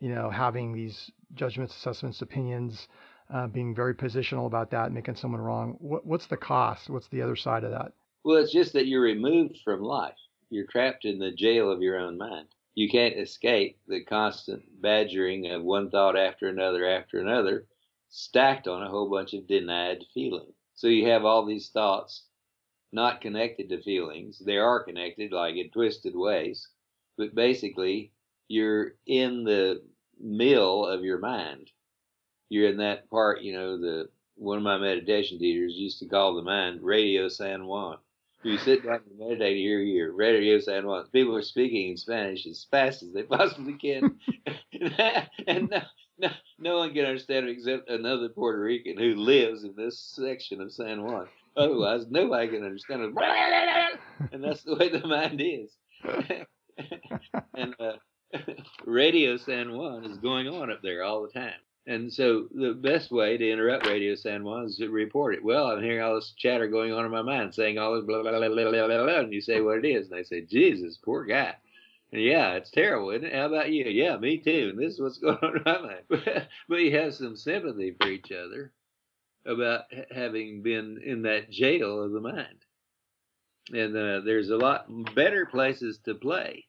you 0.00 0.14
know 0.14 0.30
having 0.30 0.72
these 0.72 1.10
judgments, 1.34 1.74
assessments, 1.74 2.22
opinions? 2.22 2.88
Uh, 3.32 3.46
being 3.46 3.74
very 3.74 3.94
positional 3.94 4.46
about 4.46 4.70
that, 4.70 4.92
making 4.92 5.16
someone 5.16 5.40
wrong. 5.40 5.76
What, 5.78 6.06
what's 6.06 6.26
the 6.26 6.36
cost? 6.36 6.90
What's 6.90 7.08
the 7.08 7.22
other 7.22 7.36
side 7.36 7.64
of 7.64 7.70
that? 7.70 7.92
Well, 8.24 8.36
it's 8.36 8.52
just 8.52 8.74
that 8.74 8.86
you're 8.86 9.02
removed 9.02 9.58
from 9.64 9.80
life. 9.82 10.18
You're 10.50 10.66
trapped 10.66 11.06
in 11.06 11.18
the 11.18 11.32
jail 11.32 11.70
of 11.70 11.80
your 11.80 11.98
own 11.98 12.18
mind. 12.18 12.48
You 12.74 12.88
can't 12.88 13.18
escape 13.18 13.78
the 13.88 14.04
constant 14.04 14.62
badgering 14.80 15.50
of 15.50 15.62
one 15.62 15.90
thought 15.90 16.16
after 16.16 16.48
another 16.48 16.86
after 16.86 17.20
another, 17.20 17.66
stacked 18.10 18.68
on 18.68 18.82
a 18.82 18.88
whole 18.88 19.08
bunch 19.10 19.32
of 19.32 19.46
denied 19.46 20.04
feeling. 20.12 20.52
So 20.74 20.88
you 20.88 21.08
have 21.08 21.24
all 21.24 21.46
these 21.46 21.70
thoughts 21.70 22.24
not 22.92 23.22
connected 23.22 23.70
to 23.70 23.82
feelings. 23.82 24.38
They 24.38 24.58
are 24.58 24.84
connected, 24.84 25.32
like 25.32 25.56
in 25.56 25.70
twisted 25.70 26.14
ways, 26.14 26.68
but 27.16 27.34
basically 27.34 28.12
you're 28.48 28.94
in 29.06 29.44
the 29.44 29.82
mill 30.20 30.86
of 30.86 31.02
your 31.02 31.18
mind 31.18 31.70
you're 32.52 32.68
in 32.68 32.76
that 32.76 33.08
part, 33.08 33.40
you 33.40 33.54
know, 33.54 33.78
the 33.78 34.10
one 34.36 34.58
of 34.58 34.62
my 34.62 34.76
meditation 34.76 35.38
teachers 35.38 35.72
used 35.74 35.98
to 36.00 36.06
call 36.06 36.34
the 36.34 36.42
mind 36.42 36.82
Radio 36.82 37.28
San 37.28 37.64
Juan. 37.64 37.96
You 38.42 38.58
sit 38.58 38.84
down 38.84 39.00
and 39.08 39.18
meditate 39.18 39.56
here, 39.56 39.80
here, 39.80 40.12
Radio 40.12 40.58
San 40.58 40.86
Juan. 40.86 41.06
People 41.12 41.34
are 41.34 41.42
speaking 41.42 41.92
in 41.92 41.96
Spanish 41.96 42.46
as 42.46 42.66
fast 42.70 43.02
as 43.02 43.12
they 43.14 43.22
possibly 43.38 43.72
can, 43.72 44.18
and 45.46 45.70
no, 45.70 45.80
no, 46.18 46.28
no 46.58 46.76
one 46.76 46.92
can 46.92 47.06
understand 47.06 47.48
except 47.48 47.88
another 47.88 48.28
Puerto 48.28 48.60
Rican 48.60 48.98
who 48.98 49.14
lives 49.14 49.64
in 49.64 49.74
this 49.74 49.98
section 49.98 50.60
of 50.60 50.72
San 50.72 51.02
Juan. 51.04 51.28
Otherwise, 51.56 52.04
nobody 52.10 52.48
can 52.48 52.64
understand 52.64 53.00
it. 53.02 53.98
And 54.30 54.44
that's 54.44 54.62
the 54.62 54.76
way 54.76 54.90
the 54.90 55.06
mind 55.06 55.40
is. 55.42 55.70
and 57.54 57.74
uh, 57.80 57.92
Radio 58.84 59.38
San 59.38 59.72
Juan 59.72 60.04
is 60.04 60.18
going 60.18 60.48
on 60.48 60.70
up 60.70 60.82
there 60.82 61.02
all 61.02 61.22
the 61.22 61.30
time. 61.30 61.54
And 61.86 62.12
so 62.12 62.46
the 62.54 62.74
best 62.74 63.10
way 63.10 63.36
to 63.36 63.50
interrupt 63.50 63.88
Radio 63.88 64.14
San 64.14 64.44
Juan 64.44 64.66
is 64.66 64.76
to 64.76 64.88
report 64.88 65.34
it. 65.34 65.42
Well, 65.42 65.66
I'm 65.66 65.82
hearing 65.82 66.00
all 66.00 66.14
this 66.14 66.32
chatter 66.36 66.68
going 66.68 66.92
on 66.92 67.04
in 67.04 67.10
my 67.10 67.22
mind, 67.22 67.54
saying 67.54 67.78
all 67.78 67.96
this 67.96 68.04
blah, 68.04 68.22
blah, 68.22 68.30
blah, 68.30 68.48
blah, 68.48 68.70
blah, 68.70 68.86
blah, 68.86 69.04
blah, 69.04 69.18
and 69.18 69.32
you 69.32 69.40
say 69.40 69.60
what 69.60 69.84
it 69.84 69.88
is. 69.88 70.08
And 70.08 70.18
they 70.18 70.22
say, 70.22 70.42
Jesus, 70.42 70.96
poor 70.96 71.24
guy. 71.24 71.56
And 72.12 72.22
yeah, 72.22 72.52
it's 72.52 72.70
terrible, 72.70 73.10
isn't 73.10 73.26
it? 73.26 73.34
How 73.34 73.46
about 73.46 73.72
you? 73.72 73.84
Yeah, 73.86 74.16
me 74.16 74.38
too. 74.38 74.68
And 74.70 74.78
this 74.78 74.94
is 74.94 75.00
what's 75.00 75.18
going 75.18 75.38
on 75.38 75.56
in 75.56 75.62
my 75.64 75.78
mind. 75.80 76.46
but 76.68 76.76
you 76.76 76.96
have 76.98 77.14
some 77.14 77.36
sympathy 77.36 77.96
for 78.00 78.08
each 78.08 78.30
other 78.30 78.70
about 79.44 79.84
having 80.14 80.62
been 80.62 81.00
in 81.04 81.22
that 81.22 81.50
jail 81.50 82.02
of 82.02 82.12
the 82.12 82.20
mind. 82.20 82.64
And 83.72 83.96
uh, 83.96 84.20
there's 84.20 84.50
a 84.50 84.56
lot 84.56 84.86
better 85.14 85.46
places 85.46 85.98
to 86.04 86.14
play 86.14 86.66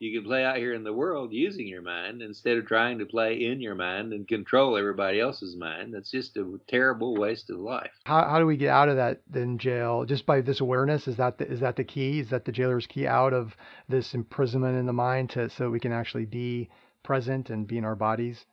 You 0.00 0.18
can 0.18 0.28
play 0.28 0.44
out 0.44 0.56
here 0.56 0.74
in 0.74 0.82
the 0.82 0.92
world 0.92 1.32
using 1.32 1.68
your 1.68 1.82
mind 1.82 2.20
instead 2.20 2.58
of 2.58 2.66
trying 2.66 2.98
to 2.98 3.06
play 3.06 3.44
in 3.44 3.60
your 3.60 3.76
mind 3.76 4.12
and 4.12 4.26
control 4.26 4.76
everybody 4.76 5.20
else's 5.20 5.56
mind. 5.56 5.94
That's 5.94 6.10
just 6.10 6.36
a 6.36 6.58
terrible 6.68 7.14
waste 7.14 7.48
of 7.48 7.58
life. 7.58 7.92
How, 8.04 8.28
how 8.28 8.38
do 8.38 8.46
we 8.46 8.56
get 8.56 8.70
out 8.70 8.88
of 8.88 8.96
that 8.96 9.22
then 9.28 9.58
jail? 9.58 10.04
Just 10.04 10.26
by 10.26 10.40
this 10.40 10.60
awareness? 10.60 11.06
Is 11.06 11.16
that 11.16 11.38
the, 11.38 11.50
is 11.50 11.60
that 11.60 11.76
the 11.76 11.84
key? 11.84 12.20
Is 12.20 12.30
that 12.30 12.44
the 12.44 12.52
jailer's 12.52 12.86
key 12.86 13.06
out 13.06 13.32
of 13.32 13.56
this 13.88 14.14
imprisonment 14.14 14.76
in 14.76 14.86
the 14.86 14.92
mind 14.92 15.30
to 15.30 15.48
so 15.48 15.70
we 15.70 15.80
can 15.80 15.92
actually 15.92 16.26
be 16.26 16.68
present 17.04 17.50
and 17.50 17.66
be 17.66 17.78
in 17.78 17.84
our 17.84 17.96
bodies? 17.96 18.44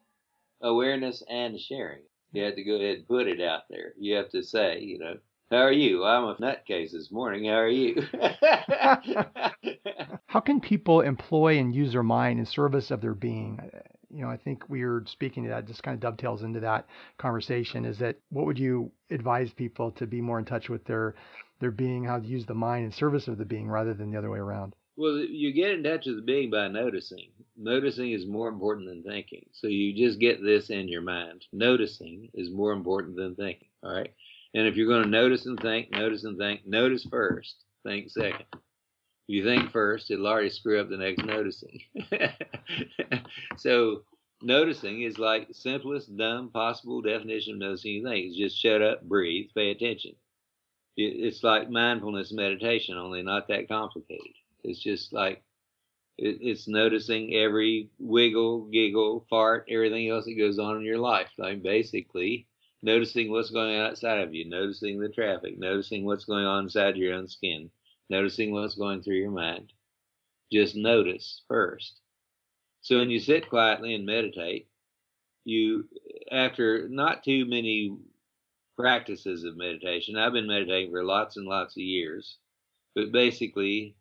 Awareness 0.62 1.24
and 1.28 1.60
sharing. 1.60 2.04
You 2.34 2.44
have 2.44 2.56
to 2.56 2.64
go 2.64 2.76
ahead 2.76 2.98
and 2.98 3.08
put 3.08 3.28
it 3.28 3.42
out 3.42 3.64
there. 3.70 3.94
You 3.98 4.16
have 4.16 4.30
to 4.30 4.44
say, 4.44 4.80
you 4.80 5.00
know, 5.00 5.16
how 5.52 5.58
are 5.58 5.72
you? 5.72 6.06
I'm 6.06 6.24
a 6.24 6.36
nutcase 6.36 6.94
this 6.94 7.12
morning. 7.12 7.46
How 7.46 7.56
are 7.56 7.68
you? 7.68 8.02
How 10.28 10.40
can 10.40 10.62
people 10.62 11.02
employ 11.02 11.60
and 11.60 11.76
use 11.76 11.92
their 11.92 12.04
mind 12.04 12.40
in 12.40 12.46
service 12.46 12.90
of 12.90 13.02
their 13.02 13.14
being? 13.14 13.60
You 14.10 14.22
know, 14.22 14.30
I 14.30 14.38
think 14.38 14.64
we 14.70 14.84
are 14.84 15.04
speaking 15.08 15.44
to 15.44 15.50
that, 15.50 15.68
just 15.68 15.84
kind 15.84 15.94
of 15.94 16.00
dovetails 16.00 16.44
into 16.44 16.62
that 16.62 16.88
conversation. 17.18 17.84
Is 17.84 18.00
that 18.00 18.18
what 18.30 18.46
would 18.46 18.58
you 18.58 18.92
advise 19.10 19.52
people 19.52 19.92
to 19.92 20.08
be 20.08 20.22
more 20.22 20.40
in 20.40 20.46
touch 20.46 20.70
with 20.70 20.86
their 20.86 21.16
their 21.60 21.72
being, 21.72 22.06
how 22.06 22.18
to 22.18 22.26
use 22.26 22.46
the 22.46 22.54
mind 22.54 22.86
in 22.86 22.92
service 22.92 23.28
of 23.28 23.38
the 23.38 23.46
being 23.46 23.70
rather 23.70 23.94
than 23.94 24.10
the 24.10 24.18
other 24.18 24.32
way 24.32 24.40
around? 24.40 24.74
Well, 24.96 25.18
you 25.18 25.54
get 25.54 25.72
in 25.72 25.84
touch 25.84 26.06
with 26.06 26.16
the 26.16 26.22
being 26.22 26.50
by 26.50 26.70
noticing. 26.70 27.32
Noticing 27.58 28.12
is 28.12 28.26
more 28.26 28.48
important 28.48 28.88
than 28.88 29.04
thinking. 29.04 29.46
So 29.52 29.68
you 29.68 29.94
just 29.96 30.20
get 30.20 30.42
this 30.42 30.70
in 30.70 30.88
your 30.88 31.02
mind. 31.02 31.46
Noticing 31.52 32.30
is 32.34 32.50
more 32.50 32.72
important 32.72 33.16
than 33.16 33.36
thinking. 33.36 33.68
All 33.84 33.94
right. 33.94 34.14
And 34.54 34.68
if 34.68 34.76
you're 34.76 34.88
going 34.88 35.04
to 35.04 35.10
notice 35.10 35.46
and 35.46 35.60
think, 35.60 35.92
notice 35.92 36.24
and 36.24 36.38
think, 36.38 36.62
notice 36.66 37.06
first, 37.10 37.64
think 37.84 38.10
second. 38.10 38.46
If 38.52 39.36
you 39.36 39.44
think 39.46 39.72
first, 39.72 40.12
it'll 40.12 40.28
already 40.28 40.50
screw 40.50 40.82
up 40.82 40.90
the 40.90 40.98
next 40.98 41.24
noticing. 41.24 41.80
so 43.58 44.04
noticing 44.42 45.04
is 45.04 45.18
like 45.18 45.48
the 45.48 45.54
simplest 45.54 46.16
dumb 46.18 46.50
possible 46.50 47.02
definition 47.02 47.54
of 47.54 47.60
noticing 47.60 48.04
think. 48.04 48.28
It's 48.28 48.38
just 48.38 48.62
shut 48.62 48.82
up, 48.82 49.04
breathe, 49.04 49.50
pay 49.56 49.72
attention. 49.72 50.16
It's 50.98 51.44
like 51.44 51.70
mindfulness 51.70 52.34
meditation, 52.34 52.98
only 52.98 53.22
not 53.22 53.48
that 53.48 53.70
complicated. 53.70 54.34
It's 54.64 54.82
just 54.82 55.14
like 55.14 55.42
it's 56.18 56.68
noticing 56.68 57.34
every 57.34 57.90
wiggle, 57.98 58.66
giggle, 58.66 59.26
fart, 59.30 59.68
everything 59.70 60.10
else 60.10 60.26
that 60.26 60.38
goes 60.38 60.60
on 60.60 60.76
in 60.76 60.84
your 60.84 61.00
life. 61.00 61.30
Like 61.38 61.64
basically 61.64 62.48
noticing 62.82 63.32
what's 63.32 63.52
going 63.52 63.78
on 63.78 63.92
outside 63.92 64.20
of 64.20 64.34
you, 64.34 64.50
noticing 64.50 65.00
the 65.00 65.10
traffic, 65.10 65.58
noticing 65.58 66.06
what's 66.06 66.26
going 66.26 66.46
on 66.46 66.64
inside 66.64 66.98
your 66.98 67.14
own 67.14 67.28
skin, 67.28 67.70
noticing 68.10 68.52
what's 68.52 68.76
going 68.76 69.02
through 69.02 69.18
your 69.18 69.32
mind. 69.32 69.72
Just 70.52 70.76
notice 70.76 71.44
first. 71.48 72.00
So 72.82 72.98
when 72.98 73.10
you 73.10 73.20
sit 73.20 73.50
quietly 73.50 73.94
and 73.94 74.06
meditate, 74.06 74.68
you, 75.44 75.88
after 76.32 76.88
not 76.90 77.24
too 77.24 77.46
many 77.46 77.98
practices 78.78 79.44
of 79.44 79.58
meditation, 79.58 80.18
I've 80.18 80.34
been 80.34 80.48
meditating 80.48 80.92
for 80.92 81.04
lots 81.04 81.38
and 81.38 81.48
lots 81.48 81.76
of 81.76 81.82
years, 81.82 82.38
but 82.96 83.12
basically 83.12 83.96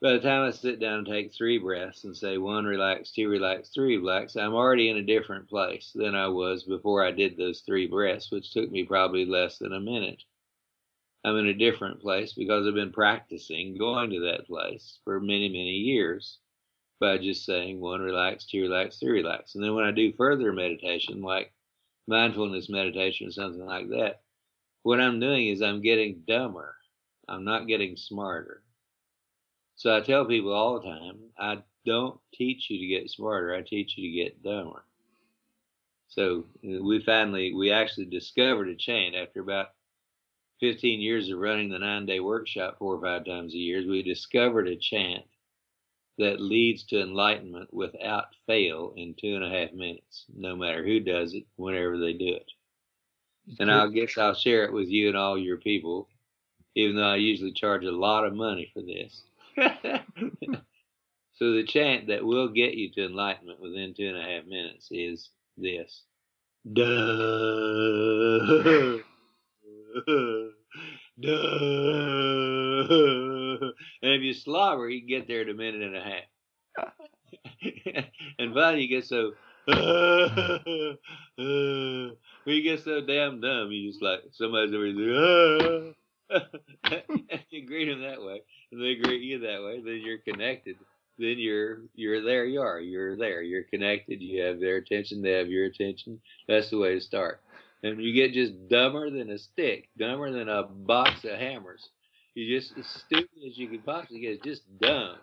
by 0.00 0.12
the 0.12 0.20
time 0.20 0.46
I 0.46 0.52
sit 0.52 0.78
down 0.78 0.98
and 0.98 1.06
take 1.06 1.34
three 1.34 1.58
breaths 1.58 2.04
and 2.04 2.16
say 2.16 2.38
one 2.38 2.64
relax, 2.64 3.10
two 3.10 3.28
relax, 3.28 3.70
three 3.70 3.96
relax, 3.96 4.36
I'm 4.36 4.54
already 4.54 4.90
in 4.90 4.96
a 4.96 5.02
different 5.02 5.48
place 5.48 5.90
than 5.92 6.14
I 6.14 6.28
was 6.28 6.62
before 6.62 7.04
I 7.04 7.10
did 7.10 7.36
those 7.36 7.60
three 7.60 7.88
breaths, 7.88 8.30
which 8.30 8.52
took 8.52 8.70
me 8.70 8.84
probably 8.84 9.24
less 9.24 9.58
than 9.58 9.72
a 9.72 9.80
minute. 9.80 10.22
I'm 11.24 11.36
in 11.36 11.48
a 11.48 11.54
different 11.54 12.00
place 12.00 12.32
because 12.32 12.66
I've 12.66 12.74
been 12.74 12.92
practicing 12.92 13.76
going 13.76 14.10
to 14.10 14.20
that 14.20 14.46
place 14.46 15.00
for 15.02 15.18
many, 15.18 15.48
many 15.48 15.72
years 15.72 16.38
by 17.00 17.18
just 17.18 17.44
saying 17.44 17.80
one 17.80 18.00
relax, 18.00 18.46
two 18.46 18.62
relax, 18.62 18.98
three 18.98 19.22
relax. 19.22 19.56
And 19.56 19.64
then 19.64 19.74
when 19.74 19.84
I 19.84 19.90
do 19.90 20.12
further 20.12 20.52
meditation, 20.52 21.22
like 21.22 21.52
mindfulness 22.06 22.68
meditation 22.68 23.26
or 23.26 23.32
something 23.32 23.66
like 23.66 23.88
that, 23.88 24.22
what 24.84 25.00
I'm 25.00 25.18
doing 25.18 25.48
is 25.48 25.60
I'm 25.60 25.82
getting 25.82 26.22
dumber. 26.26 26.76
I'm 27.28 27.44
not 27.44 27.66
getting 27.66 27.96
smarter. 27.96 28.62
So 29.78 29.96
I 29.96 30.00
tell 30.00 30.26
people 30.26 30.52
all 30.52 30.80
the 30.80 30.88
time, 30.88 31.20
I 31.38 31.62
don't 31.86 32.20
teach 32.34 32.68
you 32.68 32.80
to 32.80 32.86
get 32.88 33.10
smarter. 33.10 33.54
I 33.54 33.62
teach 33.62 33.96
you 33.96 34.10
to 34.10 34.16
get 34.24 34.42
dumber. 34.42 34.84
So 36.08 36.46
uh, 36.64 36.82
we 36.82 37.00
finally, 37.00 37.54
we 37.54 37.70
actually 37.70 38.06
discovered 38.06 38.68
a 38.68 38.74
chant 38.74 39.14
after 39.14 39.40
about 39.40 39.68
15 40.58 41.00
years 41.00 41.30
of 41.30 41.38
running 41.38 41.68
the 41.68 41.78
nine 41.78 42.06
day 42.06 42.18
workshop 42.18 42.78
four 42.80 42.96
or 42.96 43.02
five 43.02 43.24
times 43.24 43.54
a 43.54 43.58
year. 43.58 43.88
We 43.88 44.02
discovered 44.02 44.66
a 44.66 44.74
chant 44.74 45.24
that 46.18 46.40
leads 46.40 46.82
to 46.86 47.00
enlightenment 47.00 47.72
without 47.72 48.34
fail 48.48 48.94
in 48.96 49.14
two 49.14 49.36
and 49.36 49.44
a 49.44 49.48
half 49.48 49.72
minutes, 49.72 50.26
no 50.34 50.56
matter 50.56 50.84
who 50.84 50.98
does 50.98 51.34
it, 51.34 51.44
whenever 51.54 51.96
they 51.98 52.14
do 52.14 52.34
it. 52.34 52.50
And 53.60 53.70
I 53.70 53.86
guess 53.88 54.18
I'll 54.18 54.34
share 54.34 54.64
it 54.64 54.72
with 54.72 54.88
you 54.88 55.06
and 55.06 55.16
all 55.16 55.38
your 55.38 55.58
people, 55.58 56.08
even 56.74 56.96
though 56.96 57.12
I 57.12 57.16
usually 57.16 57.52
charge 57.52 57.84
a 57.84 57.92
lot 57.92 58.24
of 58.26 58.34
money 58.34 58.70
for 58.74 58.82
this. 58.82 59.27
so 61.34 61.52
the 61.52 61.64
chant 61.66 62.06
that 62.08 62.24
will 62.24 62.48
get 62.48 62.74
you 62.74 62.90
to 62.92 63.06
enlightenment 63.06 63.60
within 63.60 63.94
two 63.94 64.06
and 64.06 64.16
a 64.16 64.22
half 64.22 64.46
minutes 64.46 64.88
is 64.90 65.30
this. 65.56 66.02
Duh. 66.70 66.84
Duh. 71.20 71.32
And 74.02 74.12
if 74.12 74.22
you 74.22 74.34
slobber, 74.34 74.88
you 74.88 75.00
can 75.00 75.08
get 75.08 75.26
there 75.26 75.42
in 75.42 75.48
a 75.48 75.54
minute 75.54 75.82
and 75.82 75.96
a 75.96 76.00
half. 76.00 76.22
and 78.38 78.54
finally, 78.54 78.82
you 78.82 78.88
get 78.88 79.06
so. 79.06 79.32
when 79.66 80.98
you 82.46 82.62
get 82.62 82.84
so 82.84 83.00
damn 83.04 83.40
dumb, 83.40 83.70
you 83.70 83.90
just 83.90 84.02
like 84.02 84.20
somebody's 84.32 84.74
over 84.74 84.92
there. 84.92 85.92
you 87.50 87.66
greet 87.66 87.86
them 87.86 88.02
that 88.02 88.22
way 88.22 88.42
and 88.70 88.80
they 88.80 88.96
greet 88.96 89.22
you 89.22 89.40
that 89.40 89.62
way, 89.62 89.80
then 89.80 90.00
you're 90.04 90.18
connected. 90.18 90.76
Then 91.18 91.34
you're 91.38 91.80
you're 91.94 92.22
there. 92.22 92.44
You 92.44 92.60
are. 92.60 92.78
You're 92.78 93.16
there. 93.16 93.42
You're 93.42 93.64
connected. 93.64 94.20
You 94.20 94.42
have 94.42 94.60
their 94.60 94.76
attention. 94.76 95.20
They 95.20 95.32
have 95.32 95.48
your 95.48 95.64
attention. 95.64 96.20
That's 96.46 96.70
the 96.70 96.78
way 96.78 96.94
to 96.94 97.00
start. 97.00 97.40
And 97.82 98.02
you 98.02 98.12
get 98.12 98.32
just 98.32 98.68
dumber 98.68 99.10
than 99.10 99.30
a 99.30 99.38
stick, 99.38 99.88
dumber 99.96 100.32
than 100.32 100.48
a 100.48 100.64
box 100.64 101.24
of 101.24 101.38
hammers. 101.38 101.88
You're 102.34 102.60
just 102.60 102.76
as 102.78 102.86
stupid 102.86 103.38
as 103.46 103.58
you 103.58 103.68
can 103.68 103.80
possibly 103.80 104.20
get. 104.20 104.44
Just 104.44 104.62
dumb. 104.80 105.16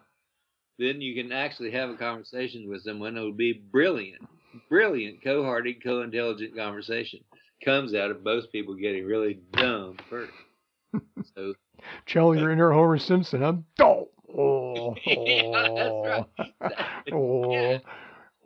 Then 0.77 0.99
you 0.99 1.15
can 1.15 1.31
actually 1.31 1.71
have 1.71 1.89
a 1.89 1.95
conversation 1.95 2.69
with 2.69 2.83
someone. 2.83 3.15
It'll 3.15 3.31
be 3.31 3.53
brilliant, 3.53 4.27
brilliant, 4.69 5.23
co-hearted, 5.23 5.81
co-intelligent 5.81 6.55
conversation. 6.55 7.21
Comes 7.63 7.95
out 7.95 8.11
of 8.11 8.23
both 8.23 8.51
people 8.51 8.75
getting 8.75 9.05
really 9.05 9.39
dumb 9.53 9.97
first. 10.09 10.33
So 11.35 11.53
Channel 12.05 12.35
your 12.35 12.71
Homer 12.71 12.97
Simpson. 12.97 13.43
I'm 13.43 13.65
oh, 13.81 14.09
oh, 14.37 14.95
yeah, 15.05 16.21
right. 16.59 16.73
oh, 17.13 17.51
yeah. 17.51 17.79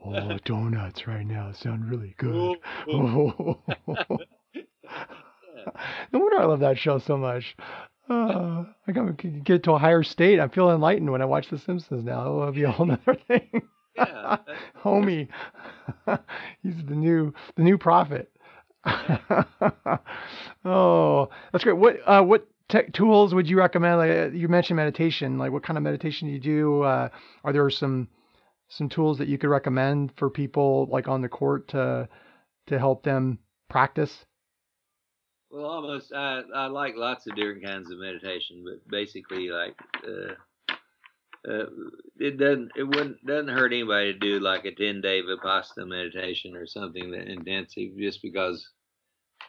oh, 0.05 0.37
donuts 0.45 1.07
right 1.07 1.25
now 1.25 1.51
sound 1.51 1.89
really 1.89 2.13
good. 2.17 2.57
Oh. 2.87 3.59
no 6.13 6.19
wonder 6.19 6.39
I 6.39 6.45
love 6.45 6.59
that 6.59 6.77
show 6.77 6.99
so 6.99 7.17
much. 7.17 7.55
Uh, 8.07 8.65
I 8.87 8.91
can 8.91 9.41
get 9.43 9.63
to 9.63 9.73
a 9.73 9.79
higher 9.79 10.03
state. 10.03 10.39
I 10.39 10.47
feel 10.47 10.69
enlightened 10.71 11.11
when 11.11 11.21
I 11.21 11.25
watch 11.25 11.49
The 11.49 11.57
Simpsons 11.57 12.03
now. 12.03 12.41
It'll 12.41 12.51
be 12.51 12.63
a 12.63 12.71
whole 12.71 12.91
other 12.91 13.17
thing. 13.27 13.61
Yeah, 13.95 14.37
Homie, 14.83 15.27
he's 16.63 16.75
the 16.87 16.95
new 16.95 17.33
the 17.55 17.63
new 17.63 17.77
prophet. 17.77 18.31
oh, 20.65 21.29
that's 21.51 21.63
great. 21.63 21.77
What 21.77 21.97
uh, 22.05 22.23
what 22.23 22.47
tech 22.69 22.93
tools 22.93 23.33
would 23.33 23.49
you 23.49 23.57
recommend? 23.57 23.97
Like 23.97 24.11
uh, 24.11 24.29
you 24.29 24.47
mentioned 24.47 24.77
meditation. 24.77 25.37
Like 25.37 25.51
what 25.51 25.63
kind 25.63 25.77
of 25.77 25.83
meditation 25.83 26.27
do 26.27 26.33
you 26.33 26.39
do? 26.39 26.83
Uh, 26.83 27.09
are 27.43 27.53
there 27.53 27.69
some 27.69 28.07
some 28.69 28.89
tools 28.89 29.17
that 29.17 29.27
you 29.27 29.37
could 29.37 29.49
recommend 29.49 30.13
for 30.15 30.29
people 30.29 30.87
like 30.91 31.07
on 31.07 31.21
the 31.21 31.29
court 31.29 31.67
to 31.69 32.07
to 32.67 32.79
help 32.79 33.03
them 33.03 33.39
practice? 33.69 34.25
Well, 35.51 35.65
almost. 35.65 36.13
I 36.13 36.43
I 36.53 36.67
like 36.67 36.95
lots 36.95 37.27
of 37.27 37.35
different 37.35 37.63
kinds 37.63 37.91
of 37.91 37.97
meditation, 37.97 38.63
but 38.63 38.87
basically, 38.89 39.49
like 39.49 39.75
uh, 40.07 40.33
uh, 41.49 41.65
it 42.17 42.37
doesn't 42.37 42.71
it 42.75 42.83
wouldn't 42.83 43.25
doesn't 43.25 43.47
hurt 43.49 43.73
anybody 43.73 44.13
to 44.13 44.19
do 44.19 44.39
like 44.39 44.65
a 44.65 44.71
ten 44.75 45.01
day 45.01 45.21
vipassana 45.21 45.87
meditation 45.87 46.55
or 46.55 46.67
something 46.67 47.11
that 47.11 47.27
intensive, 47.27 47.97
just 47.97 48.21
because 48.21 48.69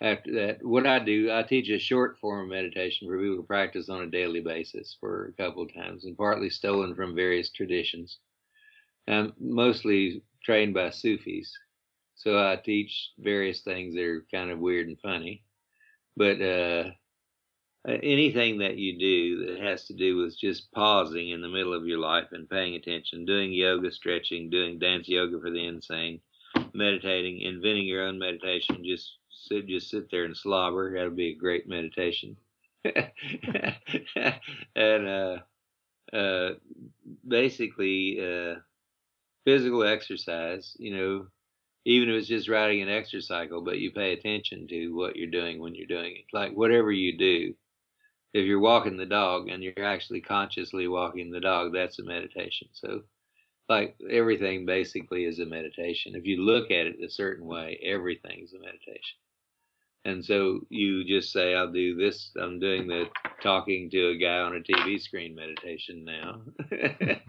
after 0.00 0.32
that, 0.32 0.64
what 0.64 0.86
I 0.86 0.98
do, 0.98 1.30
I 1.30 1.42
teach 1.42 1.68
a 1.68 1.78
short 1.78 2.18
form 2.18 2.44
of 2.44 2.48
meditation 2.48 3.06
for 3.06 3.18
people 3.18 3.36
to 3.36 3.42
practice 3.42 3.88
on 3.88 4.02
a 4.02 4.10
daily 4.10 4.40
basis 4.40 4.96
for 4.98 5.26
a 5.26 5.42
couple 5.42 5.62
of 5.62 5.74
times, 5.74 6.04
and 6.04 6.16
partly 6.16 6.48
stolen 6.48 6.94
from 6.94 7.14
various 7.14 7.50
traditions. 7.50 8.18
I'm 9.06 9.34
mostly 9.38 10.22
trained 10.42 10.72
by 10.72 10.90
Sufis, 10.90 11.52
so 12.14 12.38
I 12.38 12.56
teach 12.56 13.10
various 13.18 13.60
things 13.60 13.94
that 13.94 14.04
are 14.04 14.26
kind 14.32 14.50
of 14.50 14.58
weird 14.58 14.88
and 14.88 14.98
funny. 15.00 15.42
But 16.16 16.40
uh, 16.40 16.90
anything 17.86 18.58
that 18.58 18.76
you 18.76 18.98
do 18.98 19.46
that 19.46 19.60
has 19.60 19.86
to 19.86 19.94
do 19.94 20.16
with 20.16 20.38
just 20.38 20.72
pausing 20.72 21.30
in 21.30 21.40
the 21.40 21.48
middle 21.48 21.74
of 21.74 21.86
your 21.86 21.98
life 21.98 22.28
and 22.32 22.48
paying 22.48 22.74
attention, 22.74 23.24
doing 23.24 23.52
yoga, 23.52 23.90
stretching, 23.90 24.50
doing 24.50 24.78
dance 24.78 25.08
yoga 25.08 25.38
for 25.40 25.50
the 25.50 25.66
insane, 25.66 26.20
meditating, 26.72 27.40
inventing 27.40 27.86
your 27.86 28.06
own 28.06 28.18
meditation, 28.18 28.82
just 28.84 29.16
just 29.48 29.90
sit 29.90 30.10
there 30.10 30.24
and 30.24 30.36
slobber. 30.36 30.94
That'll 30.94 31.10
be 31.10 31.30
a 31.30 31.34
great 31.34 31.68
meditation. 31.68 32.36
and 34.74 35.08
uh, 35.08 35.36
uh, 36.12 36.50
basically, 37.26 38.18
uh, 38.20 38.56
physical 39.44 39.84
exercise. 39.84 40.76
You 40.78 40.96
know, 40.96 41.26
even 41.84 42.08
if 42.10 42.16
it's 42.16 42.28
just 42.28 42.48
riding 42.48 42.82
an 42.82 42.88
exercise 42.88 43.26
cycle, 43.26 43.62
but 43.62 43.78
you 43.78 43.90
pay 43.90 44.12
attention 44.12 44.66
to 44.68 44.88
what 44.94 45.16
you're 45.16 45.30
doing 45.30 45.60
when 45.60 45.74
you're 45.74 45.86
doing 45.86 46.16
it. 46.16 46.24
Like 46.32 46.52
whatever 46.52 46.92
you 46.92 47.16
do, 47.16 47.54
if 48.32 48.44
you're 48.46 48.60
walking 48.60 48.96
the 48.96 49.06
dog 49.06 49.48
and 49.48 49.62
you're 49.62 49.84
actually 49.84 50.20
consciously 50.20 50.86
walking 50.88 51.30
the 51.30 51.40
dog, 51.40 51.72
that's 51.72 51.98
a 51.98 52.04
meditation. 52.04 52.68
So, 52.72 53.02
like 53.68 53.96
everything 54.10 54.66
basically 54.66 55.24
is 55.24 55.38
a 55.38 55.46
meditation. 55.46 56.14
If 56.14 56.26
you 56.26 56.42
look 56.42 56.70
at 56.70 56.86
it 56.86 57.02
a 57.04 57.10
certain 57.10 57.46
way, 57.46 57.80
everything 57.82 58.40
is 58.44 58.52
a 58.52 58.58
meditation. 58.58 59.18
And 60.04 60.24
so 60.24 60.60
you 60.70 61.04
just 61.04 61.32
say, 61.32 61.54
I'll 61.54 61.72
do 61.72 61.94
this. 61.94 62.30
I'm 62.40 62.58
doing 62.58 62.86
the 62.86 63.04
talking 63.42 63.90
to 63.90 64.08
a 64.08 64.16
guy 64.16 64.38
on 64.38 64.56
a 64.56 64.60
TV 64.60 65.00
screen 65.00 65.34
meditation 65.34 66.04
now. 66.04 66.40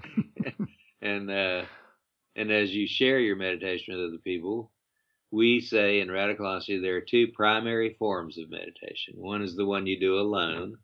and, 1.02 1.30
uh, 1.30 1.64
and 2.36 2.52
as 2.52 2.72
you 2.72 2.88
share 2.88 3.20
your 3.20 3.36
meditation 3.36 3.96
with 3.96 4.08
other 4.08 4.22
people, 4.24 4.72
we 5.32 5.60
say 5.60 6.00
in 6.00 6.12
radical 6.12 6.46
honesty 6.46 6.80
there 6.80 6.96
are 6.96 7.02
two 7.02 7.28
primary 7.36 7.96
forms 8.00 8.38
of 8.38 8.50
meditation. 8.50 9.16
One 9.16 9.42
is 9.42 9.56
the 9.56 9.66
one 9.66 9.86
you 9.86 10.00
do 10.00 10.20
alone, 10.20 10.78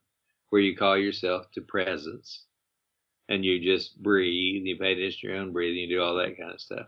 where 0.50 0.62
you 0.62 0.76
call 0.76 0.98
yourself 0.98 1.46
to 1.54 1.62
presence 1.62 2.44
and 3.30 3.44
you 3.44 3.60
just 3.60 4.02
breathe, 4.02 4.64
you 4.66 4.78
pay 4.78 4.94
attention 4.94 5.20
to 5.22 5.28
your 5.28 5.38
own 5.38 5.52
breathing, 5.52 5.90
you 5.90 5.98
do 5.98 6.02
all 6.02 6.16
that 6.16 6.38
kind 6.38 6.52
of 6.52 6.62
stuff. 6.62 6.88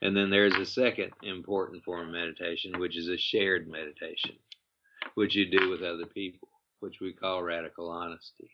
And 0.00 0.16
then 0.16 0.30
there's 0.30 0.54
a 0.54 0.64
second 0.64 1.12
important 1.22 1.82
form 1.84 2.06
of 2.08 2.12
meditation, 2.12 2.78
which 2.78 2.96
is 2.96 3.08
a 3.08 3.16
shared 3.18 3.68
meditation, 3.68 4.36
which 5.14 5.34
you 5.34 5.50
do 5.50 5.70
with 5.70 5.82
other 5.82 6.06
people, 6.06 6.48
which 6.80 7.00
we 7.00 7.12
call 7.12 7.42
radical 7.42 7.90
honesty, 7.90 8.50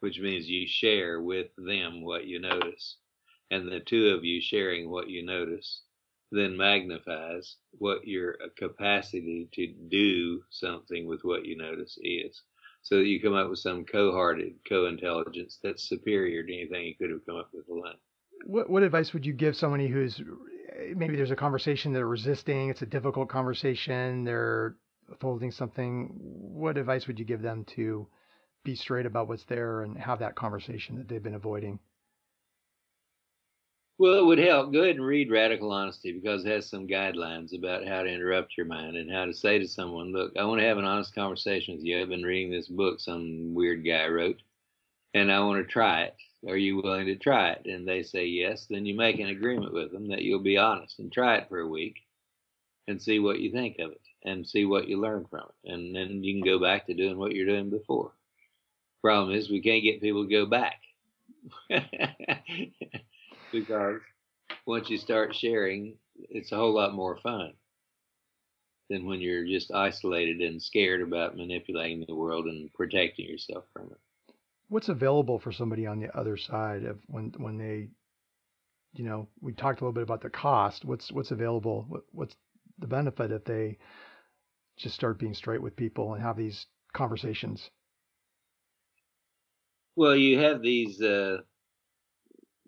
which 0.00 0.18
means 0.18 0.48
you 0.48 0.66
share 0.66 1.20
with 1.20 1.48
them 1.58 2.02
what 2.02 2.26
you 2.26 2.40
notice. 2.40 2.96
And 3.50 3.70
the 3.70 3.80
two 3.80 4.08
of 4.08 4.24
you 4.24 4.40
sharing 4.40 4.90
what 4.90 5.10
you 5.10 5.24
notice 5.24 5.82
then 6.32 6.56
magnifies 6.56 7.56
what 7.72 8.06
your 8.06 8.36
capacity 8.58 9.48
to 9.52 9.66
do 9.88 10.42
something 10.50 11.06
with 11.06 11.20
what 11.22 11.44
you 11.44 11.56
notice 11.56 11.98
is 12.02 12.42
so 12.82 12.96
that 12.96 13.06
you 13.06 13.20
come 13.20 13.34
up 13.34 13.48
with 13.48 13.58
some 13.58 13.84
co-hearted 13.84 14.54
co-intelligence 14.68 15.58
that's 15.62 15.88
superior 15.88 16.42
to 16.42 16.52
anything 16.52 16.86
you 16.86 16.94
could 16.96 17.10
have 17.10 17.24
come 17.26 17.36
up 17.36 17.50
with 17.52 17.68
alone. 17.68 17.96
What 18.44 18.70
what 18.70 18.82
advice 18.82 19.12
would 19.12 19.26
you 19.26 19.32
give 19.32 19.56
somebody 19.56 19.88
who's 19.88 20.20
maybe 20.94 21.16
there's 21.16 21.30
a 21.30 21.36
conversation 21.36 21.92
they're 21.92 22.06
resisting, 22.06 22.68
it's 22.68 22.82
a 22.82 22.86
difficult 22.86 23.28
conversation, 23.28 24.24
they're 24.24 24.76
withholding 25.08 25.50
something. 25.50 26.10
What 26.18 26.76
advice 26.76 27.06
would 27.06 27.18
you 27.18 27.24
give 27.24 27.42
them 27.42 27.64
to 27.76 28.06
be 28.64 28.74
straight 28.74 29.06
about 29.06 29.28
what's 29.28 29.44
there 29.44 29.82
and 29.82 29.96
have 29.96 30.18
that 30.18 30.34
conversation 30.34 30.96
that 30.96 31.08
they've 31.08 31.22
been 31.22 31.34
avoiding? 31.34 31.78
Well, 33.98 34.18
it 34.18 34.26
would 34.26 34.38
help. 34.38 34.72
Go 34.72 34.82
ahead 34.82 34.96
and 34.96 35.06
read 35.06 35.30
Radical 35.30 35.72
Honesty 35.72 36.12
because 36.12 36.44
it 36.44 36.50
has 36.50 36.68
some 36.68 36.86
guidelines 36.86 37.56
about 37.56 37.86
how 37.86 38.02
to 38.02 38.10
interrupt 38.10 38.56
your 38.56 38.66
mind 38.66 38.96
and 38.96 39.10
how 39.10 39.24
to 39.24 39.32
say 39.32 39.58
to 39.58 39.66
someone, 39.66 40.12
Look, 40.12 40.36
I 40.36 40.44
want 40.44 40.60
to 40.60 40.66
have 40.66 40.76
an 40.76 40.84
honest 40.84 41.14
conversation 41.14 41.76
with 41.76 41.84
you. 41.84 42.00
I've 42.00 42.08
been 42.10 42.22
reading 42.22 42.50
this 42.50 42.68
book 42.68 43.00
some 43.00 43.54
weird 43.54 43.86
guy 43.86 44.06
wrote, 44.08 44.42
and 45.14 45.32
I 45.32 45.40
want 45.40 45.64
to 45.64 45.72
try 45.72 46.02
it. 46.02 46.16
Are 46.48 46.56
you 46.56 46.76
willing 46.76 47.06
to 47.06 47.16
try 47.16 47.50
it? 47.50 47.66
And 47.66 47.86
they 47.86 48.02
say 48.02 48.26
yes. 48.26 48.66
Then 48.68 48.86
you 48.86 48.94
make 48.94 49.18
an 49.18 49.28
agreement 49.28 49.72
with 49.72 49.92
them 49.92 50.08
that 50.08 50.22
you'll 50.22 50.42
be 50.42 50.58
honest 50.58 50.98
and 50.98 51.12
try 51.12 51.36
it 51.36 51.48
for 51.48 51.60
a 51.60 51.68
week 51.68 51.96
and 52.88 53.00
see 53.00 53.18
what 53.18 53.40
you 53.40 53.50
think 53.50 53.78
of 53.78 53.90
it 53.90 54.00
and 54.24 54.46
see 54.46 54.64
what 54.64 54.88
you 54.88 55.00
learn 55.00 55.26
from 55.30 55.48
it. 55.64 55.72
And 55.72 55.94
then 55.94 56.22
you 56.22 56.34
can 56.34 56.44
go 56.44 56.60
back 56.60 56.86
to 56.86 56.94
doing 56.94 57.18
what 57.18 57.32
you're 57.32 57.46
doing 57.46 57.70
before. 57.70 58.12
Problem 59.02 59.36
is, 59.36 59.50
we 59.50 59.62
can't 59.62 59.84
get 59.84 60.00
people 60.00 60.24
to 60.24 60.30
go 60.30 60.46
back. 60.46 60.80
because 63.52 64.00
once 64.66 64.90
you 64.90 64.98
start 64.98 65.34
sharing, 65.34 65.94
it's 66.16 66.52
a 66.52 66.56
whole 66.56 66.74
lot 66.74 66.94
more 66.94 67.16
fun 67.18 67.52
than 68.90 69.06
when 69.06 69.20
you're 69.20 69.44
just 69.44 69.72
isolated 69.72 70.40
and 70.40 70.62
scared 70.62 71.02
about 71.02 71.36
manipulating 71.36 72.04
the 72.06 72.14
world 72.14 72.46
and 72.46 72.72
protecting 72.74 73.26
yourself 73.28 73.64
from 73.72 73.86
it. 73.86 73.98
What's 74.68 74.88
available 74.88 75.38
for 75.38 75.52
somebody 75.52 75.86
on 75.86 76.00
the 76.00 76.16
other 76.16 76.36
side 76.36 76.84
of 76.84 76.98
when 77.06 77.32
when 77.38 77.56
they, 77.56 77.88
you 78.92 79.04
know, 79.04 79.28
we 79.40 79.52
talked 79.52 79.80
a 79.80 79.84
little 79.84 79.92
bit 79.92 80.02
about 80.02 80.22
the 80.22 80.30
cost. 80.30 80.84
What's 80.84 81.12
what's 81.12 81.30
available? 81.30 81.84
What, 81.88 82.02
what's 82.12 82.36
the 82.78 82.86
benefit 82.86 83.30
if 83.30 83.44
they 83.44 83.78
just 84.76 84.94
start 84.94 85.18
being 85.18 85.34
straight 85.34 85.62
with 85.62 85.76
people 85.76 86.14
and 86.14 86.22
have 86.22 86.36
these 86.36 86.66
conversations? 86.92 87.70
Well, 89.94 90.16
you 90.16 90.40
have 90.40 90.62
these 90.62 91.00
uh, 91.00 91.38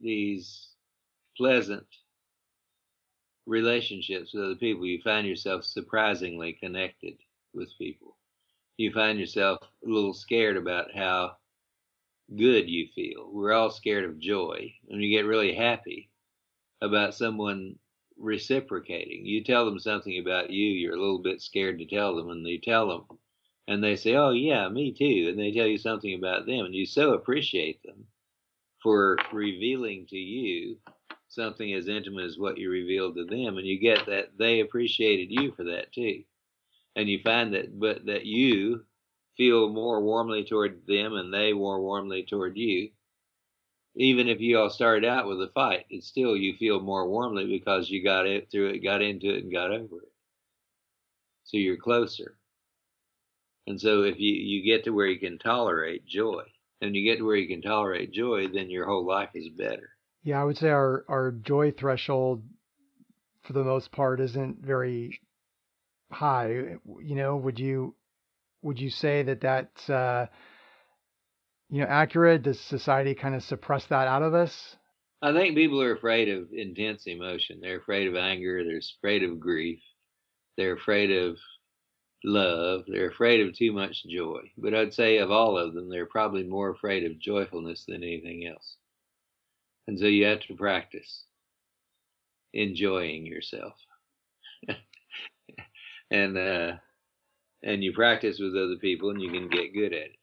these 0.01 0.69
pleasant 1.37 1.87
relationships 3.49 4.33
with 4.35 4.45
other 4.45 4.55
people, 4.55 4.87
you 4.87 5.01
find 5.03 5.27
yourself 5.27 5.65
surprisingly 5.65 6.53
connected 6.53 7.15
with 7.55 7.71
people. 7.79 8.17
You 8.77 8.93
find 8.93 9.19
yourself 9.19 9.59
a 9.85 9.89
little 9.89 10.15
scared 10.15 10.57
about 10.57 10.95
how 10.95 11.37
good 12.37 12.69
you 12.69 12.89
feel. 12.95 13.29
We're 13.33 13.53
all 13.53 13.71
scared 13.71 14.05
of 14.05 14.19
joy. 14.19 14.75
When 14.85 15.01
you 15.01 15.17
get 15.17 15.27
really 15.27 15.55
happy 15.55 16.11
about 16.81 17.15
someone 17.15 17.77
reciprocating, 18.17 19.25
you 19.27 19.43
tell 19.43 19.65
them 19.65 19.79
something 19.79 20.19
about 20.19 20.51
you, 20.51 20.67
you're 20.67 20.97
a 20.97 21.01
little 21.01 21.23
bit 21.23 21.41
scared 21.41 21.79
to 21.79 21.87
tell 21.87 22.17
them, 22.17 22.31
and 22.31 22.47
you 22.47 22.61
tell 22.61 22.89
them, 22.89 23.19
and 23.67 23.83
they 23.83 23.97
say, 23.97 24.15
Oh, 24.15 24.31
yeah, 24.31 24.69
me 24.69 24.93
too. 24.93 25.29
And 25.29 25.39
they 25.39 25.53
tell 25.53 25.67
you 25.67 25.79
something 25.79 26.15
about 26.15 26.47
them, 26.47 26.67
and 26.67 26.75
you 26.75 26.87
so 26.87 27.15
appreciate 27.15 27.83
them 27.83 28.07
for 28.83 29.17
revealing 29.33 30.07
to 30.07 30.17
you 30.17 30.79
something 31.29 31.75
as 31.75 31.89
intimate 31.89 32.25
as 32.25 32.39
what 32.39 32.59
you 32.59 32.71
revealed 32.71 33.17
to 33.17 33.25
them 33.25 33.59
and 33.59 33.67
you 33.67 33.79
get 33.79 34.07
that 34.07 34.31
they 34.39 34.61
appreciated 34.61 35.29
you 35.31 35.53
for 35.53 35.65
that 35.65 35.93
too 35.93 36.23
and 36.97 37.09
you 37.09 37.21
find 37.23 37.53
that 37.55 37.79
but 37.79 38.07
that 38.07 38.25
you 38.25 38.83
feel 39.39 39.71
more 39.71 40.03
warmly 40.03 40.45
toward 40.45 40.87
them 40.87 41.15
and 41.15 41.33
they 41.33 41.55
more 41.55 41.81
warmly 41.81 42.27
toward 42.29 42.59
you. 42.59 42.91
Even 43.95 44.29
if 44.29 44.41
you 44.41 44.59
all 44.59 44.69
started 44.69 45.07
out 45.07 45.27
with 45.27 45.41
a 45.41 45.51
fight 45.55 45.87
it's 45.89 46.07
still 46.07 46.37
you 46.37 46.55
feel 46.59 46.81
more 46.81 47.09
warmly 47.09 47.47
because 47.47 47.89
you 47.89 48.05
got 48.05 48.27
it 48.27 48.51
through 48.51 48.69
it 48.69 48.81
got 48.81 49.01
into 49.01 49.31
it 49.31 49.43
and 49.45 49.53
got 49.53 49.71
over 49.71 50.03
it. 50.03 50.13
So 51.45 51.57
you're 51.57 51.79
closer. 51.79 52.37
And 53.67 53.81
so 53.81 54.03
if 54.03 54.19
you 54.19 54.35
you 54.35 54.65
get 54.65 54.85
to 54.85 54.91
where 54.91 55.07
you 55.07 55.19
can 55.19 55.39
tolerate 55.39 56.05
joy. 56.05 56.43
And 56.81 56.95
you 56.95 57.03
get 57.03 57.19
to 57.19 57.25
where 57.25 57.37
you 57.37 57.49
can 57.49 57.63
tolerate 57.63 58.13
joy 58.13 58.49
then 58.49 58.71
your 58.71 58.87
whole 58.87 59.07
life 59.07 59.31
is 59.35 59.49
better. 59.49 59.91
Yeah, 60.23 60.41
I 60.41 60.45
would 60.45 60.59
say 60.59 60.69
our 60.69 61.05
our 61.09 61.31
joy 61.31 61.71
threshold, 61.71 62.43
for 63.43 63.53
the 63.53 63.65
most 63.65 63.93
part, 63.93 64.21
isn't 64.21 64.59
very 64.65 65.21
high. 66.11 66.77
You 67.01 67.15
know, 67.15 67.37
would 67.37 67.59
you 67.59 67.95
would 68.63 68.81
you 68.81 68.91
say 68.91 69.23
that 69.23 69.41
that's 69.41 69.91
uh, 69.91 70.27
you 71.71 71.81
know 71.81 71.87
accurate? 71.87 72.43
Does 72.43 72.61
society 72.61 73.15
kind 73.15 73.35
of 73.35 73.43
suppress 73.43 73.87
that 73.87 74.09
out 74.09 74.23
of 74.23 74.35
us? 74.35 74.77
I 75.21 75.33
think 75.33 75.57
people 75.57 75.83
are 75.83 75.97
afraid 75.97 76.29
of 76.29 76.53
intense 76.53 77.07
emotion. 77.07 77.59
They're 77.61 77.81
afraid 77.81 78.09
of 78.09 78.15
anger. 78.15 78.63
They're 78.65 78.81
afraid 79.01 79.25
of 79.25 79.41
grief. 79.41 79.81
They're 80.57 80.77
afraid 80.77 81.11
of 81.11 81.37
love. 82.25 82.85
They're 82.87 83.11
afraid 83.11 83.47
of 83.47 83.57
too 83.57 83.73
much 83.73 84.05
joy. 84.07 84.51
But 84.57 84.75
I'd 84.75 84.95
say 84.95 85.19
of 85.19 85.31
all 85.31 85.59
of 85.59 85.75
them, 85.75 85.89
they're 85.89 86.07
probably 86.07 86.45
more 86.45 86.71
afraid 86.71 87.05
of 87.05 87.19
joyfulness 87.19 87.85
than 87.87 88.03
anything 88.03 88.47
else. 88.47 88.77
And 89.89 89.99
so 89.99 90.07
you 90.07 90.27
have 90.27 90.41
to 90.41 90.55
practice 90.55 91.25
enjoying 92.53 93.27
yourself. 93.27 93.75
and 96.11 96.39
uh, 96.39 96.73
and 97.63 97.83
you 97.83 97.93
practice 97.93 98.39
with 98.39 98.55
other 98.55 98.77
people 98.81 99.11
and 99.11 99.21
you 99.21 99.31
can 99.31 99.49
get 99.49 99.75
good 99.75 99.93
at 99.93 100.07
it. 100.07 100.17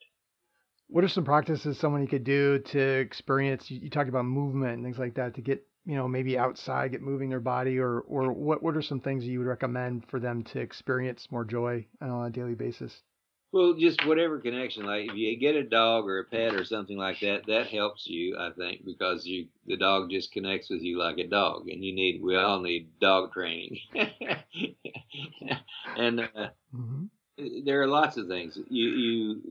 What 0.87 1.03
are 1.03 1.09
some 1.09 1.25
practices 1.25 1.79
someone 1.79 2.05
could 2.07 2.23
do 2.23 2.59
to 2.59 2.79
experience 2.79 3.69
you, 3.71 3.79
you 3.81 3.89
talked 3.89 4.09
about 4.09 4.25
movement 4.25 4.73
and 4.73 4.83
things 4.83 4.99
like 4.99 5.15
that 5.15 5.35
to 5.35 5.41
get 5.41 5.65
you 5.85 5.95
know 5.95 6.07
maybe 6.07 6.37
outside 6.37 6.91
get 6.91 7.01
moving 7.01 7.29
their 7.29 7.39
body 7.39 7.79
or 7.79 7.99
or 8.01 8.31
what 8.31 8.61
what 8.61 8.77
are 8.77 8.81
some 8.81 8.99
things 8.99 9.23
you 9.23 9.39
would 9.39 9.47
recommend 9.47 10.05
for 10.09 10.19
them 10.19 10.43
to 10.43 10.59
experience 10.59 11.27
more 11.31 11.45
joy 11.45 11.85
on 12.01 12.25
a 12.25 12.29
daily 12.29 12.55
basis 12.55 13.01
well, 13.55 13.73
just 13.73 14.05
whatever 14.05 14.39
connection. 14.39 14.85
Like 14.85 15.05
if 15.09 15.15
you 15.15 15.39
get 15.39 15.55
a 15.55 15.63
dog 15.63 16.09
or 16.09 16.19
a 16.19 16.25
pet 16.25 16.55
or 16.55 16.65
something 16.65 16.97
like 16.97 17.21
that, 17.21 17.45
that 17.47 17.67
helps 17.67 18.05
you, 18.05 18.35
I 18.37 18.49
think, 18.51 18.83
because 18.83 19.25
you 19.25 19.47
the 19.65 19.77
dog 19.77 20.09
just 20.09 20.33
connects 20.33 20.69
with 20.69 20.81
you 20.81 20.99
like 20.99 21.19
a 21.19 21.27
dog, 21.27 21.69
and 21.69 21.81
you 21.81 21.95
need 21.95 22.21
we 22.21 22.35
all 22.35 22.59
need 22.59 22.99
dog 22.99 23.31
training. 23.31 23.77
and 25.97 26.19
uh, 26.19 26.49
mm-hmm. 26.75 27.05
There 27.37 27.81
are 27.81 27.87
lots 27.87 28.17
of 28.17 28.27
things. 28.27 28.57
You 28.69 28.89
you 28.89 29.41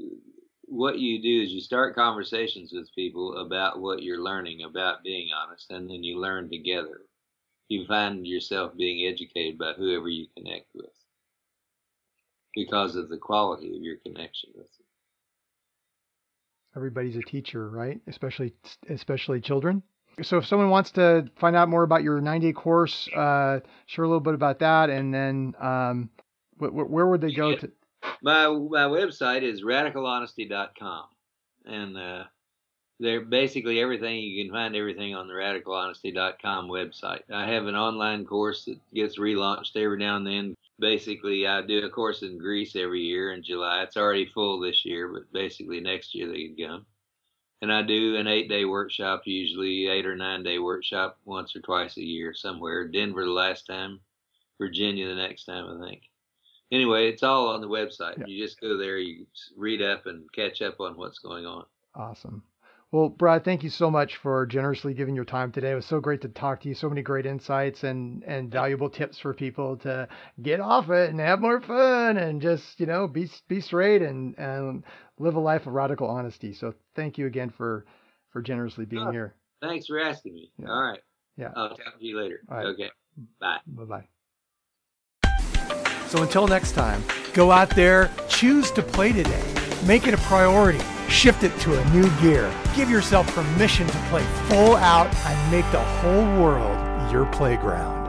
what 0.66 0.99
you 0.99 1.20
do 1.20 1.43
is 1.43 1.53
you 1.53 1.61
start 1.61 1.95
conversations 1.95 2.72
with 2.72 2.95
people 2.95 3.39
about 3.39 3.80
what 3.80 4.03
you're 4.03 4.22
learning 4.22 4.62
about 4.62 5.03
being 5.03 5.28
honest, 5.35 5.70
and 5.70 5.89
then 5.89 6.03
you 6.03 6.18
learn 6.18 6.51
together. 6.51 7.03
You 7.68 7.87
find 7.87 8.26
yourself 8.26 8.76
being 8.76 9.07
educated 9.07 9.59
by 9.59 9.72
whoever 9.76 10.09
you 10.09 10.26
connect 10.37 10.66
with 10.74 10.87
because 12.55 12.97
of 12.97 13.09
the 13.09 13.18
quality 13.18 13.76
of 13.76 13.82
your 13.82 13.97
connection 13.97 14.51
with 14.55 14.66
them. 14.66 14.87
Everybody's 16.76 17.16
a 17.16 17.22
teacher, 17.22 17.68
right? 17.68 18.01
Especially 18.07 18.55
especially 18.89 19.41
children. 19.41 19.82
So 20.22 20.39
if 20.39 20.47
someone 20.47 20.70
wants 20.70 20.93
to 20.93 21.28
find 21.37 21.57
out 21.57 21.68
more 21.68 21.82
about 21.82 22.05
your 22.05 22.20
90-day 22.20 22.53
course, 22.53 23.09
uh, 23.16 23.61
share 23.87 24.05
a 24.05 24.09
little 24.09 24.20
bit 24.20 24.35
about 24.35 24.61
that, 24.61 24.89
and 24.89 25.12
then 25.12 25.55
um, 25.61 26.09
where 26.59 27.07
would 27.07 27.21
they 27.21 27.33
go 27.33 27.51
Yeah. 27.51 27.57
to? 27.57 27.73
My 28.23 28.49
my 28.49 28.85
website 28.85 29.43
is 29.43 29.63
radicalhonesty.com, 29.63 31.05
and 31.67 31.97
uh, 31.97 32.25
there 33.01 33.23
basically 33.23 33.81
everything 33.81 34.19
you 34.19 34.45
can 34.45 34.53
find 34.53 34.77
everything 34.77 35.15
on 35.15 35.27
the 35.27 35.35
radicalhonesty.com 35.35 36.69
website. 36.69 37.23
I 37.33 37.47
have 37.47 37.67
an 37.67 37.75
online 37.77 38.25
course 38.25 38.65
that 38.67 38.79
gets 38.95 39.19
relaunched 39.19 39.77
every 39.77 39.99
now 39.99 40.17
and 40.17 40.27
then. 40.27 40.55
Basically, 40.79 41.47
I 41.47 41.63
do 41.63 41.85
a 41.85 41.91
course 41.91 42.23
in 42.23 42.37
Greece 42.37 42.75
every 42.77 43.01
year 43.03 43.33
in 43.33 43.43
July. 43.43 43.83
It's 43.83 43.97
already 43.97 44.27
full 44.27 44.59
this 44.61 44.85
year, 44.85 45.09
but 45.09 45.33
basically 45.33 45.81
next 45.81 46.15
year 46.15 46.27
they 46.29 46.49
can 46.49 46.57
come. 46.69 46.87
And 47.63 47.73
I 47.73 47.83
do 47.83 48.17
an 48.17 48.27
eight-day 48.27 48.65
workshop, 48.65 49.23
usually 49.25 49.87
eight 49.87 50.05
or 50.05 50.17
nine-day 50.17 50.59
workshop, 50.59 51.19
once 51.25 51.55
or 51.55 51.61
twice 51.61 51.97
a 51.97 52.03
year 52.03 52.35
somewhere. 52.35 52.89
Denver 52.89 53.25
the 53.25 53.31
last 53.31 53.67
time, 53.67 54.01
Virginia 54.59 55.09
the 55.09 55.15
next 55.15 55.45
time, 55.45 55.81
I 55.81 55.89
think 55.89 56.03
anyway, 56.71 57.09
it's 57.09 57.23
all 57.23 57.49
on 57.49 57.61
the 57.61 57.69
website. 57.69 58.19
Yeah. 58.19 58.25
You 58.27 58.45
just 58.45 58.61
go 58.61 58.77
there, 58.77 58.99
you 58.99 59.27
read 59.57 59.83
up 59.83 60.07
and 60.07 60.25
catch 60.33 60.62
up 60.62 60.81
on 60.81 60.97
what's 60.97 61.19
going 61.19 61.47
on. 61.47 61.65
Awesome. 61.95 62.43
Well, 62.95 63.09
Brad, 63.09 63.45
thank 63.45 63.65
you 63.65 63.71
so 63.71 63.91
much 63.91 64.19
for 64.19 64.47
generously 64.47 64.95
giving 64.95 65.17
your 65.17 65.25
time 65.25 65.51
today. 65.51 65.73
It 65.73 65.75
was 65.75 65.85
so 65.87 65.99
great 65.99 66.21
to 66.21 66.29
talk 66.29 66.61
to 66.61 66.69
you. 66.69 66.77
So 66.77 66.89
many 66.89 67.03
great 67.03 67.27
insights 67.27 67.83
and 67.83 68.23
and 68.23 68.53
valuable 68.53 68.89
tips 68.89 69.19
for 69.19 69.35
people 69.35 69.77
to 69.79 70.07
get 70.41 70.61
off 70.61 70.89
it 70.91 71.11
and 71.11 71.19
have 71.19 71.41
more 71.41 71.61
fun 71.61 72.19
and 72.19 72.41
just 72.41 72.79
you 72.79 72.87
know 72.87 73.09
be 73.09 73.29
be 73.49 73.61
straight 73.61 74.01
and 74.03 74.39
and 74.39 74.85
live 75.19 75.35
a 75.35 75.41
life 75.41 75.67
of 75.67 75.73
radical 75.73 76.09
honesty. 76.09 76.55
So 76.55 76.73
thank 76.95 77.19
you 77.19 77.27
again 77.27 77.51
for 77.51 77.85
for 78.31 78.43
generously 78.43 78.85
being 78.85 79.09
Oh. 79.09 79.11
here. 79.11 79.35
Thanks 79.61 79.87
for 79.87 79.99
asking 79.99 80.35
me. 80.35 80.53
Yeah. 80.59 80.71
All 80.71 80.83
right. 80.83 81.01
Yeah. 81.37 81.51
I'll 81.57 81.71
talk 81.71 81.99
to 81.99 82.05
you 82.05 82.17
later. 82.17 82.43
Right. 82.49 82.67
Okay. 82.67 82.91
Mm. 83.21 83.27
Bye. 83.41 83.59
Bye 83.67 83.85
bye. 83.85 84.09
So 86.15 86.23
until 86.23 86.47
next 86.47 86.77
time, 86.77 87.03
go 87.33 87.51
out 87.51 87.71
there, 87.71 88.09
choose 88.29 88.71
to 88.71 88.83
play 88.83 89.11
today. 89.11 89.43
Make 89.85 90.07
it 90.07 90.15
a 90.15 90.19
priority. 90.19 90.79
Shift 91.09 91.43
it 91.43 91.51
to 91.62 91.77
a 91.77 91.91
new 91.91 92.09
gear. 92.21 92.55
Give 92.77 92.89
yourself 92.89 93.27
permission 93.35 93.89
to 93.89 93.99
play 94.11 94.23
full 94.47 94.77
out 94.77 95.12
and 95.12 95.51
make 95.51 95.69
the 95.73 95.81
whole 95.81 96.41
world 96.41 97.11
your 97.11 97.27
playground. 97.33 98.04